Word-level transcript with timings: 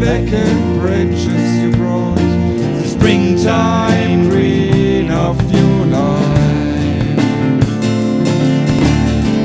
blackened 0.00 0.80
branches 0.80 1.58
you 1.58 1.70
brought 1.72 2.14
the 2.16 2.84
springtime 2.86 4.28
green 4.28 5.10
of 5.10 5.36
new 5.50 5.84
life. 5.86 7.18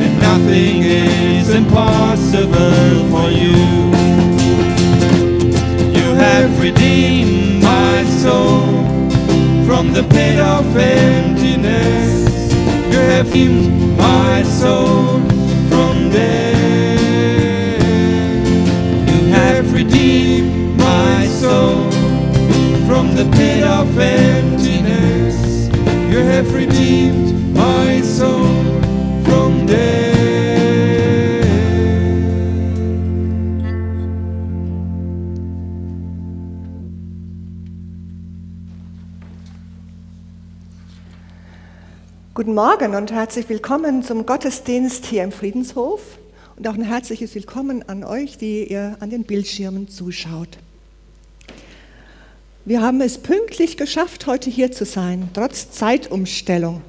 And 0.03 0.19
nothing 0.19 0.83
is 0.83 1.49
impossible 1.49 3.09
for 3.11 3.29
you. 3.31 3.57
You 5.97 6.15
have 6.15 6.59
redeemed 6.61 7.63
my 7.63 8.03
soul 8.21 8.61
from 9.65 9.91
the 9.91 10.03
pit 10.03 10.39
of 10.39 10.77
emptiness. 10.77 12.53
You 12.91 12.99
have 12.99 13.27
redeemed 13.27 13.97
my 13.97 14.43
soul 14.43 15.32
the 23.15 23.25
pit 23.25 23.63
of 23.63 23.97
emptiness. 23.99 25.67
You 26.11 26.19
have 26.23 26.51
redeemed 26.53 27.53
my 27.53 28.01
soul 28.01 28.63
from 29.23 29.67
death. 29.67 30.13
Guten 42.33 42.55
Morgen 42.55 42.95
und 42.95 43.11
herzlich 43.11 43.47
willkommen 43.47 44.01
zum 44.01 44.25
Gottesdienst 44.25 45.05
hier 45.05 45.23
im 45.23 45.31
Friedenshof 45.31 46.17
und 46.55 46.67
auch 46.67 46.73
ein 46.73 46.81
herzliches 46.81 47.35
Willkommen 47.35 47.87
an 47.87 48.03
euch, 48.03 48.39
die 48.39 48.71
ihr 48.71 48.97
an 49.01 49.11
den 49.11 49.23
Bildschirmen 49.23 49.87
zuschaut. 49.87 50.57
Wir 52.65 52.81
haben 52.81 53.01
es 53.01 53.17
pünktlich 53.17 53.75
geschafft, 53.75 54.25
heute 54.25 54.49
hier 54.49 54.71
zu 54.71 54.85
sein, 54.85 55.27
trotz 55.33 55.71
Zeitumstellung. 55.71 56.81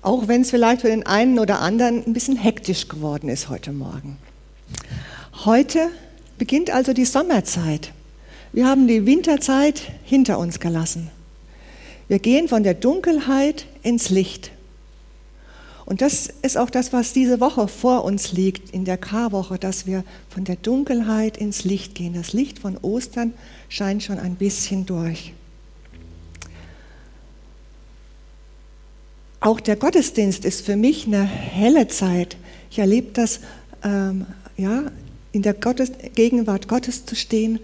Auch 0.00 0.28
wenn 0.28 0.40
es 0.40 0.50
vielleicht 0.50 0.80
für 0.80 0.88
den 0.88 1.04
einen 1.04 1.38
oder 1.38 1.60
anderen 1.60 2.06
ein 2.06 2.14
bisschen 2.14 2.36
hektisch 2.36 2.88
geworden 2.88 3.28
ist 3.28 3.50
heute 3.50 3.72
Morgen. 3.72 4.16
Heute 5.44 5.90
beginnt 6.38 6.70
also 6.70 6.94
die 6.94 7.04
Sommerzeit. 7.04 7.92
Wir 8.54 8.66
haben 8.66 8.86
die 8.86 9.04
Winterzeit 9.04 9.82
hinter 10.04 10.38
uns 10.38 10.58
gelassen. 10.58 11.10
Wir 12.08 12.18
gehen 12.18 12.48
von 12.48 12.62
der 12.62 12.72
Dunkelheit 12.72 13.66
ins 13.82 14.08
Licht. 14.08 14.52
Und 15.84 16.00
das 16.00 16.28
ist 16.40 16.56
auch 16.56 16.70
das, 16.70 16.94
was 16.94 17.12
diese 17.12 17.40
Woche 17.40 17.68
vor 17.68 18.04
uns 18.04 18.32
liegt, 18.32 18.70
in 18.70 18.86
der 18.86 18.96
Karwoche, 18.96 19.58
dass 19.58 19.86
wir 19.86 20.02
von 20.30 20.44
der 20.44 20.56
Dunkelheit 20.56 21.36
ins 21.36 21.64
Licht 21.64 21.94
gehen. 21.94 22.14
Das 22.14 22.32
Licht 22.32 22.58
von 22.58 22.78
Ostern 22.78 23.34
scheint 23.68 24.02
schon 24.02 24.18
ein 24.18 24.34
bisschen 24.34 24.86
durch. 24.86 25.32
Auch 29.40 29.60
der 29.60 29.76
Gottesdienst 29.76 30.44
ist 30.44 30.64
für 30.64 30.76
mich 30.76 31.06
eine 31.06 31.22
helle 31.22 31.86
Zeit. 31.88 32.36
Ich 32.70 32.78
erlebe 32.78 33.12
das, 33.12 33.40
ähm, 33.84 34.26
ja, 34.56 34.90
in 35.32 35.42
der 35.42 35.54
Gottes 35.54 35.92
Gegenwart 36.14 36.68
Gottes 36.68 37.06
zu 37.06 37.14
stehen, 37.14 37.60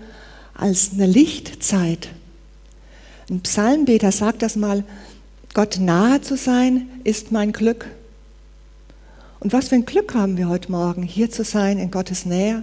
als 0.54 0.92
eine 0.92 1.06
Lichtzeit. 1.06 2.10
Ein 3.28 3.40
Psalmbeter 3.40 4.12
sagt 4.12 4.42
das 4.42 4.54
mal, 4.54 4.84
Gott 5.54 5.78
nahe 5.80 6.20
zu 6.20 6.36
sein 6.36 6.88
ist 7.02 7.32
mein 7.32 7.52
Glück. 7.52 7.86
Und 9.40 9.52
was 9.52 9.68
für 9.68 9.74
ein 9.74 9.86
Glück 9.86 10.14
haben 10.14 10.36
wir 10.36 10.48
heute 10.48 10.70
Morgen, 10.70 11.02
hier 11.02 11.30
zu 11.30 11.42
sein 11.42 11.78
in 11.78 11.90
Gottes 11.90 12.24
Nähe 12.24 12.62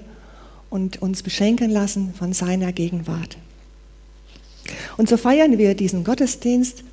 und 0.72 1.02
uns 1.02 1.22
beschenken 1.22 1.70
lassen 1.70 2.16
von 2.16 2.34
seiner 2.34 2.72
Gegenwart. 2.72 3.38
Und 4.97 5.08
so 5.09 5.18
feiern 5.18 5.59
wir 5.59 5.76
diesen 5.76 6.03
Gottesdienst 6.03 6.84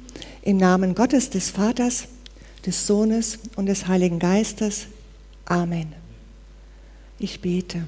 im 0.42 0.58
Namen 0.58 0.94
Gottes 0.94 1.30
des 1.30 1.48
Vaters, 1.50 2.08
des 2.66 2.86
Sohnes 2.86 3.38
und 3.56 3.66
des 3.66 3.86
Heiligen 3.86 4.18
Geistes. 4.18 4.88
Amen. 5.46 5.92
Ich 7.18 7.40
bete. 7.40 7.84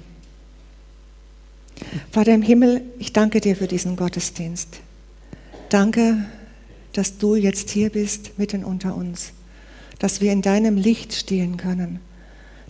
Vater 2.11 2.35
im 2.35 2.43
Himmel, 2.43 2.83
ich 2.99 3.13
danke 3.13 3.41
dir 3.41 3.57
für 3.57 3.67
diesen 3.67 3.97
Gottesdienst. 3.97 4.81
Danke, 5.71 6.25
dass 6.93 7.19
du 7.19 7.35
jetzt 7.35 7.71
hier 7.71 7.91
bist, 7.91 8.39
mitten 8.39 8.65
unter 8.65 8.95
uns, 8.95 9.33
dass 9.99 10.21
wir 10.21 10.33
in 10.33 10.43
deinem 10.43 10.77
Licht 10.77 11.13
stehen 11.15 11.57
können, 11.57 12.01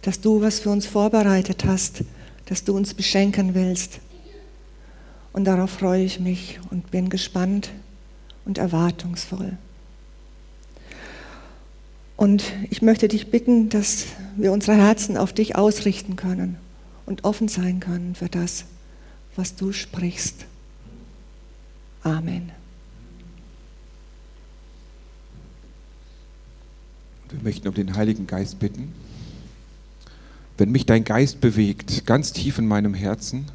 dass 0.03 0.21
du 0.21 0.41
was 0.41 0.61
für 0.61 0.71
uns 0.71 0.87
vorbereitet 0.87 1.65
hast, 1.67 2.05
dass 2.51 2.65
du 2.65 2.77
uns 2.77 2.95
beschenken 2.95 3.55
willst. 3.55 4.01
Und 5.33 5.45
darauf 5.45 5.71
freue 5.71 6.03
ich 6.03 6.19
mich 6.19 6.59
und 6.71 6.91
bin 6.91 7.09
gespannt 7.09 7.71
und 8.45 8.59
erwartungsvoll. 8.59 9.57
Und 12.17 12.43
ich 12.69 12.83
möchte 12.83 13.07
dich 13.07 13.31
bitten, 13.31 13.69
dass 13.69 14.07
wir 14.35 14.51
unsere 14.51 14.77
Herzen 14.77 15.17
auf 15.17 15.33
dich 15.33 15.55
ausrichten 15.55 16.17
können 16.17 16.57
und 17.07 17.23
offen 17.23 17.47
sein 17.47 17.79
können 17.79 18.17
für 18.17 18.29
das, 18.29 18.65
was 19.37 19.55
du 19.55 19.73
sprichst. 19.73 20.45
Amen. 22.03 22.51
Wir 27.29 27.41
möchten 27.45 27.69
um 27.69 27.75
den 27.75 27.95
Heiligen 27.95 28.27
Geist 28.27 28.59
bitten. 28.59 28.93
Wenn 30.61 30.73
mich 30.73 30.85
dein 30.85 31.05
Geist 31.05 31.41
bewegt, 31.41 32.05
ganz 32.05 32.35
tief 32.35 32.59
in 32.59 32.69
meinem 32.69 32.93
Herzen, 32.93 33.47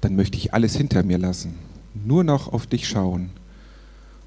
dann 0.00 0.14
möchte 0.14 0.38
ich 0.38 0.54
alles 0.54 0.76
hinter 0.76 1.02
mir 1.02 1.18
lassen, 1.18 1.56
nur 1.94 2.22
noch 2.22 2.52
auf 2.52 2.68
dich 2.68 2.86
schauen 2.86 3.30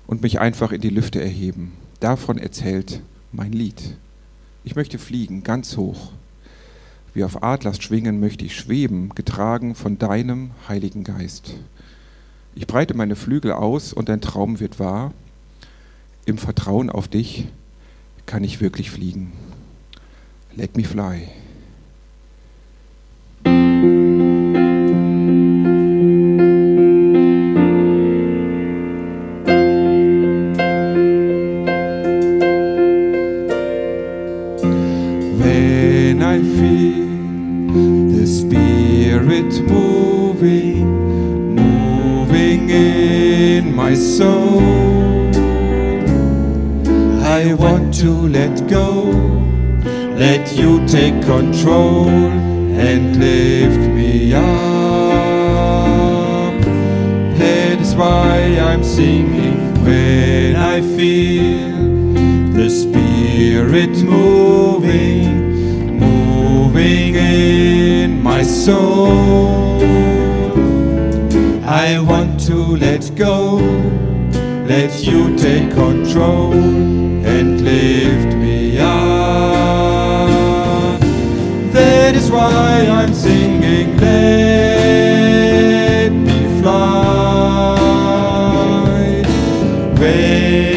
und 0.06 0.24
mich 0.24 0.42
einfach 0.42 0.74
in 0.74 0.82
die 0.82 0.90
Lüfte 0.90 1.22
erheben. 1.22 1.72
Davon 2.02 2.38
erzählt 2.38 3.00
mein 3.32 3.54
Lied. 3.54 3.96
Ich 4.66 4.76
möchte 4.76 5.00
fliegen, 5.00 5.44
ganz 5.44 5.78
hoch. 5.78 6.12
Wie 7.14 7.24
auf 7.24 7.42
Adlers 7.44 7.82
schwingen 7.82 8.20
möchte 8.20 8.44
ich 8.44 8.58
schweben, 8.58 9.16
getragen 9.16 9.74
von 9.74 9.98
deinem 9.98 10.52
Heiligen 10.68 11.06
Geist. 11.06 11.54
Ich 12.56 12.68
breite 12.68 12.94
meine 12.94 13.16
Flügel 13.16 13.54
aus 13.54 13.94
und 13.94 14.10
dein 14.10 14.20
Traum 14.20 14.60
wird 14.60 14.80
wahr. 14.80 15.14
Im 16.26 16.38
Vertrauen 16.38 16.90
auf 16.90 17.08
dich 17.08 17.48
kann 18.26 18.44
ich 18.44 18.60
wirklich 18.60 18.92
fliegen. 18.92 19.32
Let 20.58 20.76
me 20.76 20.84
fly. 20.84 21.30
My 43.84 43.96
soul, 43.96 44.62
I 47.40 47.54
want 47.54 47.94
to 47.96 48.12
let 48.40 48.66
go, 48.70 49.12
let 50.26 50.56
you 50.56 50.88
take 50.88 51.22
control 51.26 52.08
and 52.88 53.18
lift 53.20 53.84
me 53.98 54.34
up. 54.34 54.44
That 57.38 57.82
is 57.82 57.94
why 57.94 58.58
I'm 58.70 58.84
singing 58.86 59.60
when 59.84 60.56
I 60.56 60.80
feel 60.96 62.14
the 62.54 62.70
Spirit 62.70 63.96
moving, 64.18 65.30
moving 66.00 67.16
in 67.16 68.24
my 68.24 68.44
soul. 68.44 69.84
I 71.66 72.00
want 72.00 72.23
let 73.14 73.20
go, 73.20 73.58
let 74.68 75.04
you 75.04 75.36
take 75.38 75.72
control 75.72 76.54
and 76.54 77.62
lift 77.62 78.36
me 78.38 78.80
up. 78.80 78.90
That 81.74 82.16
is 82.16 82.32
why 82.32 82.88
I'm 82.90 83.14
singing, 83.14 83.98
let 83.98 84.90
me 86.12 86.62
fly. 86.62 87.78
Way 90.00 90.73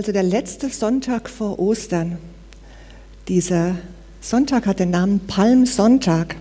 also 0.00 0.12
der 0.12 0.22
letzte 0.22 0.70
Sonntag 0.70 1.28
vor 1.28 1.58
Ostern. 1.58 2.16
Dieser 3.28 3.76
Sonntag 4.22 4.64
hat 4.64 4.80
den 4.80 4.88
Namen 4.88 5.20
Palmsonntag. 5.26 6.36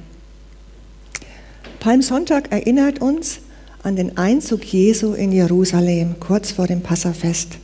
Palmsonntag 1.82 2.54
erinnert 2.54 3.02
uns 3.02 3.40
an 3.84 3.98
den 3.98 4.18
Einzug 4.18 4.64
Jesu 4.64 5.12
in 5.12 5.34
Jerusalem 5.34 6.22
kurz 6.22 6.52
vor 6.52 6.68
dem 6.68 6.80
Passafest. 6.80 7.58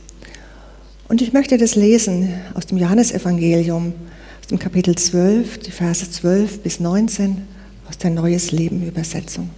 Und 1.08 1.22
ich 1.22 1.32
möchte 1.32 1.56
das 1.56 1.76
lesen 1.76 2.28
aus 2.52 2.66
dem 2.66 2.76
Johannesevangelium, 2.76 3.94
aus 4.42 4.48
dem 4.48 4.58
Kapitel 4.58 4.96
12, 4.96 5.60
die 5.60 5.70
Verse 5.70 6.10
12 6.10 6.58
bis 6.58 6.78
19 6.78 7.48
aus 7.88 7.96
der 7.96 8.10
Neues 8.10 8.52
Leben 8.52 8.86
Übersetzung. 8.86 9.48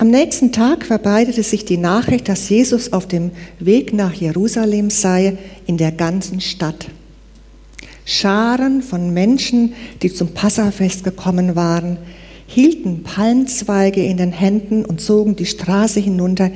Am 0.00 0.10
nächsten 0.10 0.52
Tag 0.52 0.86
verbreitete 0.86 1.42
sich 1.42 1.64
die 1.64 1.76
Nachricht, 1.76 2.28
dass 2.28 2.48
Jesus 2.48 2.92
auf 2.92 3.08
dem 3.08 3.32
Weg 3.58 3.92
nach 3.92 4.12
Jerusalem 4.12 4.90
sei, 4.90 5.36
in 5.66 5.76
der 5.76 5.90
ganzen 5.90 6.40
Stadt. 6.40 6.86
Scharen 8.04 8.82
von 8.82 9.12
Menschen, 9.12 9.74
die 10.00 10.14
zum 10.14 10.28
Passafest 10.28 11.02
gekommen 11.02 11.56
waren, 11.56 11.98
hielten 12.46 13.02
Palmzweige 13.02 14.00
in 14.04 14.18
den 14.18 14.30
Händen 14.30 14.84
und 14.84 15.00
zogen 15.00 15.34
die 15.34 15.46
Straße 15.46 15.98
hinunter 15.98 16.52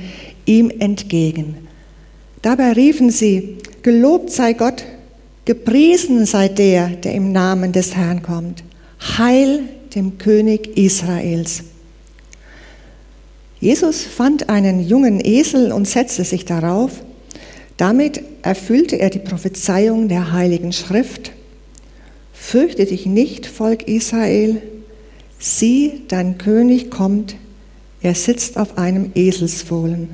ihm 0.47 0.71
entgegen. 0.79 1.57
Dabei 2.43 2.73
riefen 2.73 3.11
sie, 3.11 3.59
Gelobt 3.83 4.31
sei 4.31 4.53
Gott, 4.53 4.85
gepriesen 5.47 6.27
sei 6.27 6.47
der, 6.47 6.91
der 6.91 7.13
im 7.13 7.33
Namen 7.33 7.73
des 7.73 7.97
Herrn 7.97 8.23
kommt. 8.23 8.63
Heil 9.19 9.65
dem 9.97 10.19
König 10.19 10.77
Israels. 10.79 11.65
Jesus 13.63 14.03
fand 14.03 14.49
einen 14.49 14.85
jungen 14.85 15.25
Esel 15.25 15.71
und 15.71 15.87
setzte 15.87 16.25
sich 16.25 16.45
darauf. 16.45 16.91
Damit 17.77 18.21
erfüllte 18.43 18.97
er 18.97 19.09
die 19.09 19.21
Prophezeiung 19.21 20.09
der 20.09 20.33
Heiligen 20.33 20.73
Schrift. 20.73 21.31
Fürchte 22.33 22.87
dich 22.87 23.07
nicht, 23.07 23.47
Volk 23.47 23.87
Israel, 23.87 24.61
sieh, 25.39 26.03
dein 26.09 26.39
König 26.39 26.91
kommt, 26.91 27.37
er 28.03 28.17
sitzt 28.17 28.59
auf 28.59 28.79
einem 28.79 29.13
Eselsfohlen. 29.15 30.09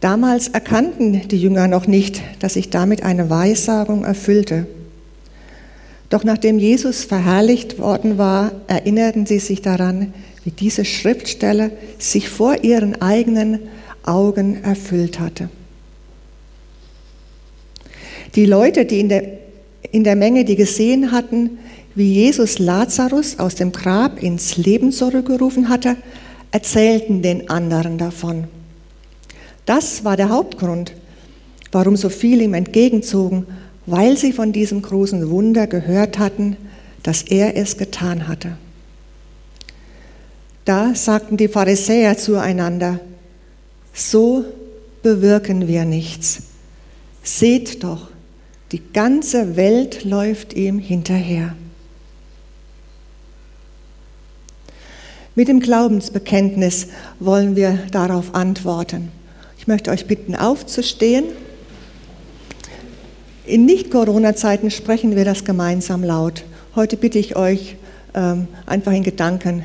Damals 0.00 0.48
erkannten 0.48 1.26
die 1.28 1.40
Jünger 1.40 1.68
noch 1.68 1.86
nicht, 1.86 2.20
dass 2.40 2.52
sich 2.52 2.68
damit 2.68 3.02
eine 3.02 3.30
Weissagung 3.30 4.04
erfüllte. 4.04 4.66
Doch 6.10 6.22
nachdem 6.22 6.58
Jesus 6.58 7.04
verherrlicht 7.04 7.78
worden 7.78 8.18
war, 8.18 8.52
erinnerten 8.66 9.24
sie 9.24 9.38
sich 9.38 9.62
daran, 9.62 10.12
wie 10.44 10.50
diese 10.50 10.84
Schriftstelle 10.84 11.72
sich 11.98 12.28
vor 12.28 12.64
ihren 12.64 13.00
eigenen 13.00 13.60
Augen 14.04 14.62
erfüllt 14.64 15.20
hatte. 15.20 15.48
Die 18.34 18.46
Leute, 18.46 18.84
die 18.84 19.00
in 19.00 19.08
der, 19.08 19.24
in 19.90 20.04
der 20.04 20.16
Menge, 20.16 20.44
die 20.44 20.56
gesehen 20.56 21.12
hatten, 21.12 21.58
wie 21.94 22.12
Jesus 22.12 22.58
Lazarus 22.58 23.38
aus 23.38 23.54
dem 23.54 23.72
Grab 23.72 24.22
ins 24.22 24.56
Leben 24.56 24.92
zurückgerufen 24.92 25.68
hatte, 25.68 25.96
erzählten 26.50 27.22
den 27.22 27.50
anderen 27.50 27.98
davon. 27.98 28.44
Das 29.66 30.04
war 30.04 30.16
der 30.16 30.30
Hauptgrund, 30.30 30.92
warum 31.70 31.96
so 31.96 32.08
viele 32.08 32.44
ihm 32.44 32.54
entgegenzogen, 32.54 33.46
weil 33.86 34.16
sie 34.16 34.32
von 34.32 34.52
diesem 34.52 34.82
großen 34.82 35.30
Wunder 35.30 35.66
gehört 35.66 36.18
hatten, 36.18 36.56
dass 37.02 37.22
er 37.22 37.56
es 37.56 37.76
getan 37.76 38.28
hatte. 38.28 38.56
Da 40.64 40.94
sagten 40.94 41.36
die 41.36 41.48
Pharisäer 41.48 42.16
zueinander, 42.16 43.00
so 43.92 44.44
bewirken 45.02 45.66
wir 45.66 45.84
nichts. 45.84 46.42
Seht 47.22 47.82
doch, 47.82 48.08
die 48.70 48.82
ganze 48.92 49.56
Welt 49.56 50.04
läuft 50.04 50.54
ihm 50.54 50.78
hinterher. 50.78 51.54
Mit 55.34 55.48
dem 55.48 55.60
Glaubensbekenntnis 55.60 56.88
wollen 57.18 57.56
wir 57.56 57.78
darauf 57.90 58.34
antworten. 58.34 59.10
Ich 59.58 59.66
möchte 59.66 59.90
euch 59.90 60.06
bitten, 60.06 60.34
aufzustehen. 60.34 61.24
In 63.46 63.64
Nicht-Corona-Zeiten 63.64 64.70
sprechen 64.70 65.16
wir 65.16 65.24
das 65.24 65.44
gemeinsam 65.44 66.04
laut. 66.04 66.44
Heute 66.76 66.96
bitte 66.96 67.18
ich 67.18 67.34
euch, 67.34 67.76
ähm, 68.14 68.46
einfach 68.66 68.92
in 68.92 69.04
Gedanken 69.04 69.64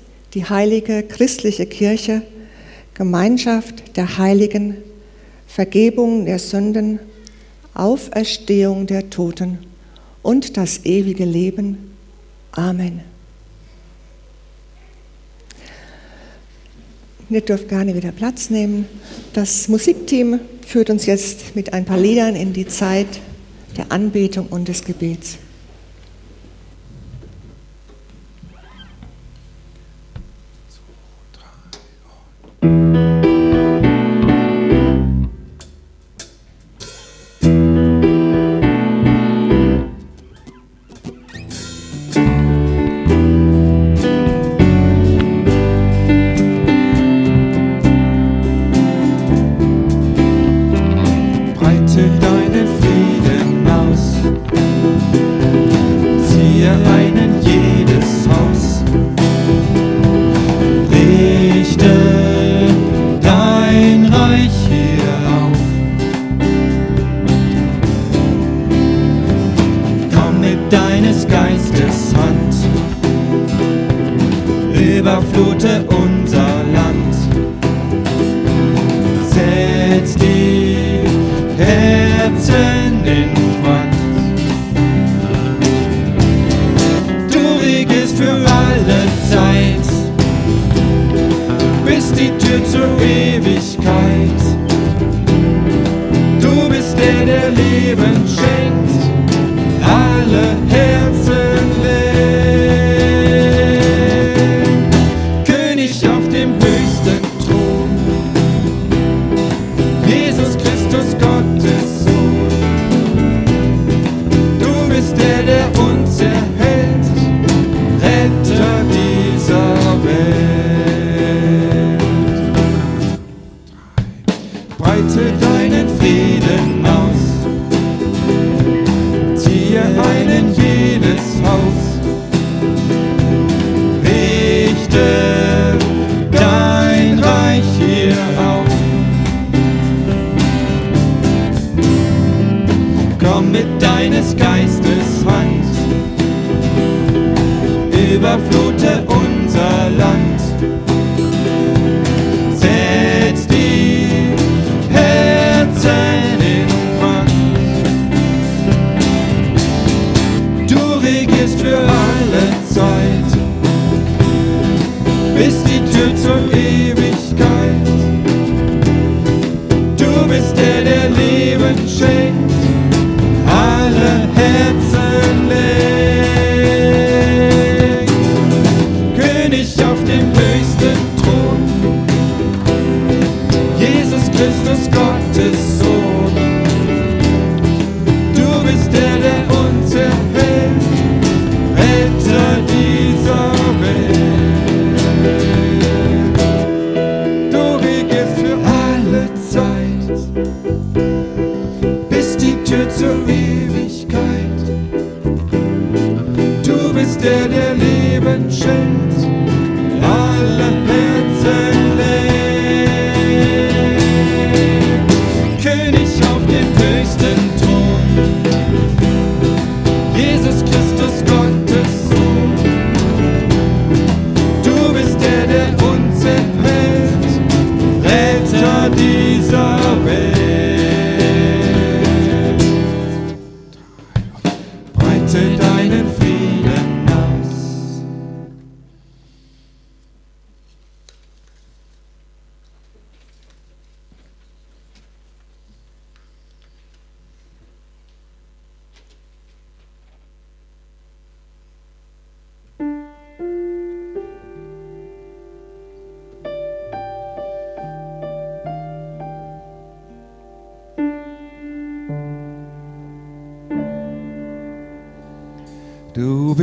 die 0.33 0.45
heilige 0.45 1.03
christliche 1.03 1.65
Kirche, 1.65 2.21
Gemeinschaft 2.93 3.97
der 3.97 4.17
Heiligen, 4.17 4.77
Vergebung 5.47 6.25
der 6.25 6.39
Sünden, 6.39 6.99
Auferstehung 7.73 8.87
der 8.87 9.09
Toten 9.09 9.59
und 10.21 10.57
das 10.57 10.85
ewige 10.85 11.25
Leben. 11.25 11.91
Amen. 12.51 13.01
Ihr 17.29 17.41
dürft 17.41 17.69
gerne 17.69 17.95
wieder 17.95 18.11
Platz 18.11 18.49
nehmen. 18.49 18.85
Das 19.31 19.69
Musikteam 19.69 20.41
führt 20.67 20.89
uns 20.89 21.05
jetzt 21.05 21.55
mit 21.55 21.71
ein 21.71 21.85
paar 21.85 21.97
Liedern 21.97 22.35
in 22.35 22.51
die 22.51 22.67
Zeit 22.67 23.07
der 23.77 23.89
Anbetung 23.89 24.47
und 24.47 24.67
des 24.67 24.83
Gebets. 24.83 25.37
Música 32.61 33.30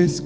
Du 0.09 0.15
bist 0.15 0.25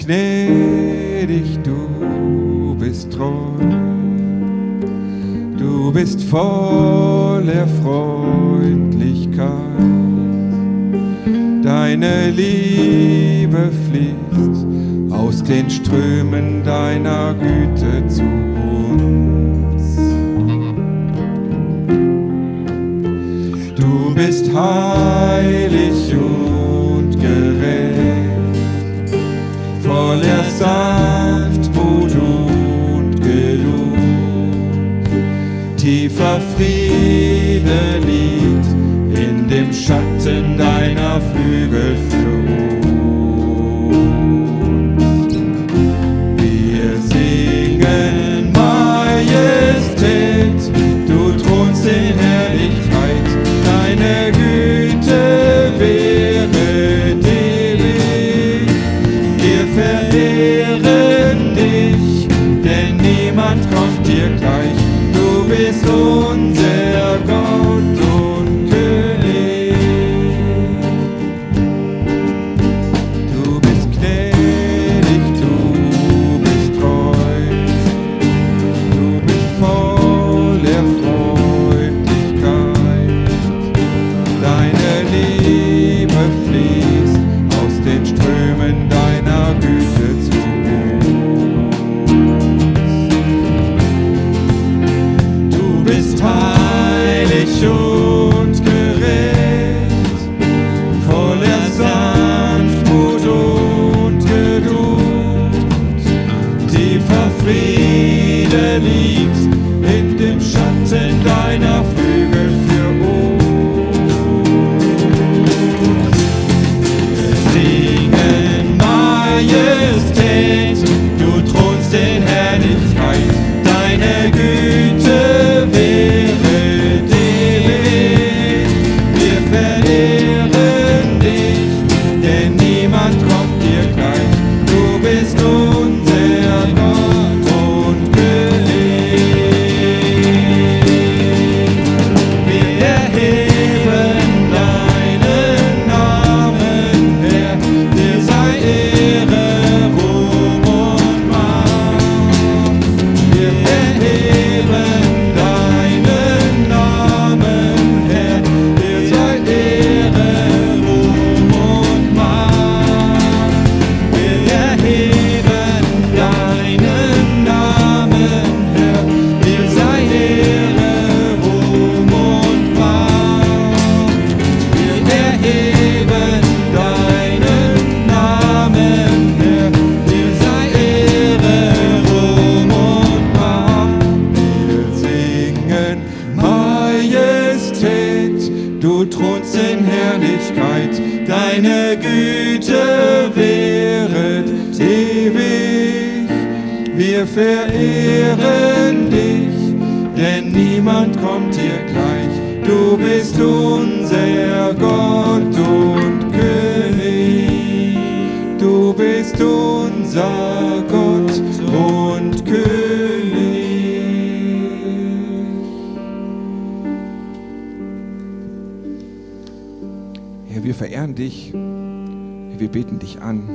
Herr, 220.53 220.65
wir 220.65 220.75
verehren 220.75 221.15
dich. 221.15 221.51
Herr, 221.55 222.61
wir 222.61 222.69
beten 222.69 222.99
dich 222.99 223.23
an. 223.23 223.49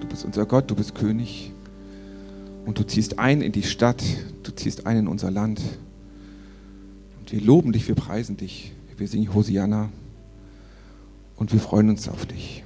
Du 0.00 0.08
bist 0.08 0.24
unser 0.24 0.46
Gott, 0.46 0.68
du 0.68 0.74
bist 0.74 0.96
König. 0.96 1.52
Und 2.66 2.76
du 2.80 2.84
ziehst 2.84 3.20
ein 3.20 3.40
in 3.40 3.52
die 3.52 3.62
Stadt, 3.62 4.02
du 4.42 4.50
ziehst 4.50 4.84
ein 4.84 4.96
in 4.96 5.06
unser 5.06 5.30
Land. 5.30 5.60
Und 7.20 7.30
wir 7.30 7.40
loben 7.40 7.72
dich, 7.72 7.86
wir 7.86 7.94
preisen 7.94 8.36
dich, 8.36 8.72
wir 8.96 9.06
singen 9.06 9.32
Hosianna 9.32 9.90
und 11.36 11.52
wir 11.52 11.60
freuen 11.60 11.88
uns 11.88 12.08
auf 12.08 12.26
dich. 12.26 12.64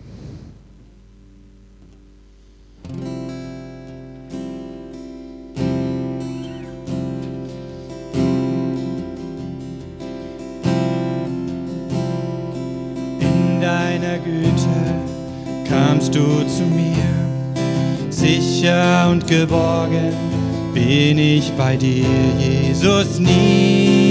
Geborgen 19.40 20.14
bin 20.72 21.18
ich 21.18 21.53
bei 21.53 21.77
dir, 21.77 22.07
Jesus. 22.38 23.18
Niemand 23.18 24.06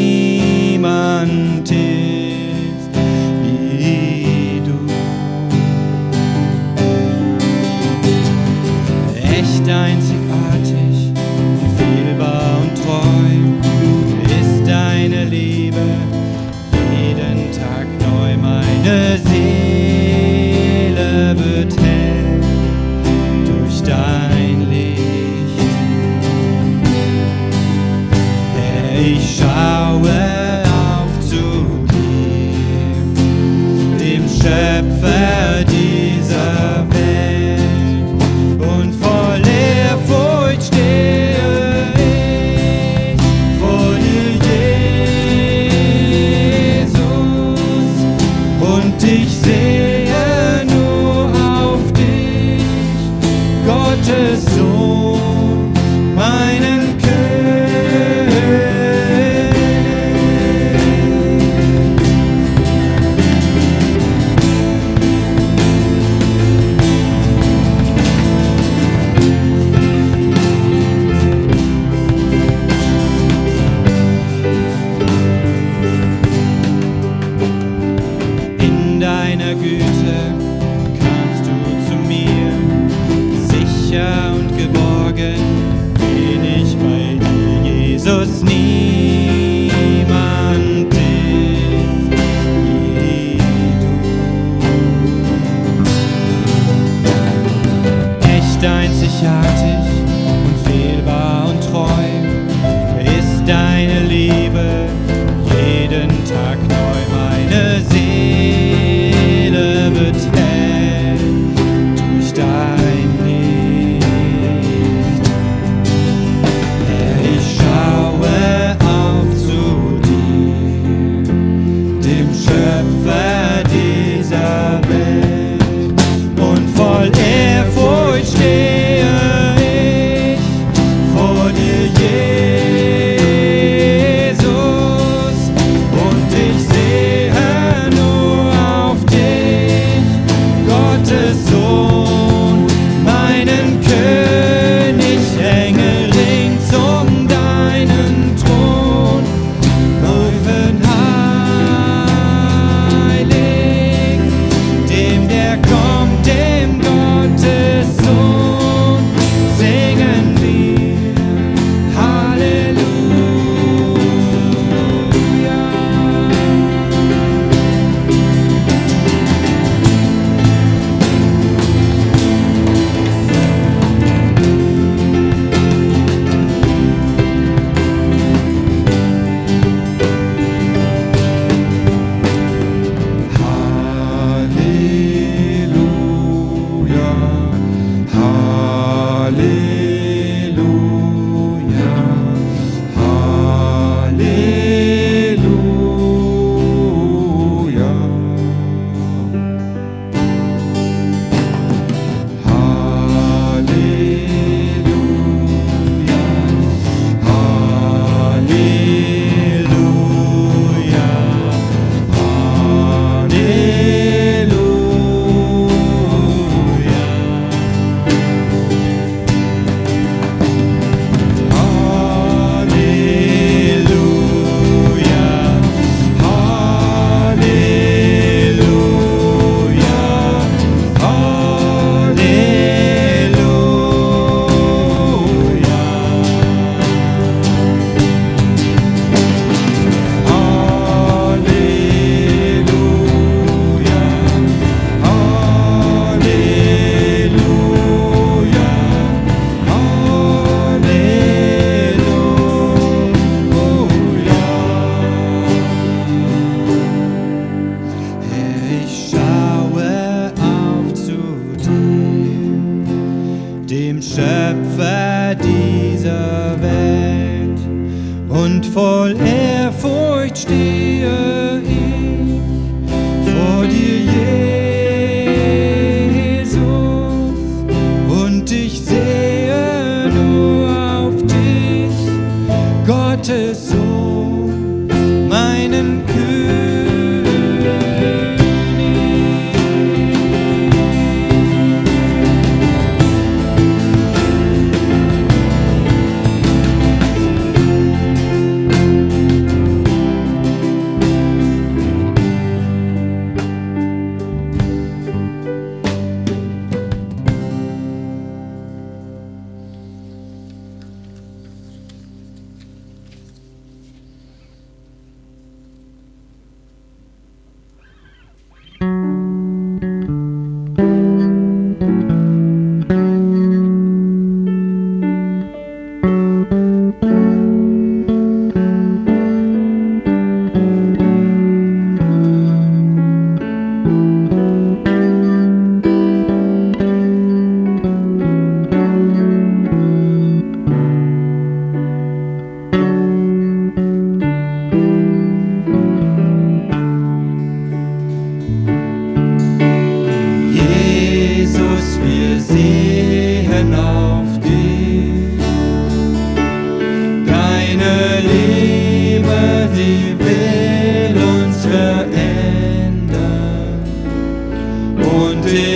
Und 365.46 365.75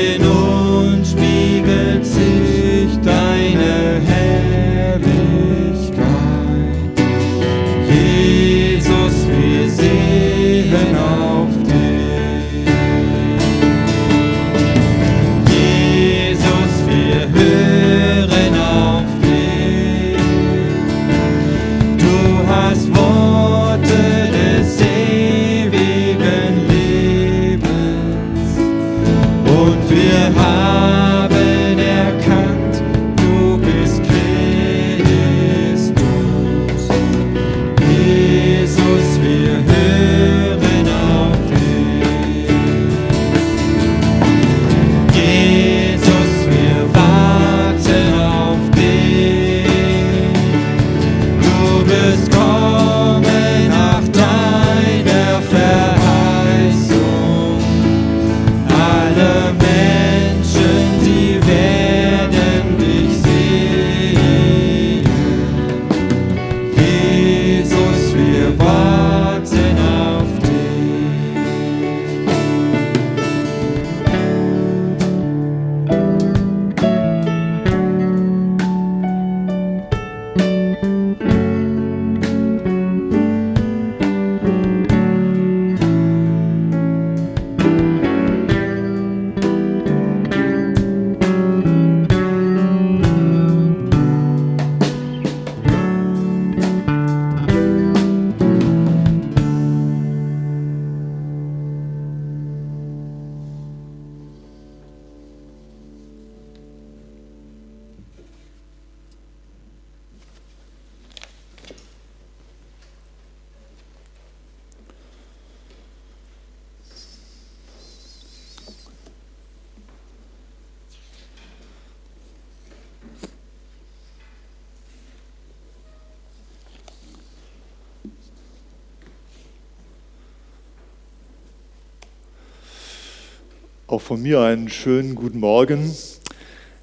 Auch 133.89 134.02
von 134.02 134.21
mir 134.21 134.41
einen 134.41 134.69
schönen 134.69 135.15
guten 135.15 135.39
Morgen. 135.39 135.91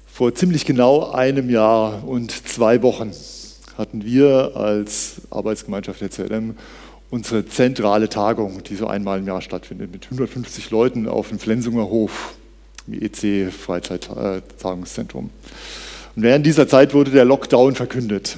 Vor 0.07 0.35
ziemlich 0.35 0.65
genau 0.65 1.09
einem 1.09 1.49
Jahr 1.49 2.05
und 2.05 2.31
zwei 2.49 2.83
Wochen 2.83 3.13
hatten 3.77 4.03
wir 4.03 4.51
als 4.55 5.21
Arbeitsgemeinschaft 5.29 6.01
der 6.01 6.09
CLM 6.09 6.57
unsere 7.09 7.45
zentrale 7.45 8.09
Tagung, 8.09 8.61
die 8.61 8.75
so 8.75 8.87
einmal 8.87 9.19
im 9.19 9.25
Jahr 9.25 9.39
stattfindet, 9.39 9.89
mit 9.89 10.03
150 10.03 10.69
Leuten 10.69 11.07
auf 11.07 11.29
dem 11.29 11.39
Flensunger 11.39 11.85
Hof, 11.85 12.33
im 12.87 13.01
EC 13.01 13.53
Freizeittagungszentrum. 13.53 15.29
Und 16.13 16.23
während 16.23 16.45
dieser 16.45 16.67
Zeit 16.67 16.93
wurde 16.93 17.11
der 17.11 17.23
Lockdown 17.23 17.75
verkündet. 17.75 18.35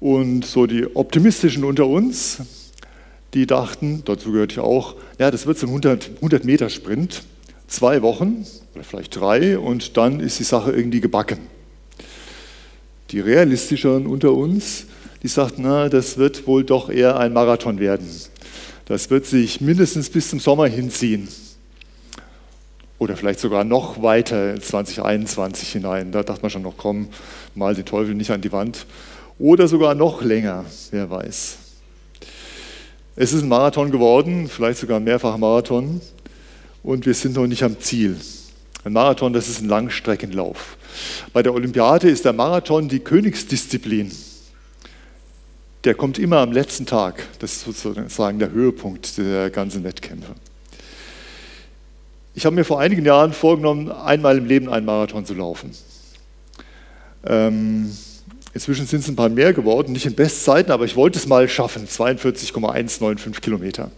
Und 0.00 0.46
so 0.46 0.66
die 0.66 0.86
Optimistischen 0.96 1.64
unter 1.64 1.86
uns, 1.86 2.40
die 3.36 3.46
dachten, 3.46 4.02
dazu 4.06 4.32
gehörte 4.32 4.54
ich 4.54 4.60
auch, 4.60 4.96
ja, 5.18 5.30
das 5.30 5.46
wird 5.46 5.58
so 5.58 5.66
ein 5.66 5.70
100, 5.70 6.10
100 6.16 6.44
Meter 6.44 6.70
Sprint, 6.70 7.22
zwei 7.68 8.00
Wochen 8.00 8.46
oder 8.74 8.82
vielleicht 8.82 9.14
drei 9.14 9.58
und 9.58 9.98
dann 9.98 10.20
ist 10.20 10.38
die 10.38 10.44
Sache 10.44 10.72
irgendwie 10.72 11.02
gebacken. 11.02 11.38
Die 13.10 13.20
realistischeren 13.20 14.06
unter 14.06 14.32
uns, 14.32 14.86
die 15.22 15.28
sagten, 15.28 15.62
na, 15.62 15.90
das 15.90 16.16
wird 16.16 16.46
wohl 16.46 16.64
doch 16.64 16.88
eher 16.88 17.18
ein 17.18 17.34
Marathon 17.34 17.78
werden. 17.78 18.08
Das 18.86 19.10
wird 19.10 19.26
sich 19.26 19.60
mindestens 19.60 20.08
bis 20.08 20.30
zum 20.30 20.40
Sommer 20.40 20.66
hinziehen. 20.66 21.28
Oder 22.98 23.16
vielleicht 23.16 23.40
sogar 23.40 23.64
noch 23.64 24.02
weiter 24.02 24.54
in 24.54 24.62
2021 24.62 25.72
hinein. 25.72 26.10
Da 26.10 26.22
dachte 26.22 26.40
man 26.40 26.50
schon 26.50 26.62
noch, 26.62 26.78
komm, 26.78 27.08
mal 27.54 27.74
den 27.74 27.84
Teufel 27.84 28.14
nicht 28.14 28.30
an 28.30 28.40
die 28.40 28.52
Wand. 28.52 28.86
Oder 29.38 29.68
sogar 29.68 29.94
noch 29.94 30.22
länger, 30.22 30.64
wer 30.90 31.10
weiß. 31.10 31.65
Es 33.18 33.32
ist 33.32 33.42
ein 33.42 33.48
Marathon 33.48 33.90
geworden, 33.90 34.46
vielleicht 34.46 34.78
sogar 34.78 34.98
ein 34.98 35.04
mehrfacher 35.04 35.38
Marathon. 35.38 36.02
Und 36.82 37.06
wir 37.06 37.14
sind 37.14 37.34
noch 37.34 37.46
nicht 37.46 37.62
am 37.62 37.80
Ziel. 37.80 38.16
Ein 38.84 38.92
Marathon, 38.92 39.32
das 39.32 39.48
ist 39.48 39.62
ein 39.62 39.68
Langstreckenlauf. 39.68 40.76
Bei 41.32 41.42
der 41.42 41.54
Olympiade 41.54 42.10
ist 42.10 42.26
der 42.26 42.34
Marathon 42.34 42.88
die 42.90 43.00
Königsdisziplin. 43.00 44.12
Der 45.84 45.94
kommt 45.94 46.18
immer 46.18 46.38
am 46.38 46.52
letzten 46.52 46.84
Tag. 46.84 47.26
Das 47.38 47.52
ist 47.52 47.64
sozusagen 47.64 48.38
der 48.38 48.50
Höhepunkt 48.50 49.16
der 49.16 49.48
ganzen 49.48 49.82
Wettkämpfe. 49.82 50.34
Ich 52.34 52.44
habe 52.44 52.54
mir 52.54 52.64
vor 52.64 52.80
einigen 52.80 53.06
Jahren 53.06 53.32
vorgenommen, 53.32 53.90
einmal 53.90 54.36
im 54.36 54.44
Leben 54.44 54.68
einen 54.68 54.84
Marathon 54.84 55.24
zu 55.24 55.32
laufen. 55.32 55.70
Ähm, 57.24 57.96
inzwischen 58.56 58.86
sind 58.86 59.00
es 59.00 59.08
ein 59.08 59.16
paar 59.16 59.28
mehr 59.28 59.52
geworden, 59.52 59.92
nicht 59.92 60.06
in 60.06 60.14
Bestzeiten, 60.14 60.72
aber 60.72 60.86
ich 60.86 60.96
wollte 60.96 61.18
es 61.18 61.26
mal 61.26 61.46
schaffen, 61.46 61.86
42,195 61.86 63.42
Kilometer. 63.42 63.90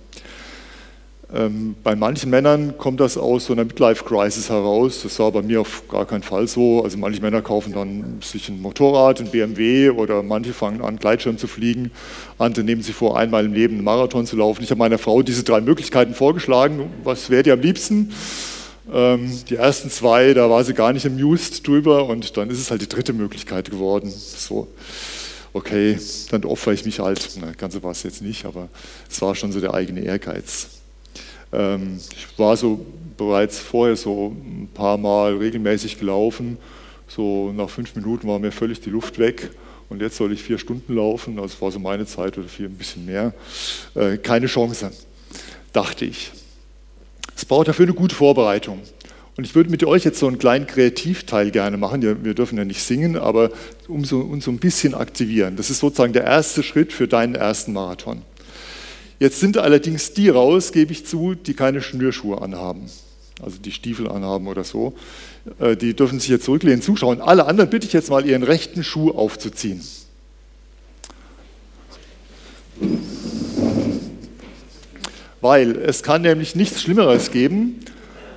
Ähm, 1.33 1.77
bei 1.85 1.95
manchen 1.95 2.29
Männern 2.31 2.77
kommt 2.77 2.99
das 2.99 3.17
aus 3.17 3.45
so 3.45 3.53
einer 3.53 3.65
Midlife-Crisis 3.65 4.51
heraus. 4.51 5.03
Das 5.05 5.17
war 5.21 5.31
bei 5.31 5.43
mir 5.43 5.61
auf 5.61 5.85
gar 5.89 6.07
keinen 6.07 6.25
Fall 6.25 6.49
so. 6.49 6.83
Also 6.83 6.99
manche 6.99 7.21
Männer 7.21 7.41
kaufen 7.41 7.73
dann 7.73 8.19
sich 8.21 8.49
ein 8.49 8.61
Motorrad, 8.61 9.21
ein 9.21 9.31
BMW 9.31 9.91
oder 9.91 10.25
manche 10.25 10.53
fangen 10.53 10.83
an, 10.83 10.97
Gleitschirm 10.97 11.39
zu 11.39 11.47
fliegen. 11.47 11.93
Andere 12.39 12.65
nehmen 12.65 12.83
sich 12.83 12.97
vor, 12.97 13.17
einmal 13.17 13.45
im 13.45 13.53
Leben 13.53 13.75
einen 13.75 13.85
Marathon 13.85 14.27
zu 14.27 14.37
laufen. 14.37 14.65
Ich 14.65 14.71
habe 14.71 14.79
meiner 14.79 14.99
Frau 14.99 15.23
diese 15.23 15.45
drei 15.45 15.61
Möglichkeiten 15.61 16.15
vorgeschlagen. 16.15 16.91
Was 17.05 17.31
wäre 17.31 17.45
dir 17.45 17.53
am 17.53 17.61
liebsten? 17.61 18.11
Ähm, 18.93 19.31
die 19.49 19.57
ersten 19.57 19.91
zwei, 19.91 20.35
da 20.35 20.49
war 20.49 20.65
sie 20.65 20.75
gar 20.75 20.93
nicht 20.93 21.07
amused 21.07 21.67
drüber 21.67 22.07
und 22.07 22.37
dann 22.37 22.51
ist 22.51 22.59
es 22.59 22.71
halt 22.71 22.81
die 22.81 22.89
dritte 22.89 23.13
Möglichkeit 23.13 23.71
geworden. 23.71 24.11
So, 24.11 24.69
okay, 25.53 25.99
dann 26.31 26.45
opfere 26.45 26.75
ich 26.75 26.85
mich 26.85 27.01
halt. 27.01 27.29
Na, 27.41 27.53
Ganze 27.53 27.83
war 27.83 27.93
es 27.93 28.03
jetzt 28.03 28.23
nicht, 28.23 28.45
aber 28.45 28.69
es 29.11 29.21
war 29.21 29.35
schon 29.35 29.53
so 29.53 29.61
der 29.61 29.75
eigene 29.75 30.01
Ehrgeiz. 30.01 30.69
Ähm, 31.53 31.99
ich 32.13 32.39
war 32.39 32.57
so 32.57 32.85
bereits 33.17 33.59
vorher 33.59 33.97
so 33.97 34.29
ein 34.29 34.69
paar 34.73 34.97
Mal 34.97 35.37
regelmäßig 35.37 35.99
gelaufen. 35.99 36.57
So 37.09 37.53
nach 37.53 37.71
fünf 37.71 37.95
Minuten 37.95 38.29
war 38.29 38.39
mir 38.39 38.53
völlig 38.53 38.81
die 38.81 38.91
Luft 38.91 39.19
weg. 39.19 39.51
Und 39.89 40.03
jetzt 40.03 40.17
soll 40.17 40.33
ich 40.33 40.43
vier 40.43 40.59
Stunden 40.59 40.95
laufen. 40.95 41.37
Das 41.37 41.61
war 41.61 41.71
so 41.71 41.79
meine 41.79 42.07
Zeit 42.07 42.37
oder 42.37 42.49
vier, 42.49 42.67
ein 42.67 42.75
bisschen 42.75 43.07
mehr. 43.07 43.33
Äh, 43.95 44.19
keine 44.19 44.47
Chance, 44.47 44.91
dachte 45.73 46.05
ich. 46.05 46.31
Es 47.39 47.45
braucht 47.45 47.69
dafür 47.69 47.85
eine 47.85 47.95
gute 47.95 48.17
Vorbereitung. 48.17 48.81
Und 49.37 49.45
ich 49.45 49.55
würde 49.55 49.71
mit 49.71 49.85
euch 49.85 50.05
jetzt 50.05 50.19
so 50.19 50.27
einen 50.27 50.41
kleinen 50.41 50.67
Kreativteil 50.67 51.53
gerne 51.53 51.77
machen. 51.77 52.03
Wir 52.03 52.35
dürfen 52.35 52.59
ja 52.59 52.65
nicht 52.65 52.83
singen, 52.83 53.17
aber 53.17 53.53
um 53.87 54.05
so, 54.05 54.19
uns 54.19 54.47
so 54.47 54.51
ein 54.51 54.59
bisschen 54.59 54.93
aktivieren. 54.93 55.55
Das 55.55 55.71
ist 55.71 55.79
sozusagen 55.79 56.13
der 56.13 56.25
erste 56.25 56.65
Schritt 56.65 56.93
für 56.93 57.07
deinen 57.07 57.37
ersten 57.37 57.73
Marathon. 57.73 58.23
Jetzt 59.21 59.39
sind 59.39 59.57
allerdings 59.57 60.15
die 60.15 60.31
raus, 60.31 60.73
gebe 60.73 60.91
ich 60.91 61.07
zu, 61.07 61.37
die 61.37 61.55
keine 61.55 61.81
Schnürschuhe 61.81 62.43
anhaben, 62.43 62.91
also 63.41 63.59
die 63.59 63.71
Stiefel 63.71 64.09
anhaben 64.09 64.49
oder 64.49 64.65
so. 64.65 64.95
Äh, 65.61 65.77
die 65.77 65.95
dürfen 65.95 66.19
sich 66.19 66.31
jetzt 66.31 66.45
zurücklehnen, 66.45 66.83
zuschauen. 66.83 67.21
Alle 67.21 67.47
anderen 67.47 67.71
bitte 67.71 67.87
ich 67.87 67.93
jetzt 67.93 68.11
mal, 68.11 68.27
ihren 68.27 68.43
rechten 68.43 68.83
Schuh 68.83 69.13
aufzuziehen. 69.13 69.81
Weil 75.49 75.77
es 75.79 76.03
kann 76.03 76.21
nämlich 76.21 76.55
nichts 76.55 76.83
Schlimmeres 76.83 77.31
geben, 77.31 77.77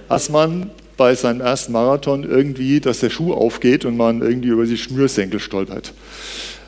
als 0.08 0.30
man 0.30 0.70
bei 0.96 1.14
seinem 1.14 1.42
ersten 1.42 1.74
Marathon 1.74 2.24
irgendwie, 2.24 2.80
dass 2.80 3.02
der 3.02 3.10
Schuh 3.10 3.34
aufgeht 3.34 3.84
und 3.84 3.98
man 3.98 4.22
irgendwie 4.22 4.48
über 4.48 4.66
die 4.66 4.78
Schnürsenkel 4.78 5.42
stolpert. 5.42 5.92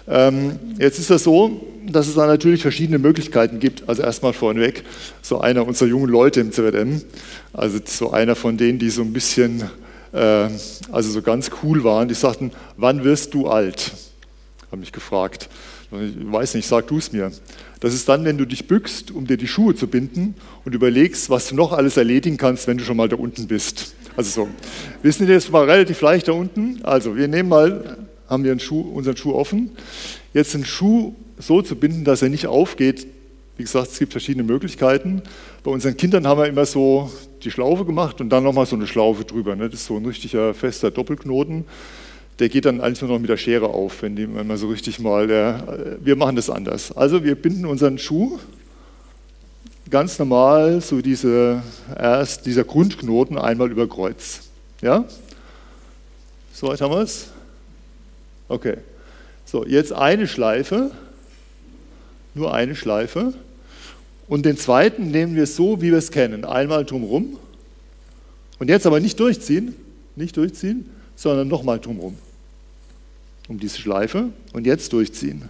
Ähm, 0.06 0.60
jetzt 0.80 1.00
ist 1.00 1.10
das 1.10 1.24
so, 1.24 1.66
dass 1.90 2.10
es 2.10 2.16
da 2.16 2.28
natürlich 2.28 2.62
verschiedene 2.62 3.00
Möglichkeiten 3.00 3.62
gibt. 3.62 3.88
Also 3.88 4.04
erstmal 4.04 4.34
vorneweg, 4.34 4.84
so 5.22 5.40
einer 5.40 5.66
unserer 5.66 5.88
jungen 5.88 6.10
Leute 6.10 6.42
im 6.42 6.52
ZWM, 6.52 7.02
also 7.54 7.80
so 7.86 8.12
einer 8.12 8.36
von 8.36 8.58
denen, 8.58 8.80
die 8.80 8.90
so 8.90 9.02
ein 9.02 9.14
bisschen, 9.14 9.64
äh, 10.12 10.50
also 10.92 11.10
so 11.10 11.22
ganz 11.22 11.52
cool 11.64 11.86
waren, 11.86 12.10
die 12.10 12.16
sagten, 12.16 12.52
wann 12.76 13.06
wirst 13.06 13.34
du 13.34 13.48
alt? 13.48 13.94
Haben 14.70 14.82
mich 14.82 14.92
gefragt. 14.92 15.48
Ich 16.02 16.32
weiß 16.32 16.56
nicht, 16.56 16.68
sag 16.68 16.88
du 16.88 16.98
es 16.98 17.12
mir. 17.12 17.32
Das 17.80 17.94
ist 17.94 18.08
dann, 18.10 18.26
wenn 18.26 18.38
du 18.38 18.46
dich 18.46 18.68
bückst, 18.68 19.12
um 19.12 19.28
dir 19.28 19.38
die 19.38 19.48
Schuhe 19.48 19.76
zu 19.76 19.88
binden 19.88 20.36
und 20.66 20.74
überlegst, 20.74 21.30
was 21.30 21.50
du 21.50 21.56
noch 21.56 21.74
alles 21.74 21.98
erledigen 21.98 22.38
kannst, 22.38 22.68
wenn 22.68 22.78
du 22.78 22.84
schon 22.84 22.98
mal 22.98 23.10
da 23.10 23.16
unten 23.16 23.48
bist. 23.48 23.94
Also 24.16 24.44
so. 24.44 24.50
Wissen 25.02 25.28
Sie 25.28 25.34
das 25.34 25.50
mal 25.50 25.70
relativ 25.70 26.02
leicht 26.02 26.28
da 26.28 26.32
unten? 26.32 26.80
Also 26.84 27.16
wir 27.16 27.28
nehmen 27.28 27.50
mal 27.50 27.98
haben 28.28 28.44
wir 28.44 28.58
Schuh, 28.60 28.82
unseren 28.82 29.18
Schuh 29.18 29.34
offen. 29.34 29.72
Jetzt 30.34 30.54
den 30.54 30.66
Schuh 30.66 31.14
so 31.38 31.62
zu 31.62 31.76
binden, 31.76 32.04
dass 32.04 32.22
er 32.22 32.30
nicht 32.30 32.48
aufgeht, 32.48 33.06
wie 33.58 33.64
gesagt, 33.64 33.92
es 33.92 34.00
gibt 34.00 34.14
verschiedene 34.14 34.44
Möglichkeiten. 34.44 35.22
Bei 35.64 35.70
unseren 35.70 35.96
Kindern 35.96 36.26
haben 36.26 36.40
wir 36.40 36.48
immer 36.48 36.66
so 36.66 37.12
die 37.44 37.52
Schlaufe 37.52 37.86
gemacht 37.86 38.20
und 38.20 38.30
dann 38.30 38.44
nochmal 38.44 38.66
so 38.66 38.76
eine 38.76 38.88
Schlaufe 38.88 39.26
drüber. 39.26 39.56
Ne? 39.56 39.70
Das 39.70 39.82
ist 39.82 39.86
so 39.86 39.98
ein 39.98 40.06
richtiger 40.06 40.54
fester 40.56 40.90
Doppelknoten. 40.90 41.66
Der 42.44 42.50
geht 42.50 42.66
dann 42.66 42.80
nur 42.80 43.10
noch 43.10 43.20
mit 43.20 43.30
der 43.30 43.38
Schere 43.38 43.68
auf, 43.68 44.02
wenn, 44.02 44.18
die, 44.18 44.36
wenn 44.36 44.46
man 44.46 44.58
so 44.58 44.68
richtig 44.68 45.00
mal. 45.00 45.28
Der, 45.28 45.96
wir 46.02 46.18
machen 46.18 46.36
das 46.36 46.50
anders. 46.50 46.92
Also 46.92 47.24
wir 47.24 47.36
binden 47.36 47.66
unseren 47.66 47.98
Schuh 47.98 48.38
ganz 49.90 50.20
normal, 50.20 50.82
so 50.82 51.02
diese, 51.02 51.64
erst 51.98 52.46
dieser 52.46 52.66
Grundknoten 52.66 53.38
einmal 53.38 53.72
über 53.72 53.88
Kreuz. 53.88 54.42
Ja? 54.82 55.06
So 56.52 56.68
weit 56.68 56.82
haben 56.82 56.92
wir 56.92 57.00
es. 57.00 57.28
Okay. 58.50 58.76
So, 59.46 59.66
jetzt 59.66 59.94
eine 59.94 60.28
Schleife, 60.28 60.92
nur 62.34 62.54
eine 62.54 62.76
Schleife. 62.76 63.34
Und 64.28 64.46
den 64.46 64.58
zweiten 64.58 65.12
nehmen 65.12 65.38
wir 65.38 65.48
so, 65.48 65.82
wie 65.82 65.92
wir 65.92 65.98
es 65.98 66.12
kennen, 66.12 66.44
einmal 66.44 66.84
drumherum. 66.84 67.38
Und 68.60 68.68
jetzt 68.68 68.86
aber 68.86 69.00
nicht 69.00 69.18
durchziehen, 69.18 69.76
nicht 70.18 70.36
durchziehen, 70.36 70.90
sondern 71.16 71.48
nochmal 71.48 71.80
drumherum. 71.80 72.18
Um 73.54 73.60
diese 73.60 73.78
Schleife 73.78 74.30
und 74.54 74.66
jetzt 74.66 74.92
durchziehen. 74.94 75.48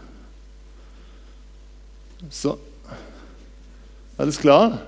So. 2.29 2.59
Alles 4.17 4.39
klar? 4.39 4.81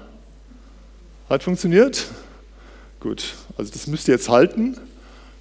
Hat 1.29 1.41
funktioniert? 1.41 2.07
Gut. 2.99 3.35
Also 3.57 3.71
das 3.71 3.87
müsst 3.87 4.09
ihr 4.09 4.15
jetzt 4.15 4.27
halten 4.27 4.77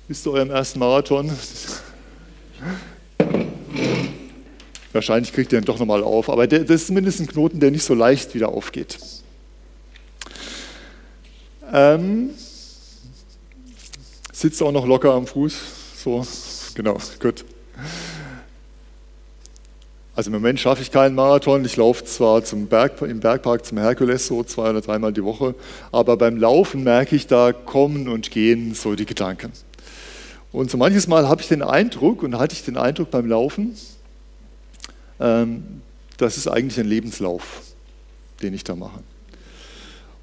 bis 0.07 0.23
zu 0.23 0.31
eurem 0.31 0.51
ersten 0.51 0.79
Marathon. 0.79 1.33
Wahrscheinlich 4.93 5.33
kriegt 5.33 5.53
ihr 5.53 5.59
ihn 5.59 5.65
doch 5.65 5.81
nochmal 5.81 6.05
auf, 6.05 6.31
aber 6.31 6.47
das 6.47 6.71
ist 6.71 6.87
zumindest 6.87 7.19
ein 7.19 7.27
Knoten, 7.27 7.59
der 7.59 7.73
nicht 7.73 7.83
so 7.83 7.95
leicht 7.95 8.37
wieder 8.37 8.51
aufgeht. 8.51 8.99
Ähm, 11.73 12.31
sitzt 14.33 14.63
auch 14.63 14.71
noch 14.71 14.87
locker 14.87 15.13
am 15.13 15.27
Fuß. 15.27 15.57
So, 15.97 16.25
genau, 16.77 16.99
gut. 17.19 17.45
Also 20.17 20.29
im 20.29 20.35
Moment 20.35 20.61
schaffe 20.61 20.81
ich 20.81 20.93
keinen 20.93 21.17
Marathon. 21.17 21.65
Ich 21.65 21.77
laufe 21.77 22.05
zwar 22.05 22.45
zum 22.45 22.67
Berg, 22.67 23.03
im 23.03 23.19
Bergpark 23.19 23.65
zum 23.65 23.79
Herkules 23.79 24.27
so 24.29 24.45
zwei 24.45 24.71
oder 24.71 24.81
dreimal 24.81 25.13
die 25.13 25.25
Woche, 25.25 25.55
aber 25.91 26.17
beim 26.17 26.37
Laufen 26.37 26.85
merke 26.85 27.17
ich, 27.17 27.27
da 27.27 27.53
kommen 27.53 28.09
und 28.09 28.31
gehen 28.31 28.75
so 28.75 28.95
die 28.95 29.07
Gedanken. 29.07 29.53
Und 30.53 30.71
so 30.71 30.79
manches 30.79 31.09
Mal 31.09 31.29
habe 31.29 31.43
ich 31.43 31.49
den 31.49 31.63
Eindruck, 31.63 32.23
und 32.23 32.39
hatte 32.39 32.55
ich 32.55 32.65
den 32.65 32.77
Eindruck 32.77 33.11
beim 33.11 33.27
Laufen, 33.27 33.77
ähm, 35.19 35.83
das 36.17 36.37
ist 36.37 36.47
eigentlich 36.47 36.79
ein 36.79 36.87
Lebenslauf, 36.87 37.63
den 38.41 38.55
ich 38.55 38.63
da 38.63 38.77
mache. 38.77 39.01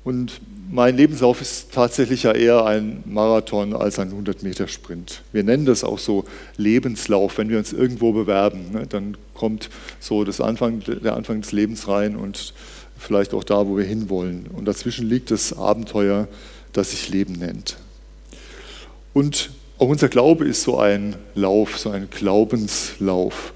Und 0.04 0.42
mein 0.72 0.96
Lebenslauf 0.96 1.42
ist 1.42 1.74
tatsächlich 1.74 2.24
ja 2.24 2.32
eher 2.32 2.66
ein 2.66 3.04
Marathon 3.06 3.76
als 3.76 4.00
ein 4.00 4.12
100-Meter-Sprint. 4.12 5.22
Wir 5.32 5.44
nennen 5.44 5.66
das 5.66 5.84
auch 5.84 6.00
so 6.00 6.26
Lebenslauf, 6.58 7.38
wenn 7.38 7.50
wir 7.50 7.58
uns 7.58 7.74
irgendwo 7.74 8.14
bewerben. 8.14 8.72
Ne? 8.72 8.88
Dann 8.88 9.18
kommt 9.34 9.70
so 10.00 10.24
das 10.24 10.40
Anfang, 10.40 10.82
der 10.82 11.16
Anfang 11.16 11.42
des 11.42 11.52
Lebens 11.52 11.88
rein 11.88 12.16
und 12.16 12.54
vielleicht 12.98 13.34
auch 13.34 13.44
da, 13.44 13.68
wo 13.68 13.78
wir 13.78 13.86
hinwollen. 13.86 14.48
Und 14.54 14.66
dazwischen 14.66 15.08
liegt 15.08 15.30
das 15.30 15.54
Abenteuer, 15.54 16.28
das 16.74 16.92
sich 16.92 17.10
Leben 17.10 17.34
nennt. 17.34 17.78
Und 19.14 19.52
auch 19.78 19.90
unser 19.90 20.10
Glaube 20.10 20.46
ist 20.46 20.64
so 20.64 20.80
ein 20.80 21.16
Lauf, 21.36 21.78
so 21.78 21.90
ein 21.90 22.10
Glaubenslauf. 22.10 23.54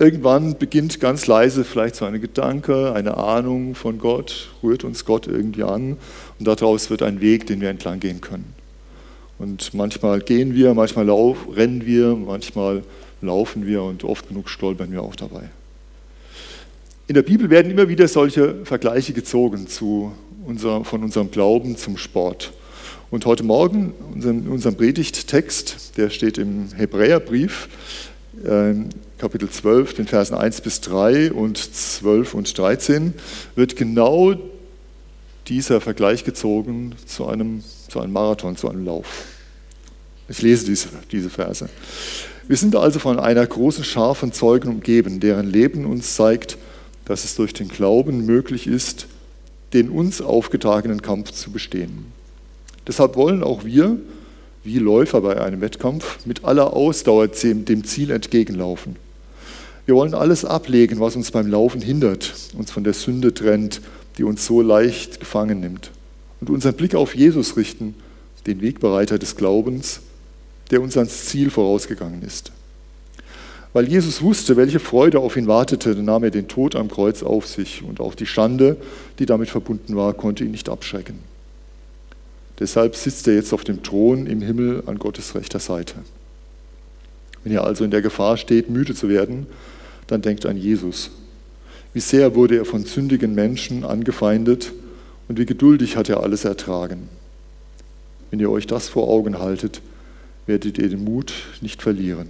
Irgendwann 0.00 0.56
beginnt 0.56 1.00
ganz 1.00 1.26
leise 1.26 1.64
vielleicht 1.64 1.96
so 1.96 2.04
eine 2.04 2.20
Gedanke, 2.20 2.92
eine 2.92 3.16
Ahnung 3.16 3.74
von 3.74 3.98
Gott, 3.98 4.48
rührt 4.62 4.84
uns 4.84 5.04
Gott 5.04 5.26
irgendwie 5.26 5.64
an 5.64 5.96
und 6.38 6.46
daraus 6.46 6.88
wird 6.88 7.02
ein 7.02 7.20
Weg, 7.20 7.46
den 7.46 7.60
wir 7.60 7.68
entlang 7.68 7.98
gehen 7.98 8.20
können. 8.20 8.54
Und 9.40 9.74
manchmal 9.74 10.20
gehen 10.20 10.54
wir, 10.54 10.72
manchmal 10.74 11.06
lauf, 11.06 11.48
rennen 11.52 11.84
wir, 11.84 12.14
manchmal 12.14 12.84
laufen 13.22 13.66
wir 13.66 13.82
und 13.82 14.04
oft 14.04 14.28
genug 14.28 14.48
stolpern 14.48 14.92
wir 14.92 15.02
auch 15.02 15.16
dabei. 15.16 15.50
In 17.08 17.14
der 17.14 17.22
Bibel 17.22 17.50
werden 17.50 17.70
immer 17.70 17.88
wieder 17.88 18.06
solche 18.06 18.64
Vergleiche 18.64 19.12
gezogen 19.12 19.66
zu 19.66 20.12
unser, 20.46 20.84
von 20.84 21.02
unserem 21.02 21.32
Glauben 21.32 21.76
zum 21.76 21.96
Sport. 21.96 22.52
Und 23.10 23.26
heute 23.26 23.42
Morgen, 23.42 23.94
in 24.14 24.48
unserem 24.48 24.76
Predigttext, 24.76 25.96
der 25.96 26.10
steht 26.10 26.38
im 26.38 26.68
Hebräerbrief, 26.76 27.68
Kapitel 29.18 29.50
12, 29.50 29.94
den 29.94 30.06
Versen 30.06 30.36
1 30.36 30.60
bis 30.60 30.80
3 30.80 31.32
und 31.32 31.58
12 31.58 32.34
und 32.34 32.56
13, 32.56 33.14
wird 33.56 33.74
genau 33.74 34.36
dieser 35.48 35.80
Vergleich 35.80 36.22
gezogen 36.22 36.94
zu 37.04 37.26
einem, 37.26 37.64
zu 37.88 37.98
einem 37.98 38.12
Marathon, 38.12 38.56
zu 38.56 38.68
einem 38.68 38.84
Lauf. 38.84 39.24
Ich 40.28 40.40
lese 40.40 40.66
diese, 40.66 40.90
diese 41.10 41.30
Verse. 41.30 41.68
Wir 42.46 42.56
sind 42.56 42.76
also 42.76 43.00
von 43.00 43.18
einer 43.18 43.44
großen 43.44 43.82
Schar 43.82 44.14
von 44.14 44.32
Zeugen 44.32 44.68
umgeben, 44.68 45.18
deren 45.18 45.50
Leben 45.50 45.84
uns 45.84 46.14
zeigt, 46.14 46.56
dass 47.04 47.24
es 47.24 47.34
durch 47.34 47.52
den 47.52 47.66
Glauben 47.66 48.24
möglich 48.24 48.68
ist, 48.68 49.08
den 49.72 49.90
uns 49.90 50.22
aufgetragenen 50.22 51.02
Kampf 51.02 51.32
zu 51.32 51.50
bestehen. 51.50 52.06
Deshalb 52.86 53.16
wollen 53.16 53.42
auch 53.42 53.64
wir, 53.64 53.96
wie 54.62 54.78
Läufer 54.78 55.22
bei 55.22 55.40
einem 55.40 55.60
Wettkampf, 55.60 56.24
mit 56.24 56.44
aller 56.44 56.72
Ausdauer 56.72 57.26
dem 57.26 57.84
Ziel 57.84 58.12
entgegenlaufen. 58.12 59.07
Wir 59.88 59.94
wollen 59.94 60.12
alles 60.12 60.44
ablegen, 60.44 61.00
was 61.00 61.16
uns 61.16 61.30
beim 61.30 61.46
Laufen 61.46 61.80
hindert, 61.80 62.34
uns 62.58 62.70
von 62.70 62.84
der 62.84 62.92
Sünde 62.92 63.32
trennt, 63.32 63.80
die 64.18 64.22
uns 64.22 64.44
so 64.44 64.60
leicht 64.60 65.18
gefangen 65.18 65.60
nimmt, 65.60 65.92
und 66.42 66.50
unseren 66.50 66.74
Blick 66.74 66.94
auf 66.94 67.14
Jesus 67.14 67.56
richten, 67.56 67.94
den 68.46 68.60
Wegbereiter 68.60 69.18
des 69.18 69.34
Glaubens, 69.34 70.00
der 70.70 70.82
uns 70.82 70.98
ans 70.98 71.24
Ziel 71.24 71.48
vorausgegangen 71.48 72.20
ist. 72.20 72.52
Weil 73.72 73.88
Jesus 73.88 74.20
wusste, 74.20 74.58
welche 74.58 74.78
Freude 74.78 75.20
auf 75.20 75.38
ihn 75.38 75.46
wartete, 75.46 75.94
nahm 75.94 76.22
er 76.22 76.32
den 76.32 76.48
Tod 76.48 76.76
am 76.76 76.90
Kreuz 76.90 77.22
auf 77.22 77.46
sich 77.46 77.82
und 77.82 77.98
auch 77.98 78.14
die 78.14 78.26
Schande, 78.26 78.76
die 79.18 79.24
damit 79.24 79.48
verbunden 79.48 79.96
war, 79.96 80.12
konnte 80.12 80.44
ihn 80.44 80.50
nicht 80.50 80.68
abschrecken. 80.68 81.18
Deshalb 82.58 82.94
sitzt 82.94 83.26
er 83.26 83.36
jetzt 83.36 83.54
auf 83.54 83.64
dem 83.64 83.82
Thron 83.82 84.26
im 84.26 84.42
Himmel 84.42 84.82
an 84.84 84.98
Gottes 84.98 85.34
rechter 85.34 85.60
Seite. 85.60 85.94
Wenn 87.42 87.54
ihr 87.54 87.64
also 87.64 87.84
in 87.84 87.90
der 87.90 88.02
Gefahr 88.02 88.36
steht, 88.36 88.68
müde 88.68 88.94
zu 88.94 89.08
werden, 89.08 89.46
dann 90.08 90.22
denkt 90.22 90.44
an 90.44 90.56
Jesus. 90.56 91.10
Wie 91.94 92.00
sehr 92.00 92.34
wurde 92.34 92.56
er 92.56 92.64
von 92.64 92.84
sündigen 92.84 93.34
Menschen 93.34 93.84
angefeindet 93.84 94.72
und 95.28 95.38
wie 95.38 95.46
geduldig 95.46 95.96
hat 95.96 96.08
er 96.08 96.22
alles 96.22 96.44
ertragen. 96.44 97.08
Wenn 98.30 98.40
ihr 98.40 98.50
euch 98.50 98.66
das 98.66 98.88
vor 98.88 99.08
Augen 99.08 99.38
haltet, 99.38 99.80
werdet 100.46 100.78
ihr 100.78 100.88
den 100.88 101.04
Mut 101.04 101.32
nicht 101.60 101.80
verlieren. 101.82 102.28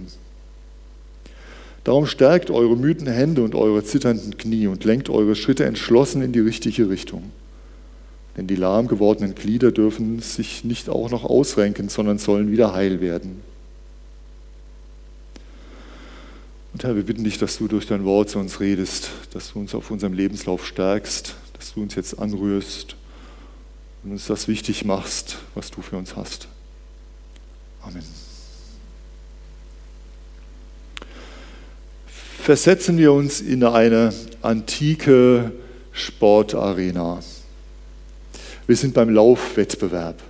Darum 1.83 2.05
stärkt 2.05 2.51
eure 2.51 2.77
müden 2.77 3.07
Hände 3.07 3.41
und 3.41 3.55
eure 3.55 3.83
zitternden 3.83 4.37
Knie 4.37 4.67
und 4.67 4.83
lenkt 4.83 5.09
eure 5.09 5.35
Schritte 5.35 5.65
entschlossen 5.65 6.21
in 6.21 6.33
die 6.33 6.39
richtige 6.39 6.89
Richtung. 6.89 7.31
Denn 8.37 8.47
die 8.47 8.55
lahm 8.55 8.87
gewordenen 8.87 9.35
Glieder 9.35 9.71
dürfen 9.71 10.19
sich 10.19 10.63
nicht 10.63 10.89
auch 10.89 11.09
noch 11.09 11.23
ausrenken, 11.23 11.89
sondern 11.89 12.17
sollen 12.17 12.51
wieder 12.51 12.73
heil 12.73 13.01
werden. 13.01 13.41
Und 16.73 16.83
Herr, 16.83 16.95
wir 16.95 17.03
bitten 17.03 17.23
dich, 17.23 17.37
dass 17.37 17.57
du 17.57 17.67
durch 17.67 17.87
dein 17.87 18.05
Wort 18.05 18.29
zu 18.29 18.39
uns 18.39 18.59
redest, 18.59 19.09
dass 19.31 19.53
du 19.53 19.59
uns 19.59 19.73
auf 19.73 19.89
unserem 19.89 20.13
Lebenslauf 20.13 20.65
stärkst, 20.67 21.35
dass 21.53 21.73
du 21.73 21.81
uns 21.81 21.95
jetzt 21.95 22.19
anrührst 22.19 22.95
und 24.03 24.11
uns 24.11 24.27
das 24.27 24.47
wichtig 24.47 24.85
machst, 24.85 25.37
was 25.55 25.71
du 25.71 25.81
für 25.81 25.97
uns 25.97 26.15
hast. 26.15 26.47
Amen. 27.81 28.03
Versetzen 32.41 32.97
wir 32.97 33.13
uns 33.13 33.41
in 33.41 33.63
eine 33.63 34.13
antike 34.41 35.51
Sportarena. 35.91 37.19
Wir 38.67 38.75
sind 38.75 38.93
beim 38.93 39.09
Laufwettbewerb. 39.09 40.21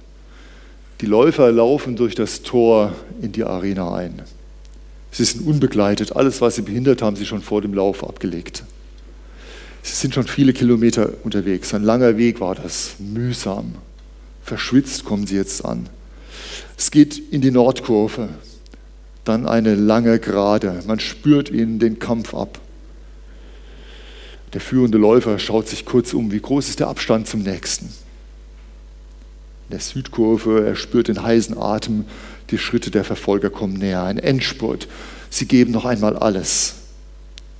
Die 1.02 1.06
Läufer 1.06 1.52
laufen 1.52 1.96
durch 1.96 2.16
das 2.16 2.42
Tor 2.42 2.94
in 3.22 3.32
die 3.32 3.44
Arena 3.44 3.94
ein. 3.94 4.24
Sie 5.12 5.24
sind 5.26 5.46
unbegleitet. 5.46 6.16
Alles, 6.16 6.42
was 6.42 6.56
sie 6.56 6.62
behindert, 6.62 7.02
haben 7.02 7.16
sie 7.16 7.26
schon 7.26 7.42
vor 7.42 7.62
dem 7.62 7.74
Lauf 7.74 8.08
abgelegt. 8.08 8.64
Sie 9.82 9.96
sind 9.96 10.14
schon 10.14 10.28
viele 10.28 10.54
Kilometer 10.54 11.14
unterwegs. 11.24 11.74
Ein 11.74 11.84
langer 11.84 12.18
Weg 12.18 12.42
war 12.42 12.56
das, 12.56 12.96
mühsam. 13.00 13.76
Verschwitzt 14.44 15.06
kommen 15.06 15.26
sie 15.26 15.36
jetzt 15.36 15.64
an. 15.64 15.90
Es 16.78 16.92
geht 16.92 17.18
in 17.32 17.42
die 17.42 17.52
Nordkurve, 17.52 18.30
dann 19.24 19.48
eine 19.48 19.76
lange 19.76 20.20
Gerade. 20.20 20.82
Man 20.88 21.00
spürt 21.00 21.50
ihnen 21.50 21.80
den 21.80 22.00
Kampf 22.00 22.34
ab. 22.34 22.60
Der 24.54 24.62
führende 24.62 24.98
Läufer 24.98 25.38
schaut 25.38 25.68
sich 25.68 25.86
kurz 25.86 26.14
um, 26.14 26.32
wie 26.32 26.40
groß 26.40 26.70
ist 26.70 26.80
der 26.80 26.88
Abstand 26.88 27.28
zum 27.28 27.44
nächsten. 27.44 27.86
In 27.86 29.72
der 29.72 29.80
Südkurve, 29.80 30.66
er 30.66 30.76
spürt 30.76 31.08
den 31.08 31.22
heißen 31.22 31.56
Atem, 31.58 32.06
die 32.52 32.58
Schritte 32.58 32.92
der 32.92 33.04
Verfolger 33.04 33.50
kommen 33.50 33.74
näher, 33.74 34.04
ein 34.04 34.18
Endspurt. 34.18 34.88
Sie 35.30 35.46
geben 35.46 35.72
noch 35.72 35.86
einmal 35.86 36.18
alles, 36.18 36.76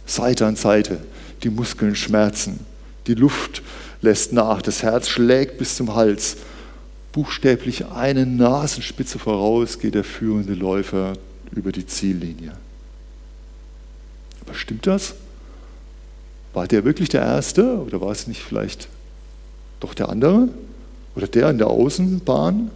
Seite 0.06 0.46
an 0.46 0.56
Seite. 0.56 1.00
Die 1.44 1.50
Muskeln 1.50 1.96
schmerzen, 1.96 2.60
die 3.08 3.14
Luft 3.14 3.62
lässt 4.02 4.34
nach, 4.34 4.62
das 4.62 4.84
Herz 4.84 5.08
schlägt 5.08 5.58
bis 5.58 5.76
zum 5.76 5.96
Hals. 5.96 6.38
Buchstäblich 7.12 7.86
eine 7.86 8.26
Nasenspitze 8.26 9.20
voraus 9.20 9.80
geht 9.80 9.96
der 9.96 10.04
führende 10.04 10.54
Läufer 10.54 11.14
über 11.52 11.72
die 11.72 11.86
Ziellinie. 11.86 12.54
Aber 14.42 14.54
stimmt 14.54 14.86
das? 14.86 15.16
War 16.54 16.68
der 16.68 16.84
wirklich 16.84 17.10
der 17.10 17.22
Erste 17.22 17.78
oder 17.78 18.02
war 18.02 18.12
es 18.12 18.28
nicht 18.28 18.42
vielleicht 18.42 18.90
doch 19.80 19.94
der 19.94 20.10
andere? 20.10 20.50
Oder 21.16 21.28
der 21.28 21.50
in 21.50 21.58
der 21.58 21.68
Außenbahn? 21.68 22.72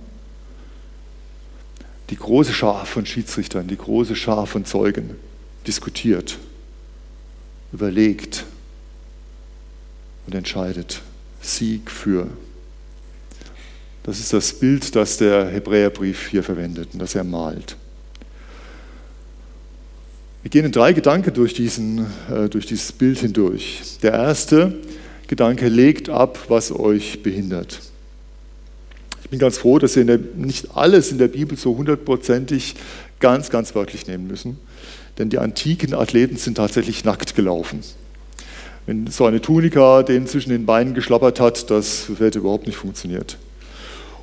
Die 2.14 2.20
große 2.20 2.54
Schar 2.54 2.86
von 2.86 3.08
Schiedsrichtern, 3.08 3.66
die 3.66 3.76
große 3.76 4.16
Schar 4.16 4.46
von 4.46 4.66
Zeugen 4.66 5.16
diskutiert, 5.66 6.38
überlegt 7.72 8.46
und 10.28 10.36
entscheidet. 10.36 11.02
Sieg 11.42 11.90
für. 11.90 12.28
Das 14.04 14.20
ist 14.20 14.32
das 14.32 14.54
Bild, 14.54 14.96
das 14.96 15.18
der 15.18 15.48
Hebräerbrief 15.48 16.28
hier 16.28 16.44
verwendet 16.44 16.90
und 16.94 17.00
das 17.00 17.16
er 17.16 17.24
malt. 17.24 17.78
Wir 20.44 20.52
gehen 20.52 20.66
in 20.66 20.72
drei 20.72 20.94
Gedanken 20.94 21.34
durch, 21.34 21.56
diesen, 21.56 22.06
äh, 22.30 22.48
durch 22.48 22.68
dieses 22.68 22.92
Bild 22.92 23.18
hindurch. 23.18 23.98
Der 24.04 24.14
erste 24.14 24.76
Gedanke 25.26 25.68
legt 25.68 26.10
ab, 26.10 26.38
was 26.48 26.72
euch 26.72 27.24
behindert. 27.24 27.80
Ich 29.34 29.40
bin 29.40 29.48
ganz 29.48 29.58
froh, 29.58 29.80
dass 29.80 29.96
wir 29.96 30.06
nicht 30.36 30.78
alles 30.78 31.12
in 31.12 31.18
der 31.18 31.28
Bibel 31.28 31.58
so 31.58 31.76
hundertprozentig 31.76 32.76
ganz, 33.20 33.50
ganz 33.50 33.74
wörtlich 33.74 34.06
nehmen 34.06 34.28
müssen. 34.28 34.60
Denn 35.18 35.30
die 35.30 35.40
antiken 35.40 35.96
Athleten 35.96 36.38
sind 36.38 36.58
tatsächlich 36.58 37.04
nackt 37.04 37.34
gelaufen. 37.34 37.80
Wenn 38.86 39.08
so 39.08 39.26
eine 39.26 39.42
Tunika 39.42 40.04
den 40.04 40.28
zwischen 40.28 40.52
den 40.52 40.68
Beinen 40.68 40.94
geschlappert 40.94 41.40
hat, 41.40 41.72
das 41.72 42.10
hätte 42.20 42.38
überhaupt 42.38 42.68
nicht 42.68 42.76
funktioniert. 42.76 43.40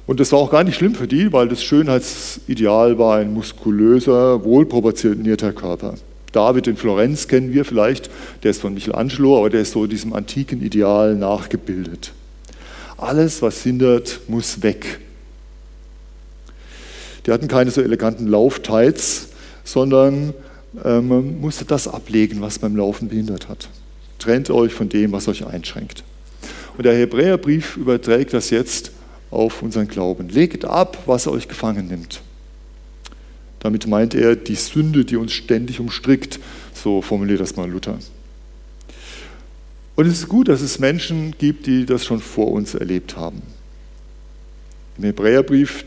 Und 0.07 0.21
das 0.21 0.31
war 0.31 0.39
auch 0.39 0.53
gar 0.53 0.63
nicht 0.63 0.77
schlimm 0.77 0.95
für 0.95 1.09
die, 1.09 1.33
weil 1.33 1.49
das 1.49 1.65
Schönheitsideal 1.65 2.97
war 2.97 3.17
ein 3.17 3.35
muskulöser, 3.35 4.45
wohlproportionierter 4.45 5.53
Körper. 5.53 5.95
David 6.31 6.69
in 6.69 6.77
Florenz 6.77 7.27
kennen 7.27 7.53
wir 7.53 7.65
vielleicht, 7.65 8.11
der 8.45 8.53
ist 8.53 8.61
von 8.61 8.75
Michelangelo, 8.75 9.39
aber 9.39 9.51
der 9.51 9.63
ist 9.63 9.73
so 9.73 9.89
diesem 9.89 10.13
antiken 10.13 10.63
Ideal 10.63 11.17
nachgebildet. 11.17 12.13
Alles, 13.01 13.41
was 13.41 13.63
hindert, 13.63 14.21
muss 14.29 14.63
weg. 14.63 15.01
Die 17.25 17.33
hatten 17.33 17.49
keine 17.49 17.71
so 17.71 17.81
eleganten 17.81 18.27
Lauftights, 18.27 19.29
sondern 19.65 20.35
äh, 20.85 21.01
man 21.01 21.41
musste 21.41 21.65
das 21.65 21.89
ablegen, 21.89 22.43
was 22.43 22.59
beim 22.59 22.77
Laufen 22.77 23.09
behindert 23.09 23.49
hat. 23.49 23.71
Trennt 24.19 24.51
euch 24.51 24.75
von 24.75 24.91
dem, 24.91 25.13
was 25.13 25.29
euch 25.29 25.47
einschränkt. 25.47 26.05
Und 26.77 26.85
der 26.85 26.95
Hebräerbrief 26.95 27.79
überträgt 27.79 28.35
das 28.35 28.51
jetzt 28.51 28.93
auf 29.31 29.63
unseren 29.63 29.89
Glauben. 29.89 30.29
Legt 30.29 30.67
ab, 30.67 30.99
was 31.07 31.27
euch 31.27 31.49
gefangen 31.49 31.89
nimmt. 31.89 32.21
Damit 33.61 33.87
meint 33.87 34.15
er 34.15 34.37
die 34.37 34.57
Sünde, 34.57 35.07
die 35.07 35.17
uns 35.17 35.33
ständig 35.33 35.81
umstrickt, 35.81 36.39
so 36.75 37.01
formuliert 37.01 37.41
das 37.41 37.57
mal 37.57 37.69
Luther. 37.71 37.99
Und 40.01 40.07
es 40.07 40.21
ist 40.21 40.29
gut, 40.31 40.49
dass 40.49 40.63
es 40.63 40.79
Menschen 40.79 41.35
gibt, 41.37 41.67
die 41.67 41.85
das 41.85 42.07
schon 42.07 42.21
vor 42.21 42.53
uns 42.53 42.75
erlebt 42.75 43.19
haben. 43.19 43.43
Im 44.97 45.05
Hebräerbrief, 45.05 45.85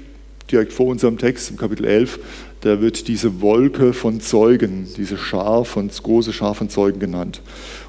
direkt 0.52 0.72
vor 0.72 0.86
unserem 0.86 1.18
Text, 1.18 1.50
im 1.50 1.58
Kapitel 1.58 1.84
11, 1.84 2.20
da 2.62 2.80
wird 2.80 3.08
diese 3.08 3.42
Wolke 3.42 3.92
von 3.92 4.22
Zeugen, 4.22 4.88
diese 4.98 5.18
Schar 5.18 5.66
von, 5.66 5.90
große 5.90 6.32
Schar 6.32 6.54
von 6.54 6.70
Zeugen 6.70 7.00
genannt. 7.00 7.42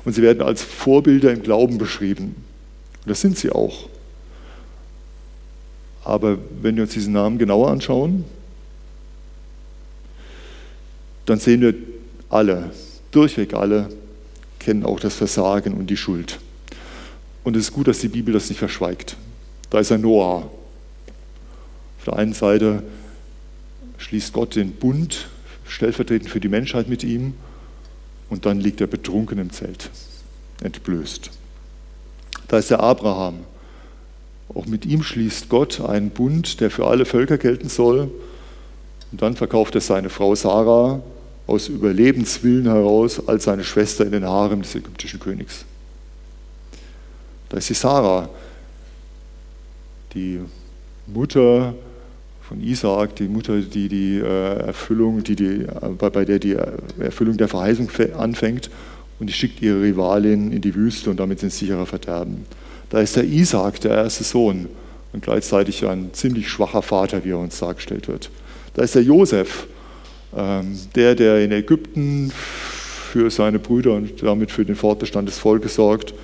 Und 0.07 0.15
sie 0.15 0.23
werden 0.23 0.41
als 0.41 0.63
Vorbilder 0.63 1.31
im 1.31 1.43
Glauben 1.43 1.77
beschrieben. 1.77 2.35
Und 3.05 3.11
das 3.11 3.21
sind 3.21 3.37
sie 3.37 3.51
auch. 3.51 3.91
Aber 6.05 6.39
wenn 6.63 6.77
wir 6.77 6.85
uns 6.85 6.95
diesen 6.95 7.13
Namen 7.13 7.37
genauer 7.37 7.71
anschauen, 7.71 8.25
dann 11.27 11.39
sehen 11.39 11.61
wir 11.61 11.75
alle, 12.31 12.71
durchweg 13.11 13.53
alle, 13.53 13.91
kennen 14.65 14.85
auch 14.85 14.99
das 14.99 15.15
Versagen 15.15 15.75
und 15.75 15.89
die 15.89 15.97
Schuld. 15.97 16.39
Und 17.45 17.55
es 17.57 17.65
ist 17.65 17.73
gut, 17.73 17.87
dass 17.87 17.99
die 17.99 18.09
Bibel 18.09 18.33
das 18.33 18.49
nicht 18.49 18.59
verschweigt. 18.59 19.17
Da 19.69 19.79
ist 19.79 19.93
ein 19.93 20.01
Noah. 20.01 20.51
Auf 21.99 22.05
der 22.07 22.17
einen 22.17 22.33
Seite 22.33 22.83
schließt 23.99 24.33
Gott 24.33 24.57
den 24.57 24.73
Bund 24.73 25.29
stellvertretend 25.67 26.31
für 26.31 26.41
die 26.41 26.49
Menschheit 26.49 26.89
mit 26.89 27.05
ihm 27.05 27.35
und 28.31 28.47
dann 28.47 28.61
liegt 28.61 28.81
er 28.81 28.87
betrunken 28.87 29.39
im 29.39 29.51
Zelt, 29.51 29.91
entblößt. 30.63 31.31
Da 32.49 32.59
ist 32.59 32.71
der 32.71 32.81
Abraham. 32.81 33.41
Auch 34.55 34.67
mit 34.67 34.87
ihm 34.87 35.03
schließt 35.03 35.49
Gott 35.49 35.81
einen 35.81 36.11
Bund, 36.11 36.61
der 36.61 36.71
für 36.71 36.87
alle 36.87 37.05
Völker 37.05 37.39
gelten 37.39 37.69
soll. 37.69 38.11
Und 39.13 39.23
dann 39.23 39.37
verkauft 39.37 39.75
er 39.75 39.81
seine 39.81 40.11
Frau 40.11 40.35
Sarah 40.35 41.03
aus 41.47 41.69
Überlebenswillen 41.69 42.65
heraus 42.65 43.27
als 43.29 43.45
seine 43.45 43.65
Schwester 43.65 44.05
in 44.05 44.13
den 44.13 44.25
Haaren 44.25 44.63
des 44.63 44.75
ägyptischen 44.75 45.21
Königs. 45.21 45.65
Da 47.49 47.59
ist 47.59 47.69
die 47.69 47.75
Sarah, 47.75 48.29
die 50.15 50.41
Mutter 51.07 51.75
von 52.49 52.63
Isaak, 52.63 53.17
die 53.17 53.29
Mutter, 53.29 53.61
die 53.61 53.89
die 53.89 54.19
äh, 54.19 54.67
Erfüllung, 54.67 55.23
die 55.23 55.37
die, 55.37 55.63
äh, 55.63 55.89
bei 55.99 56.25
der 56.25 56.39
die 56.39 56.57
Erfüllung 56.99 57.37
der 57.37 57.49
Verheißung 57.49 57.89
anfängt 58.17 58.71
und 59.19 59.29
die 59.29 59.33
schickt 59.33 59.63
ihre 59.63 59.83
Rivalin 59.83 60.53
in 60.53 60.61
die 60.61 60.75
Wüste 60.75 61.11
und 61.11 61.21
damit 61.21 61.41
sind 61.41 61.53
sicherer 61.53 61.87
Verderben. 61.87 62.45
Da 62.91 63.01
ist 63.01 63.17
der 63.17 63.25
Isaak, 63.25 63.81
der 63.81 63.93
erste 63.93 64.25
Sohn 64.25 64.69
und 65.13 65.23
gleichzeitig 65.23 65.87
ein 65.87 66.11
ziemlich 66.13 66.49
schwacher 66.49 66.83
Vater, 66.83 67.25
wie 67.25 67.31
er 67.31 67.39
uns 67.39 67.59
dargestellt 67.59 68.09
wird. 68.09 68.31
Da 68.75 68.83
ist 68.83 68.95
der 68.95 69.03
Josef, 69.03 69.67
der, 70.35 71.15
der 71.15 71.45
in 71.45 71.53
Ägypten 71.53 72.33
für 73.13 73.31
seine 73.31 73.59
Brüder 73.59 73.93
und 73.93 74.23
damit 74.23 74.51
für 74.51 74.65
den 74.65 74.75
Fortbestand 74.75 75.29
des 75.29 75.39
Volkes 75.39 75.77
sorgt 75.77 76.15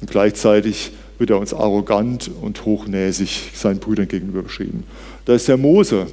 und 0.00 0.10
gleichzeitig 0.10 0.92
wird 1.18 1.30
er 1.30 1.38
uns 1.38 1.52
arrogant 1.52 2.30
und 2.40 2.64
hochnäsig 2.64 3.50
seinen 3.54 3.80
Brüdern 3.80 4.06
gegenüber 4.06 4.42
beschrieben. 4.42 4.84
Da 5.24 5.34
ist 5.34 5.48
der 5.48 5.56
Mose, 5.56 6.06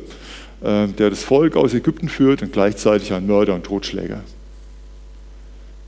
äh, 0.63 0.87
der 0.87 1.11
das 1.11 1.23
Volk 1.23 1.55
aus 1.55 1.73
Ägypten 1.73 2.09
führt 2.09 2.41
und 2.41 2.51
gleichzeitig 2.51 3.13
ein 3.13 3.27
Mörder 3.27 3.53
und 3.53 3.63
Totschläger. 3.63 4.21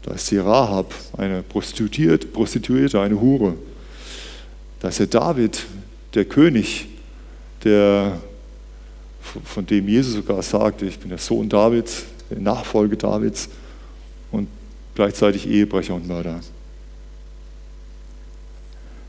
Da 0.03 0.13
ist 0.13 0.29
die 0.31 0.37
Rahab, 0.37 0.93
eine 1.17 1.41
Prostituierte, 1.41 2.27
Prostituierte, 2.27 3.01
eine 3.01 3.19
Hure. 3.19 3.55
Da 4.79 4.89
ist 4.89 4.99
der 4.99 5.07
David, 5.07 5.65
der 6.13 6.25
König, 6.25 6.87
der, 7.63 8.19
von 9.43 9.65
dem 9.65 9.87
Jesus 9.87 10.13
sogar 10.13 10.41
sagte, 10.41 10.85
ich 10.85 10.99
bin 10.99 11.09
der 11.09 11.17
Sohn 11.17 11.49
Davids, 11.49 12.05
der 12.29 12.39
Nachfolge 12.39 12.97
Davids 12.97 13.49
und 14.31 14.47
gleichzeitig 14.95 15.47
Ehebrecher 15.47 15.93
und 15.93 16.07
Mörder. 16.07 16.41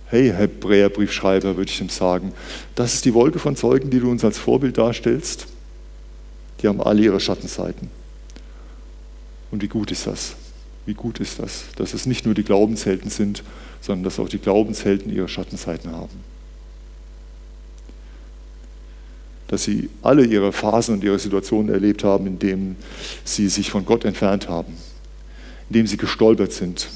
Hey, 0.06 0.32
Hebräerbriefschreiber, 0.32 1.56
würde 1.56 1.70
ich 1.70 1.80
ihm 1.80 1.90
sagen, 1.90 2.32
das 2.74 2.94
ist 2.94 3.04
die 3.04 3.12
Wolke 3.12 3.38
von 3.38 3.56
Zeugen, 3.56 3.90
die 3.90 4.00
du 4.00 4.10
uns 4.10 4.24
als 4.24 4.38
Vorbild 4.38 4.78
darstellst. 4.78 5.46
Die 6.60 6.68
haben 6.68 6.80
alle 6.80 7.02
ihre 7.02 7.20
Schattenseiten. 7.20 7.90
Und 9.50 9.62
wie 9.62 9.68
gut 9.68 9.90
ist 9.90 10.06
das? 10.06 10.34
Wie 10.86 10.94
gut 10.94 11.20
ist 11.20 11.38
das, 11.38 11.64
dass 11.76 11.92
es 11.92 12.06
nicht 12.06 12.24
nur 12.24 12.34
die 12.34 12.44
Glaubenshelden 12.44 13.10
sind, 13.10 13.42
sondern 13.82 14.04
dass 14.04 14.18
auch 14.18 14.28
die 14.28 14.38
Glaubenshelden 14.38 15.14
ihre 15.14 15.28
Schattenseiten 15.28 15.92
haben. 15.92 16.27
Dass 19.48 19.64
sie 19.64 19.88
alle 20.02 20.24
ihre 20.24 20.52
Phasen 20.52 20.94
und 20.94 21.04
ihre 21.04 21.18
Situationen 21.18 21.72
erlebt 21.72 22.04
haben, 22.04 22.26
in 22.26 22.38
denen 22.38 22.76
sie 23.24 23.48
sich 23.48 23.70
von 23.70 23.84
Gott 23.84 24.04
entfernt 24.04 24.48
haben, 24.48 24.74
in 25.68 25.74
denen 25.74 25.86
sie 25.86 25.96
gestolpert 25.96 26.52
sind, 26.52 26.88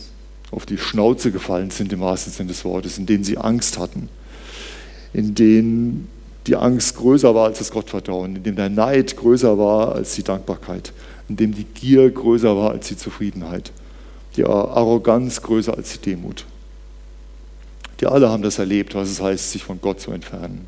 auf 0.51 0.67
die 0.67 0.79
Schnauze 0.79 1.33
gefallen 1.33 1.71
sind 1.71 1.93
im 1.93 2.01
wahrsten 2.01 2.33
Sinne 2.33 2.49
des 2.49 2.65
Wortes, 2.65 2.99
in 2.99 3.07
denen 3.07 3.25
sie 3.25 3.39
Angst 3.39 3.79
hatten, 3.79 4.09
in 5.15 5.35
denen 5.35 6.09
die 6.47 6.57
Angst 6.57 6.97
größer 6.97 7.35
war 7.35 7.47
als 7.47 7.59
das 7.59 7.71
Gottvertrauen, 7.71 8.37
in 8.37 8.43
dem 8.43 8.57
der 8.57 8.69
Neid 8.69 9.17
größer 9.17 9.57
war 9.59 9.95
als 9.95 10.15
die 10.15 10.23
Dankbarkeit, 10.23 10.93
in 11.29 11.37
dem 11.37 11.55
die 11.55 11.65
Gier 11.65 12.11
größer 12.11 12.57
war 12.57 12.73
als 12.73 12.89
die 12.89 12.97
Zufriedenheit, 12.97 13.73
die 14.37 14.45
Arroganz 14.45 15.41
größer 15.41 15.75
als 15.75 15.93
die 15.93 16.11
Demut. 16.11 16.45
Die 18.01 18.07
alle 18.07 18.29
haben 18.29 18.43
das 18.43 18.59
erlebt, 18.59 18.95
was 18.95 19.09
es 19.09 19.23
heißt, 19.23 19.53
sich 19.53 19.63
von 19.63 19.81
Gott 19.81 20.01
zu 20.01 20.11
entfernen. 20.11 20.67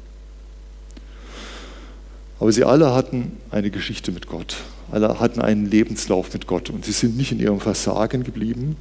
Aber 2.41 2.53
sie 2.53 2.65
alle 2.65 2.95
hatten 2.95 3.33
eine 3.51 3.71
Geschichte 3.71 4.13
mit 4.13 4.27
Gott, 4.27 4.57
alle 4.91 5.21
hatten 5.21 5.41
einen 5.41 5.67
Lebenslauf 5.67 6.33
mit 6.33 6.47
Gott 6.47 6.71
und 6.71 6.85
sie 6.85 6.93
sind 6.93 7.17
nicht 7.17 7.33
in 7.33 7.41
ihrem 7.41 7.61
Versagen 7.61 8.25
geblieben, 8.25 8.77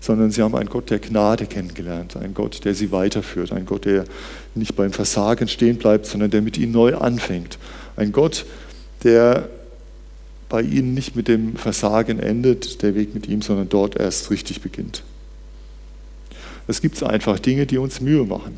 sondern 0.00 0.30
sie 0.30 0.42
haben 0.42 0.54
einen 0.54 0.68
Gott 0.68 0.90
der 0.90 0.98
Gnade 0.98 1.46
kennengelernt, 1.46 2.16
einen 2.16 2.34
Gott, 2.34 2.64
der 2.64 2.74
sie 2.74 2.92
weiterführt, 2.92 3.52
einen 3.52 3.66
Gott, 3.66 3.84
der 3.84 4.04
nicht 4.54 4.76
beim 4.76 4.92
Versagen 4.92 5.48
stehen 5.48 5.76
bleibt, 5.76 6.06
sondern 6.06 6.30
der 6.30 6.42
mit 6.42 6.58
ihnen 6.58 6.72
neu 6.72 6.96
anfängt. 6.96 7.58
Ein 7.96 8.12
Gott, 8.12 8.44
der 9.02 9.48
bei 10.48 10.62
ihnen 10.62 10.94
nicht 10.94 11.16
mit 11.16 11.28
dem 11.28 11.56
Versagen 11.56 12.20
endet, 12.20 12.82
der 12.82 12.94
Weg 12.94 13.14
mit 13.14 13.26
ihm, 13.28 13.42
sondern 13.42 13.68
dort 13.68 13.96
erst 13.96 14.30
richtig 14.30 14.60
beginnt. 14.60 15.02
Es 16.68 16.80
gibt 16.80 17.02
einfach 17.02 17.38
Dinge, 17.38 17.66
die 17.66 17.78
uns 17.78 18.00
Mühe 18.00 18.24
machen. 18.24 18.56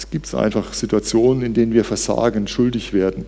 Es 0.00 0.10
gibt 0.10 0.34
einfach 0.34 0.72
Situationen, 0.72 1.44
in 1.44 1.54
denen 1.54 1.72
wir 1.74 1.84
versagen, 1.84 2.48
schuldig 2.48 2.92
werden. 2.92 3.26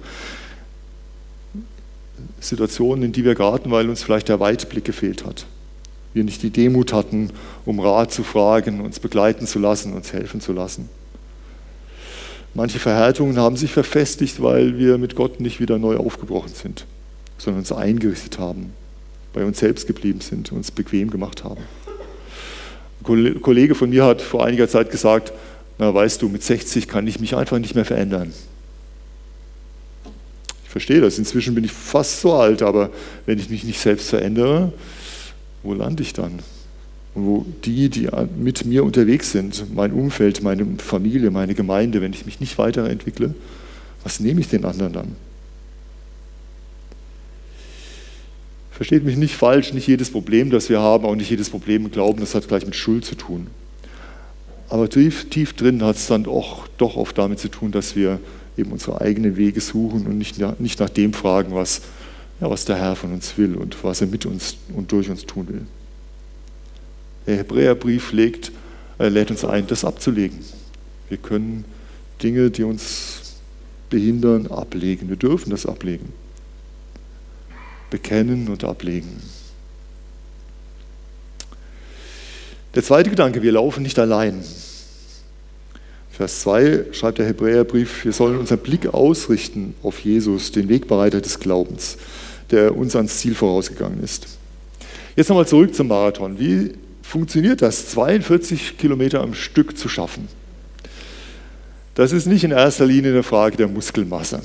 Situationen, 2.40 3.04
in 3.04 3.12
die 3.12 3.24
wir 3.24 3.34
geraten, 3.34 3.70
weil 3.70 3.88
uns 3.88 4.02
vielleicht 4.02 4.28
der 4.28 4.40
Weitblick 4.40 4.84
gefehlt 4.84 5.24
hat 5.24 5.46
wir 6.14 6.24
nicht 6.24 6.42
die 6.42 6.50
Demut 6.50 6.92
hatten, 6.92 7.30
um 7.64 7.80
Rat 7.80 8.12
zu 8.12 8.22
fragen, 8.22 8.80
uns 8.80 9.00
begleiten 9.00 9.46
zu 9.46 9.58
lassen, 9.58 9.94
uns 9.94 10.12
helfen 10.12 10.40
zu 10.40 10.52
lassen. 10.52 10.88
Manche 12.54 12.78
Verhärtungen 12.78 13.38
haben 13.38 13.56
sich 13.56 13.72
verfestigt, 13.72 14.42
weil 14.42 14.78
wir 14.78 14.98
mit 14.98 15.14
Gott 15.14 15.40
nicht 15.40 15.58
wieder 15.58 15.78
neu 15.78 15.96
aufgebrochen 15.96 16.52
sind, 16.52 16.84
sondern 17.38 17.60
uns 17.60 17.72
eingerichtet 17.72 18.38
haben, 18.38 18.74
bei 19.32 19.44
uns 19.44 19.58
selbst 19.58 19.86
geblieben 19.86 20.20
sind, 20.20 20.52
uns 20.52 20.70
bequem 20.70 21.10
gemacht 21.10 21.44
haben. 21.44 21.62
Ein 23.08 23.40
Kollege 23.40 23.74
von 23.74 23.90
mir 23.90 24.04
hat 24.04 24.20
vor 24.20 24.44
einiger 24.44 24.68
Zeit 24.68 24.90
gesagt, 24.90 25.32
na 25.78 25.92
weißt 25.92 26.22
du, 26.22 26.28
mit 26.28 26.42
60 26.42 26.88
kann 26.88 27.06
ich 27.06 27.20
mich 27.20 27.36
einfach 27.36 27.58
nicht 27.58 27.74
mehr 27.74 27.84
verändern. 27.84 28.32
Ich 30.64 30.70
verstehe 30.70 31.00
das, 31.00 31.18
inzwischen 31.18 31.54
bin 31.54 31.64
ich 31.64 31.72
fast 31.72 32.20
so 32.20 32.34
alt, 32.34 32.62
aber 32.62 32.90
wenn 33.26 33.38
ich 33.38 33.50
mich 33.50 33.64
nicht 33.64 33.80
selbst 33.80 34.08
verändere, 34.08 34.72
wo 35.62 35.74
lande 35.74 36.02
ich 36.02 36.12
dann? 36.12 36.40
Und 37.14 37.26
wo 37.26 37.46
die, 37.64 37.90
die 37.90 38.08
mit 38.38 38.64
mir 38.64 38.84
unterwegs 38.84 39.32
sind, 39.32 39.74
mein 39.74 39.92
Umfeld, 39.92 40.42
meine 40.42 40.66
Familie, 40.78 41.30
meine 41.30 41.54
Gemeinde, 41.54 42.00
wenn 42.00 42.12
ich 42.12 42.24
mich 42.24 42.40
nicht 42.40 42.56
weiterentwickle, 42.56 43.34
was 44.02 44.18
nehme 44.18 44.40
ich 44.40 44.48
den 44.48 44.64
anderen 44.64 44.92
dann? 44.92 45.16
Versteht 48.70 49.04
mich 49.04 49.16
nicht 49.16 49.36
falsch, 49.36 49.74
nicht 49.74 49.86
jedes 49.86 50.10
Problem, 50.10 50.50
das 50.50 50.68
wir 50.68 50.80
haben, 50.80 51.04
auch 51.04 51.14
nicht 51.14 51.30
jedes 51.30 51.50
Problem 51.50 51.90
glauben, 51.90 52.20
das 52.20 52.34
hat 52.34 52.48
gleich 52.48 52.64
mit 52.64 52.74
Schuld 52.74 53.04
zu 53.04 53.14
tun. 53.14 53.46
Aber 54.72 54.88
tief, 54.88 55.28
tief 55.28 55.52
drin 55.52 55.82
hat 55.82 55.96
es 55.96 56.06
dann 56.06 56.24
auch, 56.24 56.66
doch 56.78 56.96
oft 56.96 57.18
damit 57.18 57.38
zu 57.38 57.50
tun, 57.50 57.72
dass 57.72 57.94
wir 57.94 58.20
eben 58.56 58.72
unsere 58.72 59.02
eigenen 59.02 59.36
Wege 59.36 59.60
suchen 59.60 60.06
und 60.06 60.16
nicht 60.16 60.38
nach, 60.38 60.58
nicht 60.58 60.80
nach 60.80 60.88
dem 60.88 61.12
fragen, 61.12 61.54
was 61.54 61.82
ja, 62.40 62.48
was 62.48 62.64
der 62.64 62.76
Herr 62.76 62.96
von 62.96 63.12
uns 63.12 63.36
will 63.36 63.54
und 63.56 63.84
was 63.84 64.00
er 64.00 64.06
mit 64.06 64.24
uns 64.24 64.56
und 64.74 64.90
durch 64.90 65.10
uns 65.10 65.26
tun 65.26 65.46
will. 65.48 65.66
Der 67.26 67.36
Hebräerbrief 67.36 68.12
legt, 68.12 68.50
äh, 68.98 69.10
lädt 69.10 69.30
uns 69.30 69.44
ein, 69.44 69.66
das 69.66 69.84
abzulegen. 69.84 70.38
Wir 71.10 71.18
können 71.18 71.66
Dinge, 72.22 72.50
die 72.50 72.62
uns 72.62 73.34
behindern, 73.90 74.46
ablegen. 74.46 75.10
Wir 75.10 75.16
dürfen 75.16 75.50
das 75.50 75.66
ablegen. 75.66 76.14
Bekennen 77.90 78.48
und 78.48 78.64
ablegen. 78.64 79.20
Der 82.74 82.82
zweite 82.82 83.10
Gedanke, 83.10 83.42
wir 83.42 83.52
laufen 83.52 83.82
nicht 83.82 83.98
allein. 83.98 84.42
Vers 86.10 86.40
2 86.40 86.86
schreibt 86.92 87.18
der 87.18 87.26
Hebräerbrief, 87.26 88.04
wir 88.04 88.12
sollen 88.12 88.38
unseren 88.38 88.58
Blick 88.58 88.86
ausrichten 88.92 89.74
auf 89.82 90.00
Jesus, 90.00 90.52
den 90.52 90.68
Wegbereiter 90.68 91.20
des 91.20 91.40
Glaubens 91.40 91.96
der 92.52 92.76
uns 92.76 92.94
ans 92.94 93.18
Ziel 93.18 93.34
vorausgegangen 93.34 94.02
ist. 94.04 94.38
Jetzt 95.16 95.28
nochmal 95.28 95.46
zurück 95.46 95.74
zum 95.74 95.88
Marathon. 95.88 96.38
Wie 96.38 96.72
funktioniert 97.02 97.62
das, 97.62 97.88
42 97.88 98.78
Kilometer 98.78 99.20
am 99.20 99.34
Stück 99.34 99.76
zu 99.76 99.88
schaffen? 99.88 100.28
Das 101.94 102.12
ist 102.12 102.26
nicht 102.26 102.44
in 102.44 102.52
erster 102.52 102.86
Linie 102.86 103.10
eine 103.10 103.22
Frage 103.22 103.56
der 103.56 103.68
Muskelmasse. 103.68 104.40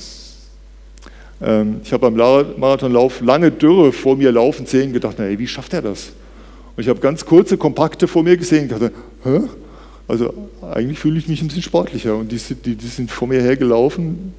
Ähm, 1.41 1.81
ich 1.83 1.93
habe 1.93 2.09
beim 2.09 2.15
Marathonlauf 2.57 3.21
lange 3.21 3.51
Dürre 3.51 3.93
vor 3.93 4.17
mir 4.17 4.31
laufen 4.31 4.65
sehen, 4.65 4.91
gedacht, 4.91 5.15
na, 5.19 5.37
wie 5.37 5.47
schafft 5.47 5.73
er 5.73 5.81
das? 5.81 6.11
Und 6.77 6.83
ich 6.83 6.89
habe 6.89 6.99
ganz 6.99 7.25
kurze, 7.25 7.57
kompakte 7.57 8.07
vor 8.07 8.21
mir 8.21 8.37
gesehen, 8.37 8.67
gedacht, 8.67 8.91
hä? 9.23 9.41
Also 10.07 10.47
eigentlich 10.61 10.99
fühle 10.99 11.17
ich 11.17 11.27
mich 11.27 11.41
ein 11.41 11.47
bisschen 11.47 11.63
sportlicher 11.63 12.15
und 12.15 12.31
die, 12.31 12.37
die, 12.37 12.75
die 12.75 12.87
sind 12.87 13.11
vor 13.11 13.27
mir 13.27 13.41
hergelaufen. 13.41 14.33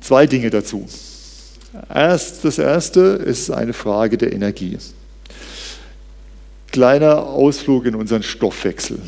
Zwei 0.00 0.26
Dinge 0.26 0.48
dazu. 0.48 0.88
Erst, 1.92 2.44
das 2.44 2.58
erste 2.58 3.00
ist 3.00 3.50
eine 3.50 3.74
Frage 3.74 4.16
der 4.16 4.32
Energie. 4.32 4.78
Kleiner 6.72 7.26
Ausflug 7.26 7.84
in 7.84 7.94
unseren 7.94 8.22
Stoffwechsel. 8.22 8.98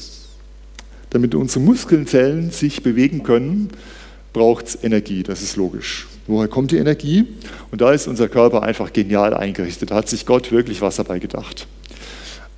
Damit 1.10 1.34
unsere 1.34 1.60
Muskelzellen 1.60 2.50
sich 2.50 2.82
bewegen 2.82 3.22
können, 3.22 3.70
braucht 4.34 4.66
es 4.66 4.84
Energie, 4.84 5.22
das 5.22 5.40
ist 5.40 5.56
logisch. 5.56 6.06
Woher 6.26 6.48
kommt 6.48 6.72
die 6.72 6.78
Energie? 6.78 7.24
Und 7.70 7.80
da 7.80 7.92
ist 7.92 8.08
unser 8.08 8.28
Körper 8.28 8.62
einfach 8.62 8.92
genial 8.92 9.34
eingerichtet. 9.34 9.90
Da 9.90 9.96
hat 9.96 10.08
sich 10.08 10.26
Gott 10.26 10.50
wirklich 10.50 10.80
was 10.80 10.96
dabei 10.96 11.18
gedacht. 11.18 11.66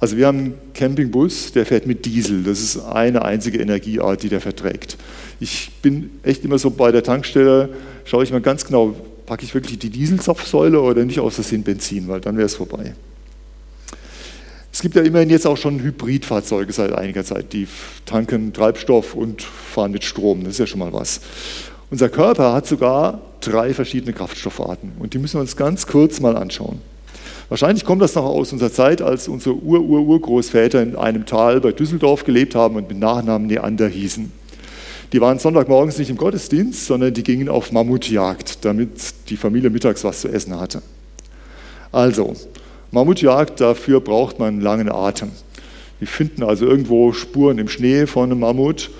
Also 0.00 0.16
wir 0.16 0.26
haben 0.26 0.38
einen 0.38 0.54
Campingbus, 0.74 1.52
der 1.52 1.66
fährt 1.66 1.86
mit 1.86 2.04
Diesel. 2.04 2.44
Das 2.44 2.60
ist 2.60 2.78
eine 2.78 3.24
einzige 3.24 3.58
Energieart, 3.58 4.22
die 4.22 4.28
der 4.28 4.40
verträgt. 4.40 4.96
Ich 5.40 5.70
bin 5.82 6.10
echt 6.22 6.44
immer 6.44 6.58
so 6.58 6.70
bei 6.70 6.92
der 6.92 7.02
Tankstelle, 7.02 7.70
schaue 8.04 8.22
ich 8.22 8.30
mal 8.30 8.40
ganz 8.40 8.64
genau, 8.64 8.94
packe 9.26 9.44
ich 9.44 9.54
wirklich 9.54 9.78
die 9.78 9.90
Dieselzapfsäule 9.90 10.80
oder 10.80 11.04
nicht 11.04 11.20
aus 11.20 11.34
Versehen 11.34 11.64
Benzin, 11.64 12.08
weil 12.08 12.20
dann 12.20 12.36
wäre 12.36 12.46
es 12.46 12.54
vorbei. 12.54 12.94
Es 14.72 14.82
gibt 14.82 14.94
ja 14.94 15.02
immerhin 15.02 15.30
jetzt 15.30 15.46
auch 15.46 15.56
schon 15.56 15.80
Hybridfahrzeuge 15.80 16.72
seit 16.72 16.92
einiger 16.92 17.24
Zeit, 17.24 17.52
die 17.52 17.66
tanken 18.06 18.52
Treibstoff 18.52 19.14
und 19.14 19.42
fahren 19.42 19.90
mit 19.90 20.04
Strom. 20.04 20.44
Das 20.44 20.52
ist 20.52 20.58
ja 20.58 20.66
schon 20.66 20.78
mal 20.78 20.92
was. 20.92 21.20
Unser 21.90 22.08
Körper 22.08 22.52
hat 22.52 22.66
sogar 22.66 23.20
drei 23.40 23.74
verschiedene 23.74 24.12
Kraftstoffarten 24.12 24.92
und 24.98 25.14
die 25.14 25.18
müssen 25.18 25.34
wir 25.34 25.40
uns 25.40 25.56
ganz 25.56 25.86
kurz 25.86 26.20
mal 26.20 26.36
anschauen. 26.36 26.80
Wahrscheinlich 27.48 27.84
kommt 27.84 28.02
das 28.02 28.14
noch 28.14 28.24
aus 28.24 28.52
unserer 28.52 28.72
Zeit, 28.72 29.00
als 29.00 29.26
unsere 29.26 29.56
Ur-Ur-Urgroßväter 29.56 30.82
in 30.82 30.96
einem 30.96 31.24
Tal 31.24 31.60
bei 31.60 31.72
Düsseldorf 31.72 32.24
gelebt 32.24 32.54
haben 32.54 32.76
und 32.76 32.88
mit 32.88 32.98
Nachnamen 32.98 33.46
Neander 33.46 33.88
hießen. 33.88 34.30
Die 35.12 35.20
waren 35.22 35.38
Sonntagmorgens 35.38 35.96
nicht 35.96 36.10
im 36.10 36.18
Gottesdienst, 36.18 36.84
sondern 36.84 37.14
die 37.14 37.22
gingen 37.22 37.48
auf 37.48 37.72
Mammutjagd, 37.72 38.64
damit 38.66 38.90
die 39.30 39.38
Familie 39.38 39.70
mittags 39.70 40.04
was 40.04 40.20
zu 40.20 40.28
essen 40.28 40.60
hatte. 40.60 40.82
Also, 41.90 42.34
Mammutjagd, 42.90 43.58
dafür 43.60 44.00
braucht 44.00 44.38
man 44.38 44.48
einen 44.48 44.60
langen 44.60 44.92
Atem. 44.92 45.30
Die 46.02 46.06
finden 46.06 46.42
also 46.42 46.66
irgendwo 46.66 47.14
Spuren 47.14 47.58
im 47.58 47.68
Schnee 47.68 48.06
von 48.06 48.30
einem 48.30 48.40
Mammut 48.40 48.90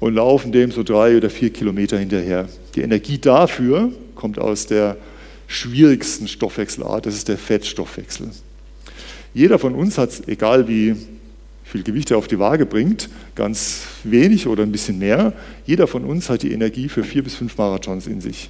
und 0.00 0.14
laufen 0.14 0.52
dem 0.52 0.70
so 0.70 0.82
drei 0.82 1.16
oder 1.16 1.30
vier 1.30 1.50
Kilometer 1.50 1.98
hinterher. 1.98 2.48
Die 2.74 2.82
Energie 2.82 3.18
dafür 3.18 3.92
kommt 4.14 4.38
aus 4.38 4.66
der 4.66 4.96
schwierigsten 5.46 6.28
Stoffwechselart, 6.28 7.06
das 7.06 7.14
ist 7.14 7.28
der 7.28 7.38
Fettstoffwechsel. 7.38 8.30
Jeder 9.32 9.58
von 9.58 9.74
uns 9.74 9.98
hat, 9.98 10.28
egal 10.28 10.66
wie 10.68 10.96
viel 11.64 11.82
Gewicht 11.82 12.10
er 12.10 12.18
auf 12.18 12.28
die 12.28 12.38
Waage 12.38 12.64
bringt, 12.64 13.08
ganz 13.34 13.82
wenig 14.04 14.46
oder 14.46 14.62
ein 14.62 14.72
bisschen 14.72 14.98
mehr, 14.98 15.32
jeder 15.66 15.86
von 15.86 16.04
uns 16.04 16.30
hat 16.30 16.42
die 16.42 16.52
Energie 16.52 16.88
für 16.88 17.04
vier 17.04 17.22
bis 17.22 17.34
fünf 17.34 17.56
Marathons 17.58 18.06
in 18.06 18.20
sich. 18.20 18.48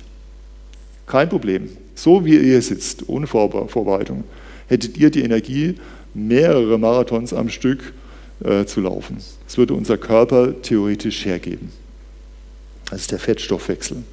Kein 1.07 1.29
Problem. 1.29 1.69
So 1.95 2.25
wie 2.25 2.35
ihr 2.35 2.43
hier 2.43 2.63
sitzt, 2.63 3.09
ohne 3.09 3.27
Vorbereitung, 3.27 4.25
hättet 4.69 4.97
ihr 4.99 5.11
die 5.11 5.23
Energie, 5.23 5.77
mehrere 6.15 6.79
Marathons 6.79 7.33
am 7.33 7.49
Stück 7.49 7.93
äh, 8.45 8.65
zu 8.65 8.81
laufen. 8.81 9.19
Das 9.47 9.59
würde 9.59 9.75
unser 9.75 9.99
Körper 9.99 10.61
theoretisch 10.63 11.25
hergeben. 11.25 11.71
Das 12.91 13.03
ist 13.03 13.13
der 13.13 13.19
Fettstoffwechsel. 13.19 14.05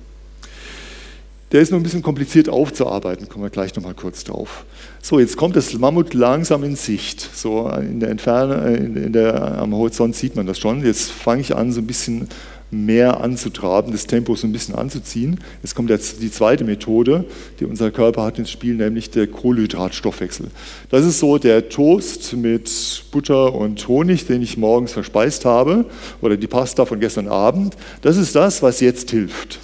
Der 1.51 1.61
ist 1.61 1.71
noch 1.71 1.77
ein 1.77 1.83
bisschen 1.83 2.01
kompliziert 2.01 2.49
aufzuarbeiten, 2.49 3.29
kommen 3.29 3.43
wir 3.43 3.51
gleich 3.51 3.75
nochmal 3.75 3.93
kurz 3.93 4.23
drauf. 4.23 4.65
So, 5.03 5.19
jetzt 5.19 5.37
kommt 5.37 5.55
das 5.55 5.71
Mammut 5.73 6.15
langsam 6.15 6.63
in 6.63 6.75
Sicht. 6.75 7.21
So 7.21 7.69
in 7.69 7.99
der 7.99 8.09
Entfernung, 8.09 8.57
äh, 8.57 8.75
in 8.75 9.13
der, 9.13 9.59
am 9.59 9.75
Horizont 9.75 10.15
sieht 10.15 10.35
man 10.35 10.47
das 10.47 10.57
schon. 10.57 10.83
Jetzt 10.83 11.11
fange 11.11 11.41
ich 11.41 11.55
an, 11.55 11.71
so 11.71 11.81
ein 11.81 11.85
bisschen 11.85 12.27
mehr 12.73 13.21
anzutraben, 13.21 13.91
das 13.91 14.07
Tempo 14.07 14.35
so 14.35 14.47
ein 14.47 14.51
bisschen 14.51 14.75
anzuziehen. 14.75 15.39
Jetzt 15.61 15.75
kommt 15.75 15.89
jetzt 15.89 16.21
die 16.21 16.31
zweite 16.31 16.63
Methode, 16.63 17.25
die 17.59 17.65
unser 17.65 17.91
Körper 17.91 18.23
hat 18.23 18.39
ins 18.39 18.51
Spiel, 18.51 18.75
nämlich 18.75 19.11
der 19.11 19.27
Kohlenhydratstoffwechsel. 19.27 20.47
Das 20.89 21.05
ist 21.05 21.19
so 21.19 21.37
der 21.37 21.69
Toast 21.69 22.33
mit 22.33 22.69
Butter 23.11 23.53
und 23.53 23.87
Honig, 23.87 24.25
den 24.27 24.41
ich 24.41 24.57
morgens 24.57 24.91
verspeist 24.91 25.45
habe, 25.45 25.85
oder 26.21 26.37
die 26.37 26.47
Pasta 26.47 26.85
von 26.85 26.99
gestern 26.99 27.27
Abend. 27.27 27.77
Das 28.01 28.17
ist 28.17 28.35
das, 28.35 28.61
was 28.61 28.79
jetzt 28.79 29.11
hilft. 29.11 29.59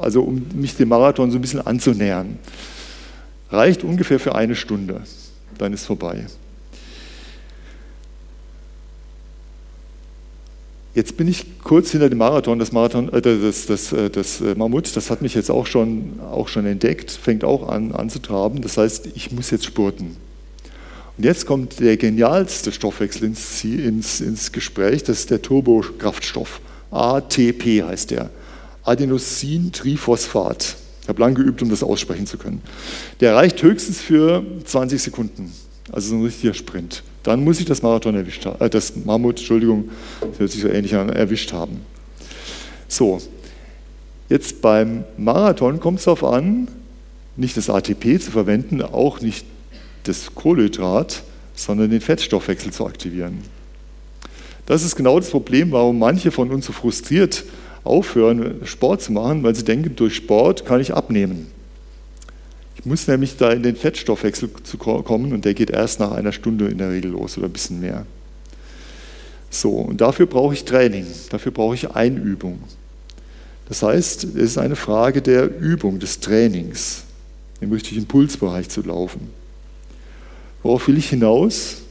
Also 0.00 0.22
um 0.22 0.46
mich 0.54 0.76
dem 0.76 0.88
Marathon 0.88 1.30
so 1.30 1.38
ein 1.38 1.40
bisschen 1.40 1.66
anzunähern. 1.66 2.38
Reicht 3.50 3.84
ungefähr 3.84 4.20
für 4.20 4.34
eine 4.34 4.54
Stunde, 4.54 5.02
dann 5.58 5.72
ist 5.72 5.84
vorbei. 5.84 6.26
Jetzt 10.92 11.16
bin 11.16 11.28
ich 11.28 11.46
kurz 11.62 11.92
hinter 11.92 12.08
dem 12.08 12.18
Marathon, 12.18 12.58
das, 12.58 12.72
Marathon, 12.72 13.12
äh, 13.12 13.20
das, 13.20 13.66
das, 13.66 13.92
äh, 13.92 14.10
das 14.10 14.40
äh, 14.40 14.56
Mammut, 14.56 14.96
das 14.96 15.10
hat 15.10 15.22
mich 15.22 15.34
jetzt 15.34 15.50
auch 15.50 15.66
schon, 15.66 16.18
auch 16.20 16.48
schon 16.48 16.66
entdeckt, 16.66 17.12
fängt 17.12 17.44
auch 17.44 17.68
an 17.68 17.92
anzutraben. 17.92 18.60
Das 18.60 18.76
heißt, 18.76 19.10
ich 19.14 19.30
muss 19.30 19.50
jetzt 19.50 19.64
spurten. 19.64 20.16
Und 21.16 21.24
jetzt 21.24 21.46
kommt 21.46 21.78
der 21.78 21.96
genialste 21.96 22.72
Stoffwechsel 22.72 23.24
ins, 23.24 23.62
ins, 23.62 24.20
ins 24.20 24.50
Gespräch, 24.50 25.04
das 25.04 25.20
ist 25.20 25.30
der 25.30 25.40
Turbokraftstoff. 25.42 26.60
ATP 26.90 27.84
heißt 27.84 28.10
der. 28.10 28.30
Adenosintriphosphat. 28.82 30.76
Ich 31.02 31.08
habe 31.08 31.20
lange 31.20 31.34
geübt, 31.34 31.62
um 31.62 31.70
das 31.70 31.84
aussprechen 31.84 32.26
zu 32.26 32.36
können. 32.36 32.62
Der 33.20 33.36
reicht 33.36 33.62
höchstens 33.62 34.00
für 34.00 34.44
20 34.64 35.00
Sekunden, 35.00 35.52
also 35.92 36.10
so 36.10 36.16
ein 36.16 36.24
richtiger 36.24 36.54
Sprint. 36.54 37.04
Dann 37.22 37.44
muss 37.44 37.60
ich 37.60 37.66
das 37.66 37.82
Marathon 37.82 38.14
erwischt 38.14 38.46
äh, 38.46 38.70
das 38.70 38.96
Mammut, 38.96 39.38
Entschuldigung, 39.38 39.90
das 40.20 40.38
hört 40.38 40.50
sich 40.50 40.62
so 40.62 40.68
ähnlich 40.68 40.94
an, 40.94 41.10
erwischt 41.10 41.52
haben. 41.52 41.80
So, 42.88 43.18
jetzt 44.28 44.62
beim 44.62 45.04
Marathon 45.16 45.80
kommt 45.80 45.98
es 45.98 46.04
darauf 46.04 46.24
an, 46.24 46.68
nicht 47.36 47.56
das 47.56 47.70
ATP 47.70 48.20
zu 48.20 48.30
verwenden, 48.30 48.82
auch 48.82 49.20
nicht 49.20 49.44
das 50.04 50.34
Kohlenhydrat, 50.34 51.22
sondern 51.54 51.90
den 51.90 52.00
Fettstoffwechsel 52.00 52.72
zu 52.72 52.86
aktivieren. 52.86 53.38
Das 54.66 54.82
ist 54.82 54.96
genau 54.96 55.18
das 55.18 55.30
Problem, 55.30 55.72
warum 55.72 55.98
manche 55.98 56.30
von 56.30 56.50
uns 56.50 56.66
so 56.66 56.72
frustriert 56.72 57.44
aufhören, 57.84 58.60
Sport 58.64 59.02
zu 59.02 59.12
machen, 59.12 59.42
weil 59.42 59.54
sie 59.54 59.64
denken, 59.64 59.96
durch 59.96 60.16
Sport 60.16 60.64
kann 60.64 60.80
ich 60.80 60.94
abnehmen. 60.94 61.50
Ich 62.80 62.86
muss 62.86 63.06
nämlich 63.06 63.36
da 63.36 63.50
in 63.52 63.62
den 63.62 63.76
Fettstoffwechsel 63.76 64.48
zu 64.62 64.78
kommen 64.78 65.34
und 65.34 65.44
der 65.44 65.52
geht 65.52 65.68
erst 65.68 66.00
nach 66.00 66.12
einer 66.12 66.32
Stunde 66.32 66.68
in 66.68 66.78
der 66.78 66.88
Regel 66.88 67.10
los 67.10 67.36
oder 67.36 67.46
ein 67.46 67.52
bisschen 67.52 67.78
mehr. 67.78 68.06
So, 69.50 69.72
und 69.72 70.00
dafür 70.00 70.24
brauche 70.24 70.54
ich 70.54 70.64
Training, 70.64 71.04
dafür 71.28 71.52
brauche 71.52 71.74
ich 71.74 71.90
Einübung. 71.90 72.60
Das 73.68 73.82
heißt, 73.82 74.24
es 74.24 74.34
ist 74.34 74.56
eine 74.56 74.76
Frage 74.76 75.20
der 75.20 75.54
Übung, 75.60 75.98
des 75.98 76.20
Trainings, 76.20 77.02
im 77.60 77.70
richtigen 77.70 78.00
Impulsbereich 78.00 78.70
zu 78.70 78.80
laufen. 78.80 79.28
Worauf 80.62 80.88
will 80.88 80.96
ich 80.96 81.10
hinaus? 81.10 81.82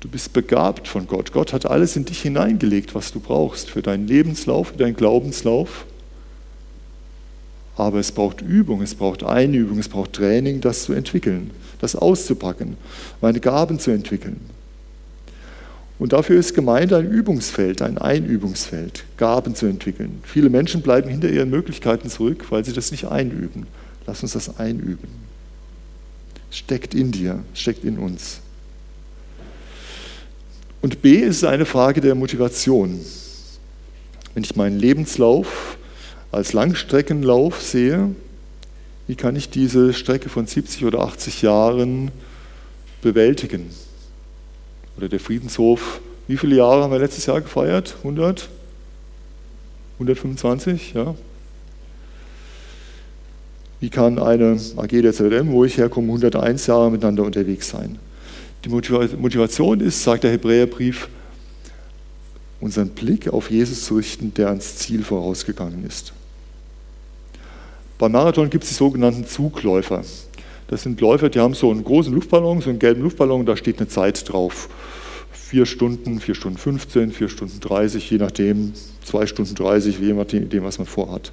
Du 0.00 0.08
bist 0.08 0.32
begabt 0.32 0.88
von 0.88 1.06
Gott. 1.06 1.32
Gott 1.32 1.52
hat 1.52 1.66
alles 1.66 1.94
in 1.94 2.06
dich 2.06 2.22
hineingelegt, 2.22 2.94
was 2.94 3.12
du 3.12 3.20
brauchst 3.20 3.68
für 3.68 3.82
deinen 3.82 4.06
Lebenslauf, 4.06 4.68
für 4.68 4.78
deinen 4.78 4.96
Glaubenslauf. 4.96 5.84
Aber 7.76 7.98
es 7.98 8.10
braucht 8.10 8.40
Übung, 8.40 8.80
es 8.82 8.94
braucht 8.94 9.22
Einübung, 9.22 9.78
es 9.78 9.88
braucht 9.88 10.14
Training, 10.14 10.60
das 10.60 10.84
zu 10.84 10.94
entwickeln, 10.94 11.50
das 11.78 11.94
auszupacken, 11.94 12.76
meine 13.20 13.38
Gaben 13.38 13.78
zu 13.78 13.90
entwickeln. 13.90 14.40
Und 15.98 16.12
dafür 16.12 16.38
ist 16.38 16.54
Gemeinde 16.54 16.96
ein 16.96 17.10
Übungsfeld, 17.10 17.80
ein 17.80 17.96
Einübungsfeld, 17.96 19.04
Gaben 19.16 19.54
zu 19.54 19.66
entwickeln. 19.66 20.20
Viele 20.24 20.50
Menschen 20.50 20.82
bleiben 20.82 21.08
hinter 21.08 21.30
ihren 21.30 21.48
Möglichkeiten 21.48 22.10
zurück, 22.10 22.46
weil 22.50 22.64
sie 22.64 22.72
das 22.72 22.90
nicht 22.90 23.06
einüben. 23.06 23.66
Lass 24.06 24.22
uns 24.22 24.32
das 24.32 24.58
einüben. 24.58 25.08
Steckt 26.50 26.94
in 26.94 27.12
dir, 27.12 27.42
steckt 27.54 27.84
in 27.84 27.98
uns. 27.98 28.40
Und 30.82 31.02
B 31.02 31.16
ist 31.16 31.44
eine 31.44 31.64
Frage 31.64 32.00
der 32.00 32.14
Motivation. 32.14 33.00
Wenn 34.34 34.44
ich 34.44 34.54
meinen 34.54 34.78
Lebenslauf 34.78 35.75
als 36.36 36.52
Langstreckenlauf 36.52 37.62
sehe, 37.62 38.10
wie 39.06 39.14
kann 39.14 39.36
ich 39.36 39.50
diese 39.50 39.92
Strecke 39.94 40.28
von 40.28 40.46
70 40.46 40.84
oder 40.84 41.00
80 41.00 41.42
Jahren 41.42 42.10
bewältigen? 43.02 43.70
Oder 44.96 45.08
der 45.08 45.20
Friedenshof, 45.20 46.00
wie 46.28 46.36
viele 46.36 46.56
Jahre 46.56 46.82
haben 46.82 46.92
wir 46.92 46.98
letztes 46.98 47.26
Jahr 47.26 47.40
gefeiert? 47.40 47.96
100? 47.98 48.48
125? 49.94 50.94
Ja. 50.94 51.14
Wie 53.80 53.90
kann 53.90 54.18
eine 54.18 54.58
AG 54.76 54.88
der 54.88 55.12
ZM, 55.12 55.50
wo 55.52 55.64
ich 55.64 55.78
herkomme, 55.78 56.08
101 56.08 56.66
Jahre 56.66 56.90
miteinander 56.90 57.22
unterwegs 57.22 57.68
sein? 57.68 57.98
Die 58.64 58.68
Motivation 58.68 59.80
ist, 59.80 60.02
sagt 60.02 60.24
der 60.24 60.32
Hebräerbrief, 60.32 61.08
unseren 62.60 62.88
Blick 62.88 63.28
auf 63.28 63.50
Jesus 63.50 63.84
zu 63.84 63.96
richten, 63.96 64.34
der 64.34 64.48
ans 64.48 64.76
Ziel 64.76 65.04
vorausgegangen 65.04 65.86
ist. 65.86 66.12
Beim 67.98 68.12
Marathon 68.12 68.50
gibt 68.50 68.64
es 68.64 68.70
die 68.70 68.74
sogenannten 68.74 69.26
Zugläufer. 69.26 70.02
Das 70.68 70.82
sind 70.82 71.00
Läufer, 71.00 71.30
die 71.30 71.40
haben 71.40 71.54
so 71.54 71.70
einen 71.70 71.84
großen 71.84 72.12
Luftballon, 72.12 72.60
so 72.60 72.70
einen 72.70 72.78
gelben 72.78 73.02
Luftballon, 73.02 73.46
da 73.46 73.56
steht 73.56 73.78
eine 73.78 73.88
Zeit 73.88 74.30
drauf. 74.30 74.68
Vier 75.32 75.64
Stunden, 75.64 76.20
vier 76.20 76.34
Stunden 76.34 76.58
15, 76.58 77.12
vier 77.12 77.28
Stunden 77.28 77.60
30, 77.60 78.10
je 78.10 78.18
nachdem, 78.18 78.72
zwei 79.04 79.26
Stunden 79.26 79.54
30, 79.54 79.98
je 79.98 80.12
nachdem, 80.12 80.64
was 80.64 80.78
man 80.78 80.86
vorhat. 80.86 81.32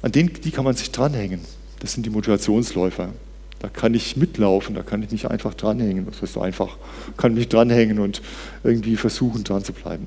An 0.00 0.12
denen, 0.12 0.32
die 0.42 0.52
kann 0.52 0.64
man 0.64 0.76
sich 0.76 0.92
dranhängen. 0.92 1.40
Das 1.80 1.92
sind 1.92 2.06
die 2.06 2.10
Motivationsläufer. 2.10 3.10
Da 3.58 3.68
kann 3.68 3.92
ich 3.92 4.16
mitlaufen, 4.16 4.76
da 4.76 4.82
kann 4.82 5.02
ich 5.02 5.10
mich 5.10 5.28
einfach 5.28 5.52
dranhängen. 5.52 6.06
Das 6.06 6.22
heißt 6.22 6.34
so 6.34 6.40
einfach, 6.40 6.76
kann 7.16 7.34
mich 7.34 7.48
dranhängen 7.48 7.98
und 7.98 8.22
irgendwie 8.62 8.96
versuchen, 8.96 9.42
dran 9.42 9.64
zu 9.64 9.72
bleiben. 9.72 10.06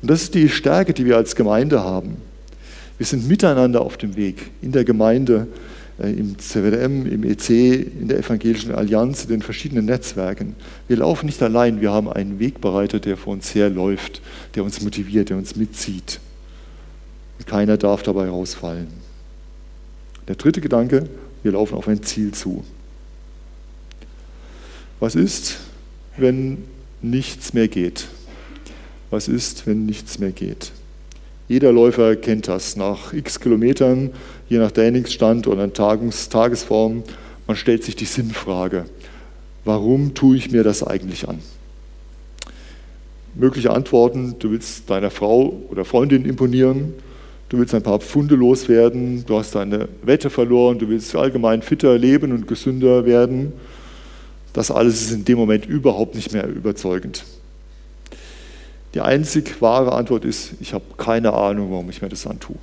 Und 0.00 0.10
das 0.10 0.22
ist 0.22 0.34
die 0.34 0.48
Stärke, 0.48 0.94
die 0.94 1.04
wir 1.04 1.16
als 1.16 1.34
Gemeinde 1.34 1.82
haben. 1.82 2.16
Wir 3.02 3.06
sind 3.06 3.26
miteinander 3.26 3.80
auf 3.80 3.96
dem 3.96 4.14
Weg, 4.14 4.52
in 4.62 4.70
der 4.70 4.84
Gemeinde 4.84 5.48
äh, 6.00 6.12
im 6.12 6.38
CWDM, 6.38 7.04
im 7.04 7.24
EC, 7.24 7.50
in 7.50 8.06
der 8.06 8.20
Evangelischen 8.20 8.72
Allianz, 8.72 9.24
in 9.24 9.30
den 9.30 9.42
verschiedenen 9.42 9.86
Netzwerken. 9.86 10.54
Wir 10.86 10.98
laufen 10.98 11.26
nicht 11.26 11.42
allein, 11.42 11.80
wir 11.80 11.90
haben 11.90 12.08
einen 12.08 12.38
Wegbereiter, 12.38 13.00
der 13.00 13.16
vor 13.16 13.32
uns 13.32 13.52
herläuft, 13.56 14.22
der 14.54 14.62
uns 14.62 14.80
motiviert, 14.82 15.30
der 15.30 15.36
uns 15.36 15.56
mitzieht. 15.56 16.20
Und 17.40 17.48
keiner 17.48 17.76
darf 17.76 18.04
dabei 18.04 18.28
rausfallen. 18.28 18.86
Der 20.28 20.36
dritte 20.36 20.60
Gedanke, 20.60 21.08
wir 21.42 21.50
laufen 21.50 21.74
auf 21.74 21.88
ein 21.88 22.04
Ziel 22.04 22.30
zu. 22.30 22.62
Was 25.00 25.16
ist, 25.16 25.56
wenn 26.16 26.58
nichts 27.00 27.52
mehr 27.52 27.66
geht? 27.66 28.06
Was 29.10 29.26
ist, 29.26 29.66
wenn 29.66 29.86
nichts 29.86 30.20
mehr 30.20 30.30
geht? 30.30 30.70
Jeder 31.52 31.70
Läufer 31.70 32.16
kennt 32.16 32.48
das. 32.48 32.76
Nach 32.76 33.12
x 33.12 33.38
Kilometern, 33.38 34.08
je 34.48 34.56
nach 34.56 34.70
Trainingsstand 34.70 35.46
oder 35.46 35.70
Tages 35.70 36.30
Tagesform, 36.30 37.02
man 37.46 37.58
stellt 37.58 37.84
sich 37.84 37.94
die 37.94 38.06
Sinnfrage, 38.06 38.86
warum 39.66 40.14
tue 40.14 40.38
ich 40.38 40.50
mir 40.50 40.64
das 40.64 40.82
eigentlich 40.82 41.28
an? 41.28 41.40
Mögliche 43.34 43.70
Antworten, 43.70 44.36
du 44.38 44.50
willst 44.50 44.88
deiner 44.88 45.10
Frau 45.10 45.52
oder 45.68 45.84
Freundin 45.84 46.24
imponieren, 46.24 46.94
du 47.50 47.58
willst 47.58 47.74
ein 47.74 47.82
paar 47.82 48.00
Pfunde 48.00 48.34
loswerden, 48.34 49.26
du 49.26 49.36
hast 49.36 49.54
deine 49.54 49.90
Wette 50.02 50.30
verloren, 50.30 50.78
du 50.78 50.88
willst 50.88 51.14
allgemein 51.14 51.60
fitter 51.60 51.98
leben 51.98 52.32
und 52.32 52.48
gesünder 52.48 53.04
werden. 53.04 53.52
Das 54.54 54.70
alles 54.70 55.02
ist 55.02 55.12
in 55.12 55.26
dem 55.26 55.36
Moment 55.36 55.66
überhaupt 55.66 56.14
nicht 56.14 56.32
mehr 56.32 56.48
überzeugend. 56.48 57.26
Die 58.94 59.00
einzig 59.00 59.60
wahre 59.62 59.92
Antwort 59.92 60.24
ist, 60.24 60.52
ich 60.60 60.74
habe 60.74 60.84
keine 60.96 61.32
Ahnung, 61.32 61.70
warum 61.70 61.88
ich 61.88 62.02
mir 62.02 62.08
das 62.08 62.26
antue. 62.26 62.56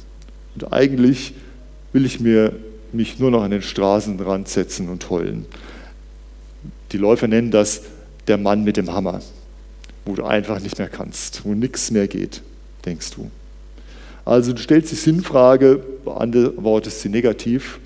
Und 0.55 0.71
eigentlich 0.71 1.33
will 1.91 2.05
ich 2.05 2.19
mir 2.19 2.53
mich 2.91 3.19
nur 3.19 3.31
noch 3.31 3.43
an 3.43 3.51
den 3.51 3.61
Straßenrand 3.61 4.47
setzen 4.47 4.89
und 4.89 5.09
heulen. 5.09 5.45
Die 6.91 6.97
Läufer 6.97 7.27
nennen 7.27 7.51
das 7.51 7.83
der 8.27 8.37
Mann 8.37 8.63
mit 8.63 8.77
dem 8.77 8.91
Hammer, 8.91 9.21
wo 10.05 10.15
du 10.15 10.23
einfach 10.23 10.59
nicht 10.59 10.77
mehr 10.77 10.89
kannst, 10.89 11.45
wo 11.45 11.53
nichts 11.53 11.91
mehr 11.91 12.07
geht, 12.07 12.41
denkst 12.85 13.11
du. 13.11 13.29
Also 14.25 14.53
du 14.53 14.61
stellst 14.61 14.91
die 14.91 14.95
Sinnfrage, 14.95 15.83
beantwortest 16.05 17.01
sie 17.01 17.09
negativ, 17.09 17.79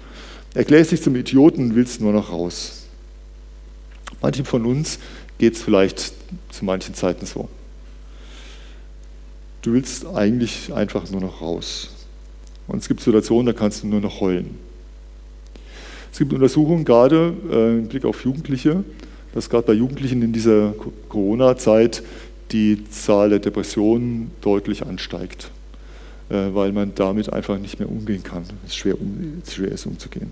erklärst 0.54 0.92
dich 0.92 1.02
zum 1.02 1.16
Idioten 1.16 1.64
und 1.64 1.76
willst 1.76 2.02
nur 2.02 2.14
noch 2.14 2.32
raus. 2.32 2.84
Manchen 4.22 4.46
von 4.46 4.66
uns 4.66 5.00
geht 5.38 5.56
es 5.56 5.62
vielleicht 5.62 6.14
zu 6.50 6.66
manchen 6.66 6.94
Zeiten 6.96 7.26
so. 7.26 7.50
Du 9.64 9.72
willst 9.72 10.06
eigentlich 10.06 10.74
einfach 10.74 11.10
nur 11.10 11.22
noch 11.22 11.42
raus. 11.42 11.90
Und 12.68 12.80
es 12.80 12.88
gibt 12.90 13.00
Situationen, 13.00 13.46
da 13.46 13.54
kannst 13.54 13.82
du 13.82 13.88
nur 13.88 14.02
noch 14.02 14.20
heulen. 14.20 14.58
Es 16.12 16.20
gibt 16.20 16.34
Untersuchungen 16.34 16.84
gerade 16.84 17.34
äh, 17.50 17.80
im 17.80 17.88
Blick 17.88 18.04
auf 18.04 18.26
Jugendliche, 18.26 18.84
dass 19.34 19.50
gerade 19.50 19.66
bei 19.66 19.74
Jugendlichen 19.74 20.22
in 20.22 20.34
dieser 20.34 20.74
Corona-Zeit 21.08 22.04
die 22.52 22.84
Zahl 22.90 23.30
der 23.30 23.40
Depressionen 23.40 24.32
deutlich 24.42 24.86
ansteigt, 24.86 25.50
äh, 26.30 26.54
weil 26.54 26.74
man 26.74 26.94
damit 26.94 27.32
einfach 27.32 27.58
nicht 27.58 27.80
mehr 27.80 27.90
umgehen 27.90 28.22
kann. 28.22 28.44
Es 28.68 28.76
schwer, 28.76 29.00
um, 29.00 29.42
schwer 29.50 29.72
ist 29.72 29.86
umzugehen. 29.86 30.32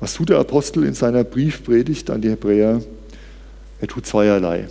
Was 0.00 0.14
tut 0.14 0.28
der 0.28 0.38
Apostel 0.38 0.84
in 0.84 0.94
seiner 0.94 1.24
Briefpredigt 1.24 2.10
an 2.10 2.20
die 2.20 2.28
Hebräer? 2.28 2.82
Er 3.80 3.88
tut 3.88 4.04
zweierlei. 4.04 4.68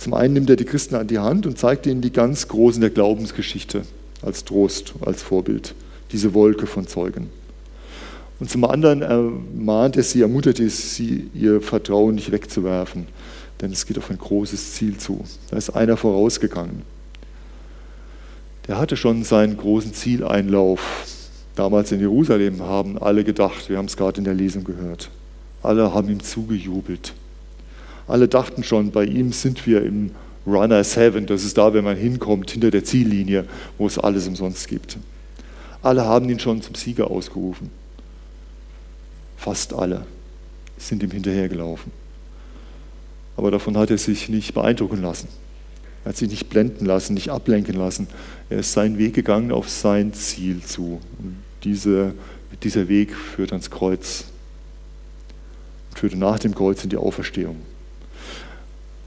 Zum 0.00 0.14
einen 0.14 0.32
nimmt 0.32 0.48
er 0.48 0.56
die 0.56 0.64
Christen 0.64 0.94
an 0.94 1.08
die 1.08 1.18
Hand 1.18 1.44
und 1.44 1.58
zeigt 1.58 1.84
ihnen 1.84 2.00
die 2.00 2.10
ganz 2.10 2.48
Großen 2.48 2.80
der 2.80 2.88
Glaubensgeschichte 2.88 3.82
als 4.22 4.46
Trost, 4.46 4.94
als 5.02 5.22
Vorbild, 5.22 5.74
diese 6.10 6.32
Wolke 6.32 6.66
von 6.66 6.86
Zeugen. 6.86 7.28
Und 8.38 8.48
zum 8.48 8.64
anderen 8.64 9.02
ermahnt 9.02 9.98
er 9.98 10.02
sie, 10.02 10.22
ermutigt 10.22 10.58
es 10.58 10.94
sie, 10.94 11.28
ihr 11.34 11.60
Vertrauen 11.60 12.14
nicht 12.14 12.32
wegzuwerfen, 12.32 13.08
denn 13.60 13.72
es 13.72 13.84
geht 13.84 13.98
auf 13.98 14.08
ein 14.10 14.16
großes 14.16 14.72
Ziel 14.72 14.96
zu. 14.96 15.22
Da 15.50 15.58
ist 15.58 15.68
einer 15.68 15.98
vorausgegangen. 15.98 16.80
Der 18.68 18.78
hatte 18.78 18.96
schon 18.96 19.22
seinen 19.22 19.58
großen 19.58 19.92
Zieleinlauf. 19.92 21.04
Damals 21.56 21.92
in 21.92 22.00
Jerusalem 22.00 22.62
haben 22.62 22.96
alle 22.96 23.22
gedacht, 23.22 23.68
wir 23.68 23.76
haben 23.76 23.84
es 23.84 23.98
gerade 23.98 24.16
in 24.16 24.24
der 24.24 24.32
Lesung 24.32 24.64
gehört. 24.64 25.10
Alle 25.62 25.92
haben 25.92 26.08
ihm 26.08 26.22
zugejubelt. 26.22 27.12
Alle 28.10 28.26
dachten 28.26 28.64
schon, 28.64 28.90
bei 28.90 29.04
ihm 29.04 29.30
sind 29.30 29.68
wir 29.68 29.84
im 29.84 30.10
Runner's 30.44 30.96
Heaven, 30.96 31.26
das 31.26 31.44
ist 31.44 31.56
da, 31.56 31.72
wenn 31.74 31.84
man 31.84 31.96
hinkommt, 31.96 32.50
hinter 32.50 32.72
der 32.72 32.82
Ziellinie, 32.82 33.44
wo 33.78 33.86
es 33.86 34.00
alles 34.00 34.26
umsonst 34.26 34.66
gibt. 34.66 34.98
Alle 35.80 36.04
haben 36.04 36.28
ihn 36.28 36.40
schon 36.40 36.60
zum 36.60 36.74
Sieger 36.74 37.08
ausgerufen. 37.08 37.70
Fast 39.36 39.72
alle 39.72 40.06
sind 40.76 41.04
ihm 41.04 41.12
hinterhergelaufen. 41.12 41.92
Aber 43.36 43.52
davon 43.52 43.76
hat 43.76 43.92
er 43.92 43.98
sich 43.98 44.28
nicht 44.28 44.54
beeindrucken 44.54 45.00
lassen. 45.00 45.28
Er 46.04 46.08
hat 46.08 46.16
sich 46.16 46.28
nicht 46.28 46.48
blenden 46.48 46.86
lassen, 46.86 47.14
nicht 47.14 47.30
ablenken 47.30 47.76
lassen. 47.76 48.08
Er 48.48 48.58
ist 48.58 48.72
seinen 48.72 48.98
Weg 48.98 49.14
gegangen 49.14 49.52
auf 49.52 49.68
sein 49.70 50.14
Ziel 50.14 50.62
zu. 50.64 51.00
Und 51.20 51.36
diese, 51.62 52.14
dieser 52.64 52.88
Weg 52.88 53.14
führt 53.14 53.52
ans 53.52 53.70
Kreuz. 53.70 54.24
Und 55.90 55.98
führte 56.00 56.16
nach 56.16 56.40
dem 56.40 56.56
Kreuz 56.56 56.82
in 56.82 56.90
die 56.90 56.96
Auferstehung. 56.96 57.69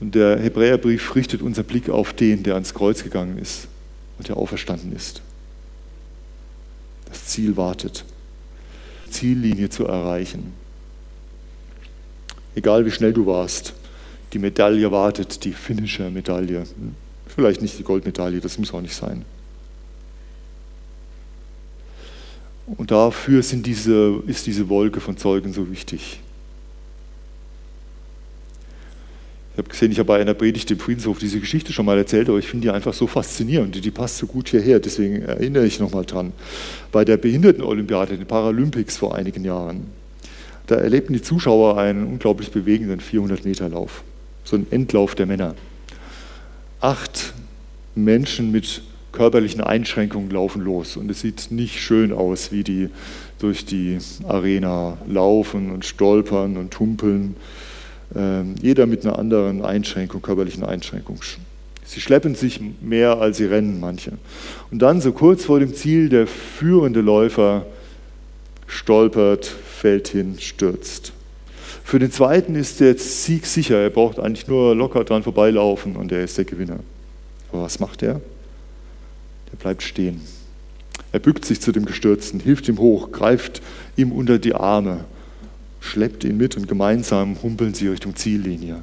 Und 0.04 0.16
der 0.16 0.38
Hebräerbrief 0.38 1.16
richtet 1.16 1.42
unser 1.42 1.64
Blick 1.64 1.90
auf 1.90 2.12
den, 2.12 2.44
der 2.44 2.56
ans 2.56 2.74
Kreuz 2.74 3.04
gegangen 3.04 3.38
ist 3.38 3.70
und 4.18 4.28
der 4.28 4.36
auferstanden 4.36 4.94
ist. 4.94 5.22
Das 7.06 7.28
Ziel 7.28 7.56
wartet, 7.56 8.04
Ziellinie 9.10 9.70
zu 9.70 9.86
erreichen. 9.86 10.52
Egal 12.54 12.86
wie 12.86 12.92
schnell 12.92 13.14
du 13.14 13.26
warst, 13.28 13.76
die 14.34 14.40
Medaille 14.40 14.92
wartet, 14.92 15.46
die 15.46 15.54
finnische 15.54 16.10
Medaille. 16.10 16.66
Vielleicht 17.28 17.62
nicht 17.62 17.80
die 17.80 17.84
Goldmedaille, 17.84 18.42
das 18.42 18.58
muss 18.58 18.74
auch 18.74 18.82
nicht 18.82 18.96
sein. 18.96 19.24
Und 22.66 22.92
dafür 22.92 23.42
diese, 23.42 24.22
ist 24.28 24.48
diese 24.48 24.68
Wolke 24.68 25.00
von 25.00 25.16
Zeugen 25.16 25.54
so 25.54 25.72
wichtig. 25.72 26.20
Ich 29.54 29.60
habe 29.60 29.70
gesehen, 29.70 29.92
ich 29.92 30.00
habe 30.00 30.08
bei 30.08 30.20
einer 30.20 30.34
Predigt 30.34 30.72
im 30.72 30.80
Friedenshof 30.80 31.20
diese 31.20 31.40
Geschichte 31.40 31.72
schon 31.74 31.86
mal 31.86 31.96
erzählt, 31.96 32.28
aber 32.28 32.40
ich 32.40 32.48
finde 32.48 32.68
die 32.68 32.72
einfach 32.74 32.94
so 32.94 33.06
faszinierend. 33.06 33.86
Die, 33.86 33.92
passt 33.92 34.18
so 34.18 34.26
gut 34.26 34.50
hierher, 34.50 34.80
deswegen 34.80 35.22
erinnere 35.22 35.68
ich 35.68 35.80
nochmal 35.80 36.06
dran. 36.06 36.34
Bei 36.92 37.06
der 37.06 37.18
Behindertenolympiade, 37.18 38.18
den 38.18 38.26
Paralympics 38.26 38.98
vor 38.98 39.14
einigen 39.14 39.46
Jahren, 39.46 39.86
da 40.66 40.76
erlebten 40.76 41.14
die 41.14 41.22
Zuschauer 41.22 41.78
einen 41.78 42.08
unglaublich 42.08 42.50
bewegenden 42.50 43.00
400-Meter-Lauf. 43.00 44.04
So 44.44 44.56
ein 44.56 44.66
Endlauf 44.72 45.14
der 45.14 45.28
Männer. 45.28 45.54
Acht 46.82 47.34
Menschen 47.94 48.52
mit 48.52 48.82
körperlichen 49.12 49.62
Einschränkungen 49.62 50.32
laufen 50.32 50.64
los 50.64 50.98
und 50.98 51.12
es 51.12 51.22
sieht 51.22 51.52
nicht 51.52 51.80
schön 51.80 52.12
aus, 52.12 52.52
wie 52.52 52.64
die 52.64 52.90
durch 53.38 53.66
die 53.66 54.00
Arena 54.28 54.98
laufen 55.08 55.70
und 55.70 55.86
stolpern 55.86 56.58
und 56.58 56.80
humpeln. 56.80 57.36
Ähm, 58.16 58.56
jeder 58.62 58.86
mit 58.86 59.06
einer 59.06 59.18
anderen 59.18 59.64
Einschränkung, 59.64 60.22
körperlichen 60.22 60.64
Einschränkung. 60.64 61.20
Sie 61.86 62.00
schleppen 62.00 62.36
sich 62.36 62.62
mehr, 62.82 63.18
als 63.20 63.38
sie 63.38 63.46
rennen, 63.46 63.80
manche. 63.80 64.14
Und 64.72 64.80
dann, 64.80 65.02
so 65.02 65.12
kurz 65.12 65.46
vor 65.46 65.60
dem 65.60 65.74
Ziel, 65.74 66.10
der 66.10 66.28
führende 66.28 67.02
Läufer 67.02 67.66
stolpert, 68.68 69.46
fällt 69.46 70.08
hin, 70.08 70.36
stürzt. 70.40 71.12
Für 71.84 72.00
den 72.00 72.12
zweiten 72.12 72.56
ist 72.56 72.80
der 72.80 72.98
Sieg 72.98 73.46
sicher. 73.46 73.78
Er 73.78 73.90
braucht 73.90 74.20
eigentlich 74.20 74.48
nur 74.48 74.76
locker 74.76 75.04
dran 75.04 75.24
vorbeilaufen 75.24 75.96
und 75.96 76.12
er 76.12 76.24
ist 76.24 76.38
der 76.38 76.46
Gewinner. 76.46 76.80
Aber 77.52 77.64
was 77.64 77.80
macht 77.80 78.02
er? 78.02 78.22
Er 79.52 79.58
bleibt 79.60 79.84
stehen. 79.84 80.22
Er 81.12 81.20
bückt 81.20 81.46
sich 81.46 81.62
zu 81.62 81.72
dem 81.72 81.86
Gestürzten, 81.86 82.40
hilft 82.40 82.68
ihm 82.68 82.80
hoch, 82.80 83.12
greift 83.12 83.62
ihm 83.96 84.12
unter 84.12 84.40
die 84.40 84.56
Arme 84.56 85.06
schleppt 85.84 86.24
ihn 86.24 86.38
mit 86.38 86.56
und 86.56 86.68
gemeinsam 86.68 87.36
humpeln 87.44 87.74
sie 87.74 87.90
Richtung 87.90 88.16
Ziellinie. 88.16 88.78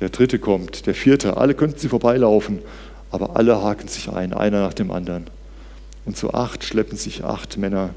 Der 0.00 0.08
dritte 0.08 0.38
kommt, 0.38 0.86
der 0.86 0.94
vierte, 0.94 1.36
alle 1.36 1.54
könnten 1.54 1.78
sie 1.78 1.88
vorbeilaufen, 1.88 2.58
aber 3.10 3.36
alle 3.36 3.62
haken 3.62 3.86
sich 3.86 4.10
ein, 4.10 4.32
einer 4.32 4.62
nach 4.62 4.72
dem 4.72 4.90
anderen. 4.90 5.26
Und 6.06 6.16
zu 6.16 6.32
acht 6.32 6.64
schleppen 6.64 6.96
sich 6.96 7.22
acht 7.22 7.58
Männer 7.58 7.90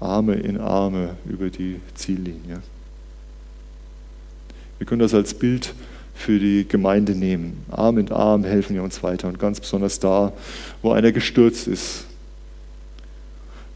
Arme 0.00 0.34
in 0.34 0.58
Arme 0.58 1.16
über 1.26 1.50
die 1.50 1.80
Ziellinie. 1.94 2.62
Wir 4.78 4.86
können 4.86 5.00
das 5.00 5.14
als 5.14 5.34
Bild 5.34 5.74
für 6.14 6.38
die 6.38 6.66
Gemeinde 6.66 7.14
nehmen. 7.14 7.64
Arm 7.70 7.98
in 7.98 8.10
Arm 8.10 8.44
helfen 8.44 8.74
wir 8.74 8.82
uns 8.82 9.02
weiter 9.02 9.28
und 9.28 9.38
ganz 9.38 9.60
besonders 9.60 10.00
da, 10.00 10.32
wo 10.82 10.92
einer 10.92 11.12
gestürzt 11.12 11.68
ist, 11.68 12.06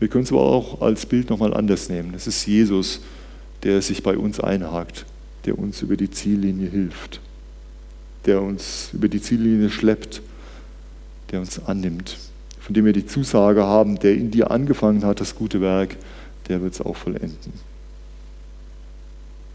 wir 0.01 0.09
können 0.09 0.25
es 0.25 0.33
aber 0.33 0.43
auch 0.43 0.81
als 0.81 1.07
Bild 1.07 1.31
nochmal 1.31 1.55
anders 1.55 1.89
nehmen. 1.89 2.15
Es 2.15 2.27
ist 2.27 2.47
Jesus, 2.47 3.01
der 3.63 3.83
sich 3.83 4.03
bei 4.03 4.17
uns 4.17 4.39
einhakt, 4.41 5.05
der 5.45 5.59
uns 5.59 5.83
über 5.83 5.97
die 5.97 6.11
Ziellinie 6.11 6.69
hilft, 6.69 7.21
der 8.27 8.43
uns 8.43 8.91
über 8.93 9.09
die 9.09 9.21
Ziellinie 9.21 9.71
schleppt, 9.71 10.23
der 11.31 11.41
uns 11.41 11.61
annimmt, 11.67 12.17
von 12.61 12.75
dem 12.75 12.85
wir 12.85 12.93
die 12.93 13.07
Zusage 13.07 13.65
haben, 13.65 13.99
der 13.99 14.15
in 14.15 14.31
dir 14.31 14.51
angefangen 14.51 15.05
hat, 15.05 15.21
das 15.21 15.35
gute 15.35 15.61
Werk, 15.61 15.97
der 16.49 16.63
wird 16.63 16.75
es 16.75 16.81
auch 16.81 16.97
vollenden. 16.97 17.53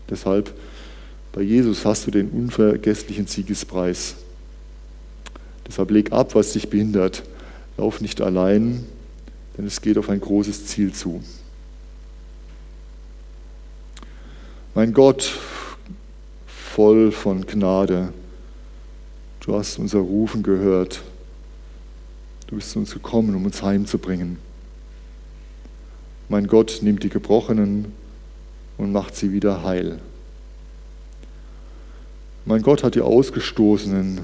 Deshalb, 0.09 0.53
bei 1.31 1.41
Jesus 1.41 1.85
hast 1.85 2.05
du 2.05 2.11
den 2.11 2.29
unvergesslichen 2.29 3.25
Siegespreis. 3.25 4.15
Deshalb 5.67 5.91
leg 5.91 6.11
ab, 6.11 6.35
was 6.35 6.53
dich 6.53 6.69
behindert. 6.69 7.23
Lauf 7.77 8.01
nicht 8.01 8.21
allein, 8.21 8.83
denn 9.57 9.67
es 9.67 9.81
geht 9.81 9.97
auf 9.97 10.09
ein 10.09 10.19
großes 10.19 10.67
Ziel 10.67 10.93
zu. 10.93 11.21
Mein 14.75 14.93
Gott, 14.93 15.37
voll 16.47 17.11
von 17.11 17.45
Gnade, 17.45 18.11
du 19.41 19.55
hast 19.55 19.77
unser 19.77 19.99
Rufen 19.99 20.41
gehört. 20.41 21.03
Du 22.47 22.55
bist 22.55 22.71
zu 22.71 22.79
uns 22.79 22.93
gekommen, 22.93 23.35
um 23.35 23.45
uns 23.45 23.61
heimzubringen. 23.61 24.37
Mein 26.29 26.47
Gott 26.47 26.79
nimmt 26.81 27.03
die 27.03 27.09
Gebrochenen 27.09 27.93
und 28.77 28.91
macht 28.91 29.15
sie 29.15 29.31
wieder 29.31 29.63
heil. 29.63 29.99
Mein 32.45 32.61
Gott 32.61 32.83
hat 32.83 32.95
die 32.95 33.01
Ausgestoßenen 33.01 34.21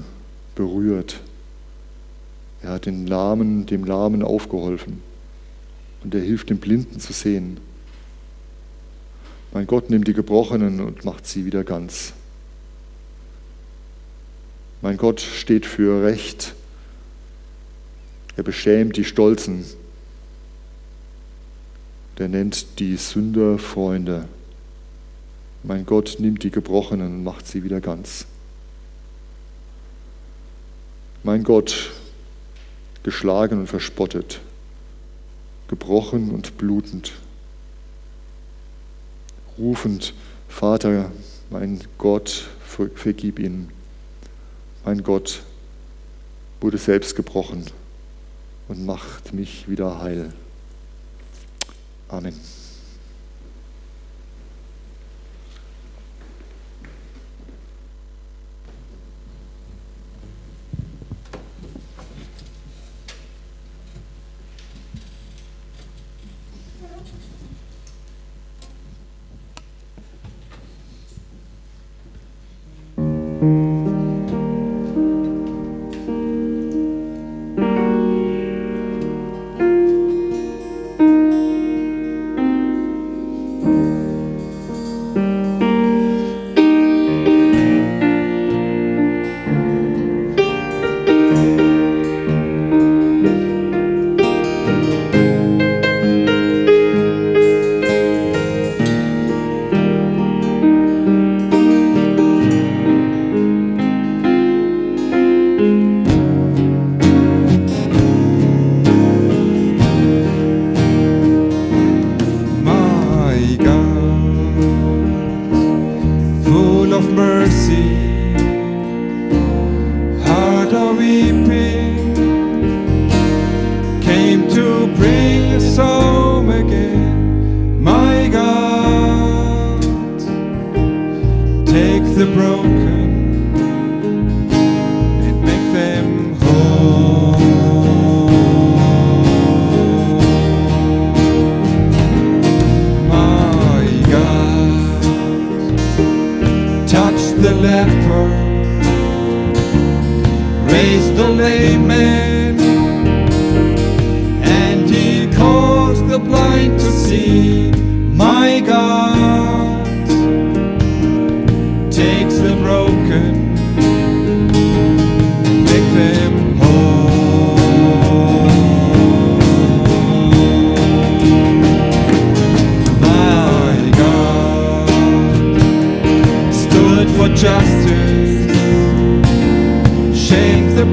berührt. 0.54 1.20
Er 2.62 2.72
hat 2.72 2.86
den 2.86 3.06
Lahmen, 3.06 3.66
dem 3.66 3.84
Lahmen 3.84 4.22
aufgeholfen 4.22 5.09
und 6.02 6.14
er 6.14 6.20
hilft 6.20 6.50
den 6.50 6.58
Blinden 6.58 7.00
zu 7.00 7.12
sehen. 7.12 7.58
Mein 9.52 9.66
Gott 9.66 9.90
nimmt 9.90 10.06
die 10.06 10.12
Gebrochenen 10.12 10.80
und 10.80 11.04
macht 11.04 11.26
sie 11.26 11.44
wieder 11.44 11.64
ganz. 11.64 12.12
Mein 14.82 14.96
Gott 14.96 15.20
steht 15.20 15.66
für 15.66 16.04
Recht. 16.04 16.54
Er 18.36 18.44
beschämt 18.44 18.96
die 18.96 19.04
Stolzen. 19.04 19.64
Der 22.18 22.28
nennt 22.28 22.78
die 22.78 22.96
Sünder 22.96 23.58
Freunde. 23.58 24.28
Mein 25.62 25.84
Gott 25.84 26.16
nimmt 26.18 26.42
die 26.42 26.50
Gebrochenen 26.50 27.16
und 27.16 27.24
macht 27.24 27.46
sie 27.46 27.64
wieder 27.64 27.80
ganz. 27.80 28.26
Mein 31.22 31.44
Gott, 31.44 31.90
geschlagen 33.02 33.60
und 33.60 33.66
verspottet, 33.66 34.40
gebrochen 35.70 36.30
und 36.30 36.58
blutend 36.58 37.12
rufend, 39.60 40.14
Vater, 40.48 41.12
mein 41.50 41.80
Gott, 41.98 42.48
vergib 42.94 43.38
ihn. 43.38 43.68
Mein 44.84 45.02
Gott 45.02 45.42
wurde 46.60 46.78
selbst 46.78 47.14
gebrochen 47.14 47.66
und 48.68 48.84
macht 48.84 49.32
mich 49.32 49.68
wieder 49.68 50.00
heil. 50.00 50.32
Amen. 52.08 52.59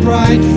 bright 0.08 0.57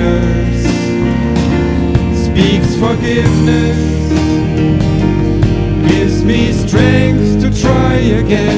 knows 0.00 0.62
speaks 2.26 2.74
forgiveness, 2.76 3.78
gives 5.90 6.24
me 6.24 6.52
strength 6.52 7.40
to 7.42 7.62
try 7.62 7.94
again. 7.94 8.57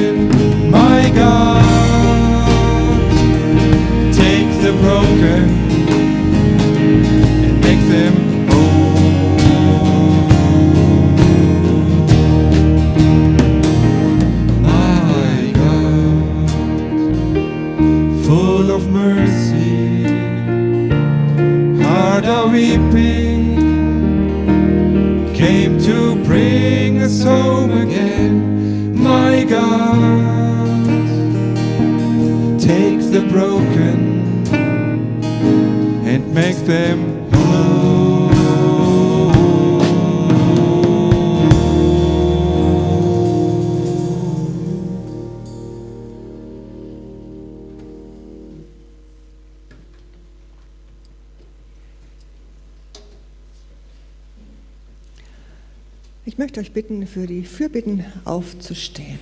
Fürbitten 57.51 58.05
aufzustehen. 58.23 59.19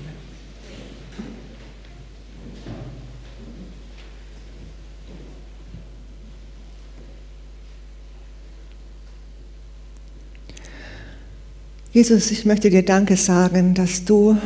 Jesus, 11.91 12.29
ich 12.29 12.45
möchte 12.45 12.69
dir 12.69 12.85
Danke 12.85 13.17
sagen, 13.17 13.73
dass 13.73 14.05
du 14.05 14.37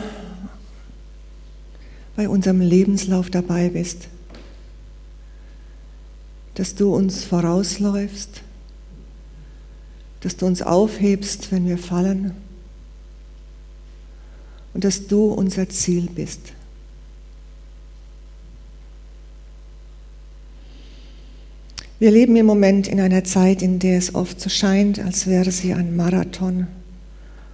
bei 2.15 2.29
unserem 2.29 2.61
Lebenslauf 2.61 3.29
dabei 3.29 3.67
bist, 3.67 4.07
dass 6.55 6.73
du 6.73 6.95
uns 6.95 7.25
vorausläufst, 7.25 8.41
dass 10.21 10.37
du 10.37 10.45
uns 10.45 10.61
aufhebst, 10.61 11.51
wenn 11.51 11.67
wir 11.67 11.77
fallen 11.77 12.33
und 14.73 14.83
dass 14.83 15.07
du 15.07 15.25
unser 15.25 15.69
Ziel 15.69 16.09
bist. 16.13 16.53
Wir 21.99 22.11
leben 22.11 22.35
im 22.35 22.45
Moment 22.45 22.87
in 22.87 22.99
einer 22.99 23.23
Zeit, 23.23 23.61
in 23.61 23.79
der 23.79 23.97
es 23.97 24.13
oft 24.13 24.41
so 24.41 24.49
scheint, 24.49 24.99
als 24.99 25.27
wäre 25.27 25.51
sie 25.51 25.73
ein 25.73 25.95
Marathon 25.95 26.67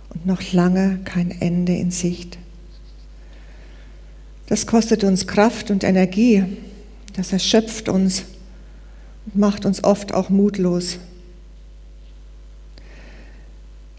und 0.09 0.25
noch 0.25 0.53
lange 0.53 0.99
kein 1.05 1.29
Ende 1.39 1.75
in 1.75 1.91
Sicht. 1.91 2.39
Das 4.47 4.65
kostet 4.65 5.03
uns 5.03 5.27
Kraft 5.27 5.69
und 5.69 5.83
Energie, 5.83 6.43
das 7.15 7.31
erschöpft 7.31 7.89
uns 7.89 8.23
und 9.27 9.35
macht 9.35 9.65
uns 9.65 9.83
oft 9.83 10.13
auch 10.13 10.29
mutlos. 10.31 10.97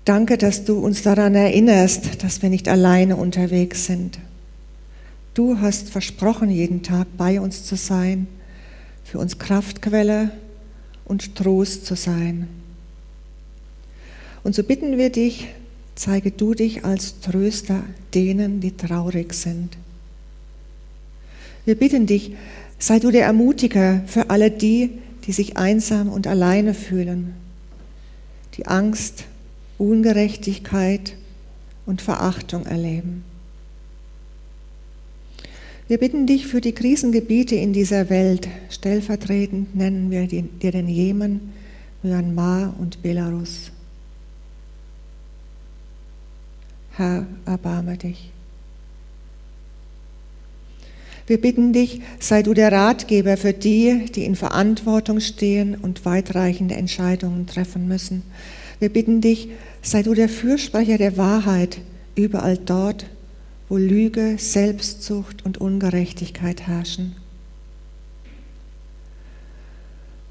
Danke, 0.05 0.39
dass 0.39 0.65
du 0.65 0.79
uns 0.79 1.03
daran 1.03 1.35
erinnerst, 1.35 2.23
dass 2.23 2.43
wir 2.43 2.49
nicht 2.49 2.69
alleine 2.69 3.17
unterwegs 3.17 3.85
sind. 3.87 4.19
Du 5.35 5.61
hast 5.61 5.91
versprochen, 5.91 6.51
jeden 6.51 6.83
Tag 6.83 7.07
bei 7.17 7.41
uns 7.41 7.65
zu 7.65 7.77
sein, 7.77 8.27
für 9.05 9.19
uns 9.19 9.39
Kraftquelle 9.39 10.31
und 11.05 11.37
Trost 11.37 11.87
zu 11.87 11.95
sein. 11.97 12.49
Und 14.43 14.55
so 14.55 14.63
bitten 14.63 14.97
wir 14.97 15.11
dich, 15.11 15.49
zeige 15.95 16.31
du 16.31 16.55
dich 16.55 16.85
als 16.85 17.21
Tröster 17.21 17.83
denen, 18.15 18.61
die 18.61 18.77
traurig 18.77 19.35
sind. 19.35 19.77
Wir 21.67 21.75
bitten 21.75 22.07
dich, 22.07 22.35
sei 22.79 22.99
du 22.99 23.11
der 23.11 23.27
Ermutiger 23.27 24.03
für 24.07 24.31
alle 24.31 24.51
die, 24.51 24.99
die 25.27 25.33
sich 25.33 25.59
einsam 25.59 26.09
und 26.09 26.27
alleine 26.27 26.73
fühlen, 26.73 27.35
die 28.57 28.67
Angst, 28.67 29.25
Ungerechtigkeit 29.81 31.15
und 31.87 32.03
Verachtung 32.03 32.67
erleben. 32.67 33.25
Wir 35.89 35.99
bitten 35.99 36.27
dich 36.27 36.47
für 36.47 36.61
die 36.61 36.73
Krisengebiete 36.73 37.57
in 37.57 37.73
dieser 37.73 38.11
Welt. 38.11 38.47
Stellvertretend 38.69 39.75
nennen 39.75 40.11
wir 40.11 40.27
dir 40.29 40.71
den 40.71 40.87
Jemen, 40.87 41.53
Myanmar 42.03 42.75
und 42.79 43.03
Belarus. 43.03 43.73
Herr, 46.93 47.27
erbarme 47.47 47.97
dich. 47.97 48.31
Wir 51.27 51.41
bitten 51.41 51.73
dich, 51.73 52.03
sei 52.19 52.43
du 52.43 52.55
der 52.55 52.71
Ratgeber 52.71 53.37
für 53.37 53.53
die, 53.53 54.07
die 54.15 54.25
in 54.25 54.37
Verantwortung 54.37 55.21
stehen 55.21 55.75
und 55.75 56.05
weitreichende 56.05 56.75
Entscheidungen 56.75 57.47
treffen 57.47 57.89
müssen. 57.89 58.23
Wir 58.81 58.89
bitten 58.89 59.21
dich, 59.21 59.49
sei 59.83 60.03
du 60.03 60.15
der 60.15 60.29
Fürsprecher 60.29 60.99
der 60.99 61.17
Wahrheit 61.17 61.79
überall 62.15 62.57
dort, 62.57 63.07
wo 63.69 63.77
Lüge, 63.77 64.37
Selbstsucht 64.39 65.45
und 65.45 65.59
Ungerechtigkeit 65.59 66.67
herrschen. 66.67 67.15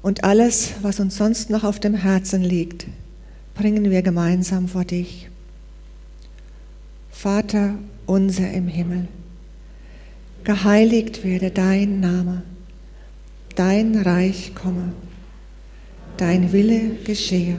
Und 0.02 0.24
alles, 0.24 0.72
was 0.82 0.98
uns 1.00 1.16
sonst 1.16 1.48
noch 1.48 1.62
auf 1.62 1.78
dem 1.78 1.94
Herzen 1.94 2.42
liegt, 2.42 2.86
bringen 3.54 3.90
wir 3.90 4.02
gemeinsam 4.02 4.68
vor 4.68 4.84
dich. 4.84 5.28
Vater 7.10 7.74
unser 8.06 8.50
im 8.50 8.66
Himmel, 8.66 9.08
geheiligt 10.42 11.22
werde 11.22 11.50
dein 11.50 12.00
Name, 12.00 12.42
dein 13.54 13.94
Reich 13.96 14.54
komme, 14.54 14.92
dein 16.16 16.52
Wille 16.52 16.96
geschehe, 17.04 17.58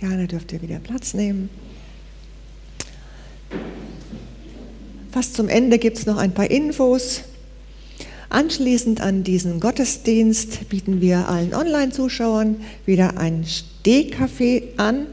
Gerne 0.00 0.28
dürft 0.28 0.52
ihr 0.52 0.62
wieder 0.62 0.78
Platz 0.78 1.12
nehmen. 1.12 1.50
Fast 5.10 5.34
zum 5.34 5.48
Ende 5.48 5.78
gibt 5.78 5.98
es 5.98 6.06
noch 6.06 6.18
ein 6.18 6.32
paar 6.32 6.50
Infos. 6.50 7.22
Anschließend 8.28 9.00
an 9.00 9.24
diesen 9.24 9.58
Gottesdienst 9.58 10.68
bieten 10.68 11.00
wir 11.00 11.28
allen 11.28 11.52
Online-Zuschauern 11.52 12.60
wieder 12.86 13.16
ein 13.16 13.44
Stehkaffee 13.44 14.74
an. 14.76 15.06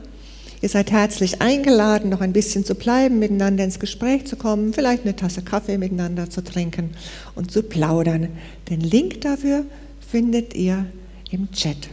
Ihr 0.62 0.70
seid 0.70 0.92
herzlich 0.92 1.42
eingeladen, 1.42 2.10
noch 2.10 2.22
ein 2.22 2.34
bisschen 2.34 2.64
zu 2.64 2.76
bleiben, 2.76 3.18
miteinander 3.18 3.64
ins 3.64 3.80
Gespräch 3.80 4.26
zu 4.26 4.36
kommen, 4.36 4.74
vielleicht 4.74 5.04
eine 5.04 5.16
Tasse 5.16 5.42
Kaffee 5.42 5.80
miteinander 5.80 6.30
zu 6.30 6.44
trinken 6.44 6.92
und 7.34 7.52
zu 7.52 7.64
plaudern. 7.64 8.30
Den 8.70 8.82
Link 8.82 9.22
dafür 9.22 9.66
findet 10.00 10.54
ihr 10.54 10.86
im 11.32 11.52
Chat. 11.52 11.90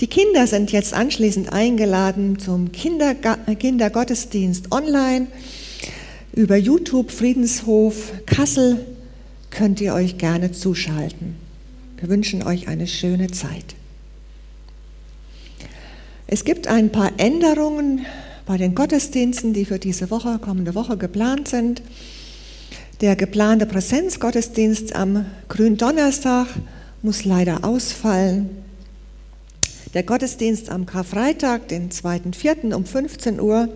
Die 0.00 0.06
Kinder 0.06 0.46
sind 0.46 0.72
jetzt 0.72 0.94
anschließend 0.94 1.52
eingeladen 1.52 2.38
zum 2.38 2.72
Kinderga 2.72 3.36
Kindergottesdienst 3.58 4.72
online. 4.72 5.28
Über 6.32 6.56
YouTube 6.56 7.10
Friedenshof 7.10 8.12
Kassel 8.26 8.84
könnt 9.50 9.80
ihr 9.80 9.94
euch 9.94 10.18
gerne 10.18 10.52
zuschalten. 10.52 11.36
Wir 11.98 12.08
wünschen 12.08 12.42
euch 12.42 12.68
eine 12.68 12.86
schöne 12.86 13.30
Zeit. 13.30 13.76
Es 16.26 16.44
gibt 16.44 16.66
ein 16.66 16.90
paar 16.90 17.12
Änderungen 17.18 18.06
bei 18.46 18.56
den 18.56 18.74
Gottesdiensten, 18.74 19.52
die 19.52 19.66
für 19.66 19.78
diese 19.78 20.10
Woche, 20.10 20.38
kommende 20.38 20.74
Woche 20.74 20.96
geplant 20.96 21.46
sind. 21.46 21.82
Der 23.02 23.16
geplante 23.16 23.66
Präsenzgottesdienst 23.66 24.96
am 24.96 25.26
Gründonnerstag 25.48 26.48
muss 27.02 27.24
leider 27.24 27.64
ausfallen. 27.64 28.50
Der 29.94 30.02
Gottesdienst 30.04 30.70
am 30.70 30.86
Karfreitag, 30.86 31.68
den 31.68 31.90
2.4. 31.90 32.72
um 32.72 32.86
15 32.86 33.40
Uhr, 33.40 33.68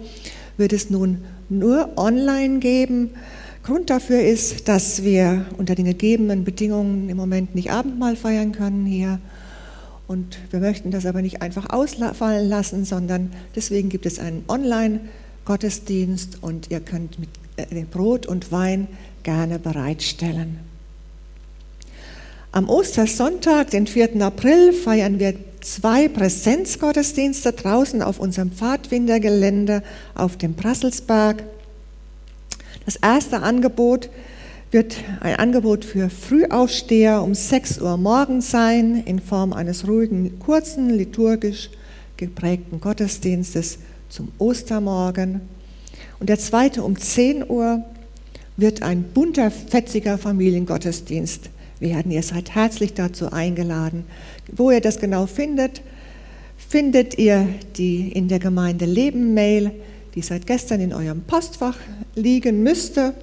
wird 0.56 0.72
es 0.72 0.88
nun 0.88 1.24
nur 1.50 1.92
online 1.96 2.58
geben. 2.58 3.10
Grund 3.62 3.90
dafür 3.90 4.22
ist, 4.22 4.66
dass 4.66 5.02
wir 5.02 5.44
unter 5.58 5.74
den 5.74 5.84
gegebenen 5.84 6.44
Bedingungen 6.44 7.10
im 7.10 7.18
Moment 7.18 7.54
nicht 7.54 7.70
Abendmahl 7.70 8.16
feiern 8.16 8.52
können 8.52 8.86
hier. 8.86 9.20
Und 10.06 10.38
wir 10.50 10.60
möchten 10.60 10.90
das 10.90 11.04
aber 11.04 11.20
nicht 11.20 11.42
einfach 11.42 11.68
ausfallen 11.68 12.48
lassen, 12.48 12.86
sondern 12.86 13.32
deswegen 13.54 13.90
gibt 13.90 14.06
es 14.06 14.18
einen 14.18 14.44
Online-Gottesdienst 14.48 16.42
und 16.42 16.70
ihr 16.70 16.80
könnt 16.80 17.18
mit 17.18 17.28
äh, 17.56 17.84
Brot 17.84 18.24
und 18.24 18.52
Wein 18.52 18.88
gerne 19.22 19.58
bereitstellen. 19.58 20.60
Am 22.52 22.70
Ostersonntag, 22.70 23.70
den 23.70 23.86
4. 23.86 24.22
April, 24.22 24.72
feiern 24.72 25.18
wir 25.18 25.34
zwei 25.66 26.08
Präsenzgottesdienste 26.08 27.52
draußen 27.52 28.00
auf 28.00 28.20
unserem 28.20 28.52
Pfadfindergelände 28.52 29.82
auf 30.14 30.36
dem 30.36 30.54
Brasselsberg. 30.54 31.42
Das 32.84 32.96
erste 32.96 33.42
Angebot 33.42 34.08
wird 34.70 34.96
ein 35.20 35.36
Angebot 35.36 35.84
für 35.84 36.08
Frühaufsteher 36.08 37.22
um 37.22 37.34
6 37.34 37.80
Uhr 37.80 37.96
morgens 37.96 38.50
sein, 38.50 39.02
in 39.06 39.18
Form 39.18 39.52
eines 39.52 39.88
ruhigen, 39.88 40.38
kurzen, 40.38 40.90
liturgisch 40.90 41.70
geprägten 42.16 42.80
Gottesdienstes 42.80 43.78
zum 44.08 44.30
Ostermorgen. 44.38 45.40
Und 46.20 46.28
der 46.28 46.38
zweite 46.38 46.84
um 46.84 46.96
10 46.96 47.48
Uhr 47.48 47.84
wird 48.56 48.82
ein 48.82 49.02
bunter, 49.02 49.50
fetziger 49.50 50.16
Familiengottesdienst 50.16 51.50
werden. 51.80 52.12
Ihr 52.12 52.22
seid 52.22 52.54
herzlich 52.54 52.94
dazu 52.94 53.32
eingeladen. 53.32 54.04
Wo 54.54 54.70
ihr 54.70 54.80
das 54.80 54.98
genau 54.98 55.26
findet, 55.26 55.82
findet 56.56 57.18
ihr 57.18 57.48
die 57.76 58.12
in 58.12 58.28
der 58.28 58.38
Gemeinde 58.38 58.84
Leben 58.84 59.34
Mail, 59.34 59.72
die 60.14 60.22
seit 60.22 60.46
gestern 60.46 60.80
in 60.80 60.92
eurem 60.92 61.22
Postfach 61.22 61.76
liegen 62.14 62.62
müsste. 62.62 63.14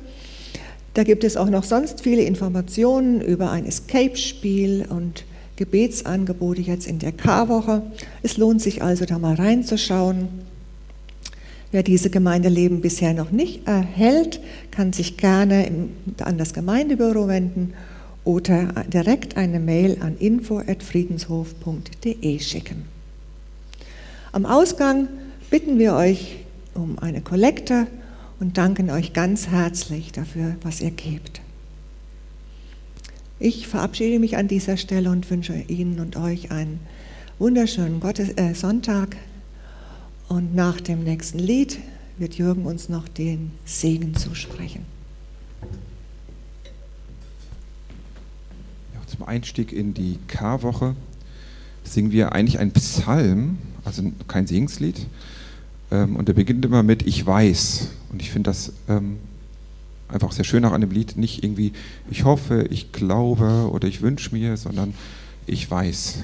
Da 0.93 1.03
gibt 1.03 1.23
es 1.23 1.37
auch 1.37 1.49
noch 1.49 1.63
sonst 1.63 2.01
viele 2.01 2.21
Informationen 2.21 3.21
über 3.21 3.51
ein 3.51 3.65
Escape-Spiel 3.65 4.85
und 4.89 5.25
Gebetsangebote 5.55 6.61
jetzt 6.61 6.87
in 6.87 6.99
der 6.99 7.11
K-Woche. 7.11 7.83
Es 8.21 8.37
lohnt 8.37 8.61
sich 8.61 8.83
also 8.83 9.05
da 9.05 9.17
mal 9.17 9.35
reinzuschauen. 9.35 10.27
Wer 11.71 11.81
diese 11.81 12.11
Gemeindeleben 12.11 12.81
bisher 12.81 13.13
noch 13.13 13.31
nicht 13.31 13.67
erhält, 13.67 14.39
kann 14.69 14.93
sich 14.93 15.17
gerne 15.17 15.67
an 16.19 16.37
das 16.37 16.53
Gemeindebüro 16.53 17.27
wenden 17.27 17.73
oder 18.23 18.67
direkt 18.87 19.37
eine 19.37 19.59
Mail 19.59 19.97
an 20.01 20.17
info@friedenshof.de 20.17 22.39
schicken. 22.39 22.85
Am 24.31 24.45
Ausgang 24.45 25.09
bitten 25.49 25.77
wir 25.77 25.93
euch 25.93 26.37
um 26.73 26.97
eine 26.99 27.21
Kollekte 27.21 27.87
und 28.39 28.57
danken 28.57 28.89
euch 28.89 29.13
ganz 29.13 29.47
herzlich 29.47 30.11
dafür, 30.11 30.55
was 30.63 30.81
ihr 30.81 30.91
gebt. 30.91 31.41
Ich 33.39 33.67
verabschiede 33.67 34.19
mich 34.19 34.37
an 34.37 34.47
dieser 34.47 34.77
Stelle 34.77 35.09
und 35.09 35.29
wünsche 35.29 35.55
Ihnen 35.67 35.99
und 35.99 36.15
euch 36.15 36.51
einen 36.51 36.79
wunderschönen 37.39 37.99
Gottes 37.99 38.29
äh, 38.37 38.53
Sonntag. 38.53 39.17
Und 40.29 40.55
nach 40.55 40.79
dem 40.79 41.03
nächsten 41.03 41.39
Lied 41.39 41.79
wird 42.17 42.35
Jürgen 42.35 42.65
uns 42.65 42.89
noch 42.89 43.07
den 43.07 43.51
Segen 43.65 44.15
zusprechen. 44.15 44.85
Zum 49.15 49.27
Einstieg 49.27 49.71
in 49.71 49.93
die 49.93 50.17
Karwoche 50.27 50.95
singen 51.83 52.11
wir 52.11 52.31
eigentlich 52.31 52.59
einen 52.59 52.71
Psalm, 52.71 53.57
also 53.85 54.03
kein 54.27 54.47
Singenslied. 54.47 55.05
Ähm, 55.91 56.15
und 56.15 56.27
der 56.27 56.33
beginnt 56.33 56.65
immer 56.65 56.83
mit 56.83 57.05
Ich 57.05 57.25
weiß. 57.25 57.89
Und 58.11 58.21
ich 58.21 58.31
finde 58.31 58.49
das 58.49 58.73
ähm, 58.87 59.17
einfach 60.07 60.31
sehr 60.31 60.45
schön 60.45 60.65
auch 60.65 60.71
an 60.71 60.81
dem 60.81 60.91
Lied. 60.91 61.17
Nicht 61.17 61.43
irgendwie 61.43 61.73
ich 62.09 62.23
hoffe, 62.23 62.67
ich 62.69 62.91
glaube 62.91 63.69
oder 63.71 63.87
ich 63.87 64.01
wünsche 64.01 64.33
mir, 64.33 64.57
sondern 64.57 64.93
ich 65.45 65.69
weiß. 65.69 66.23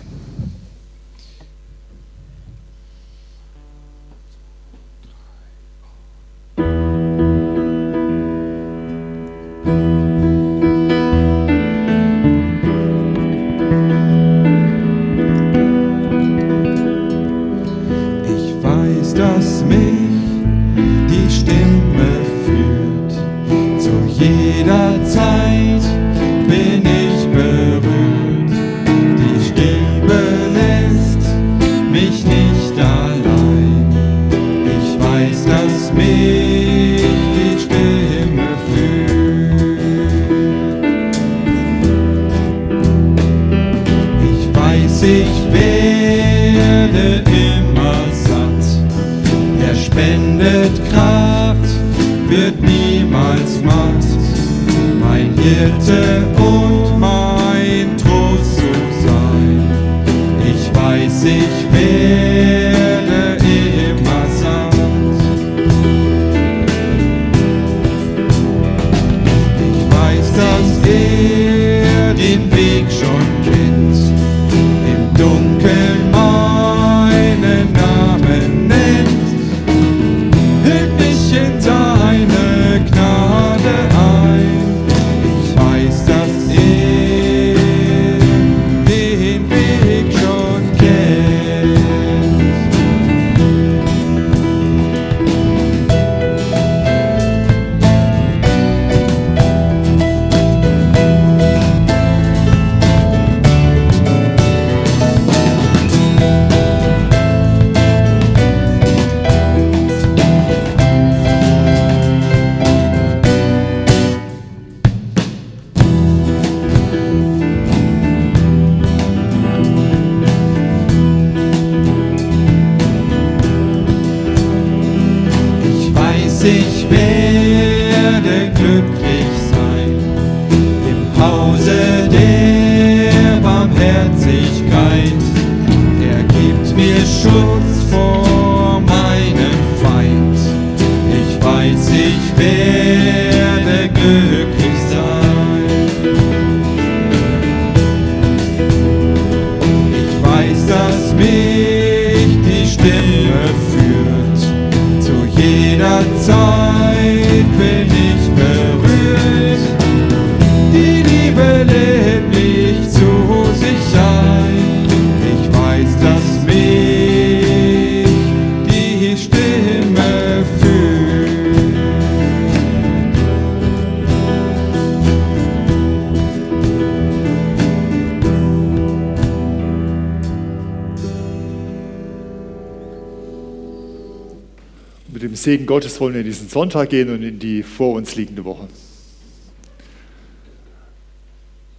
Wollen 185.99 186.13
wir 186.13 186.21
in 186.21 186.27
diesen 186.27 186.47
Sonntag 186.47 186.91
gehen 186.91 187.09
und 187.09 187.21
in 187.23 187.39
die 187.39 187.61
vor 187.61 187.95
uns 187.95 188.15
liegende 188.15 188.45
Woche. 188.45 188.69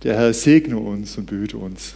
Der 0.02 0.14
Herr 0.14 0.34
segne 0.34 0.76
uns 0.76 1.16
und 1.16 1.24
behüte 1.24 1.56
uns. 1.56 1.94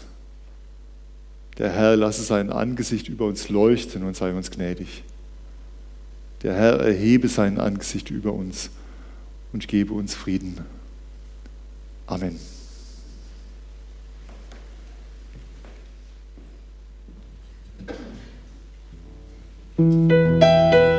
Der 1.59 1.71
Herr 1.71 1.97
lasse 1.97 2.23
sein 2.23 2.51
Angesicht 2.51 3.11
über 3.11 3.27
uns 3.27 3.51
leuchten 3.51 4.05
und 4.05 4.17
sei 4.17 4.33
uns 4.33 4.51
gnädig. 4.51 5.05
Der 6.43 6.55
Herr 6.55 6.81
erhebe 6.81 7.29
sein 7.29 7.61
Angesicht 7.61 8.11
über 8.11 8.33
uns 8.33 8.71
und 9.53 9.69
gebe 9.69 9.93
uns 9.93 10.15
Frieden. 10.15 10.59
Amen. 12.07 12.41
Musik 19.77 20.94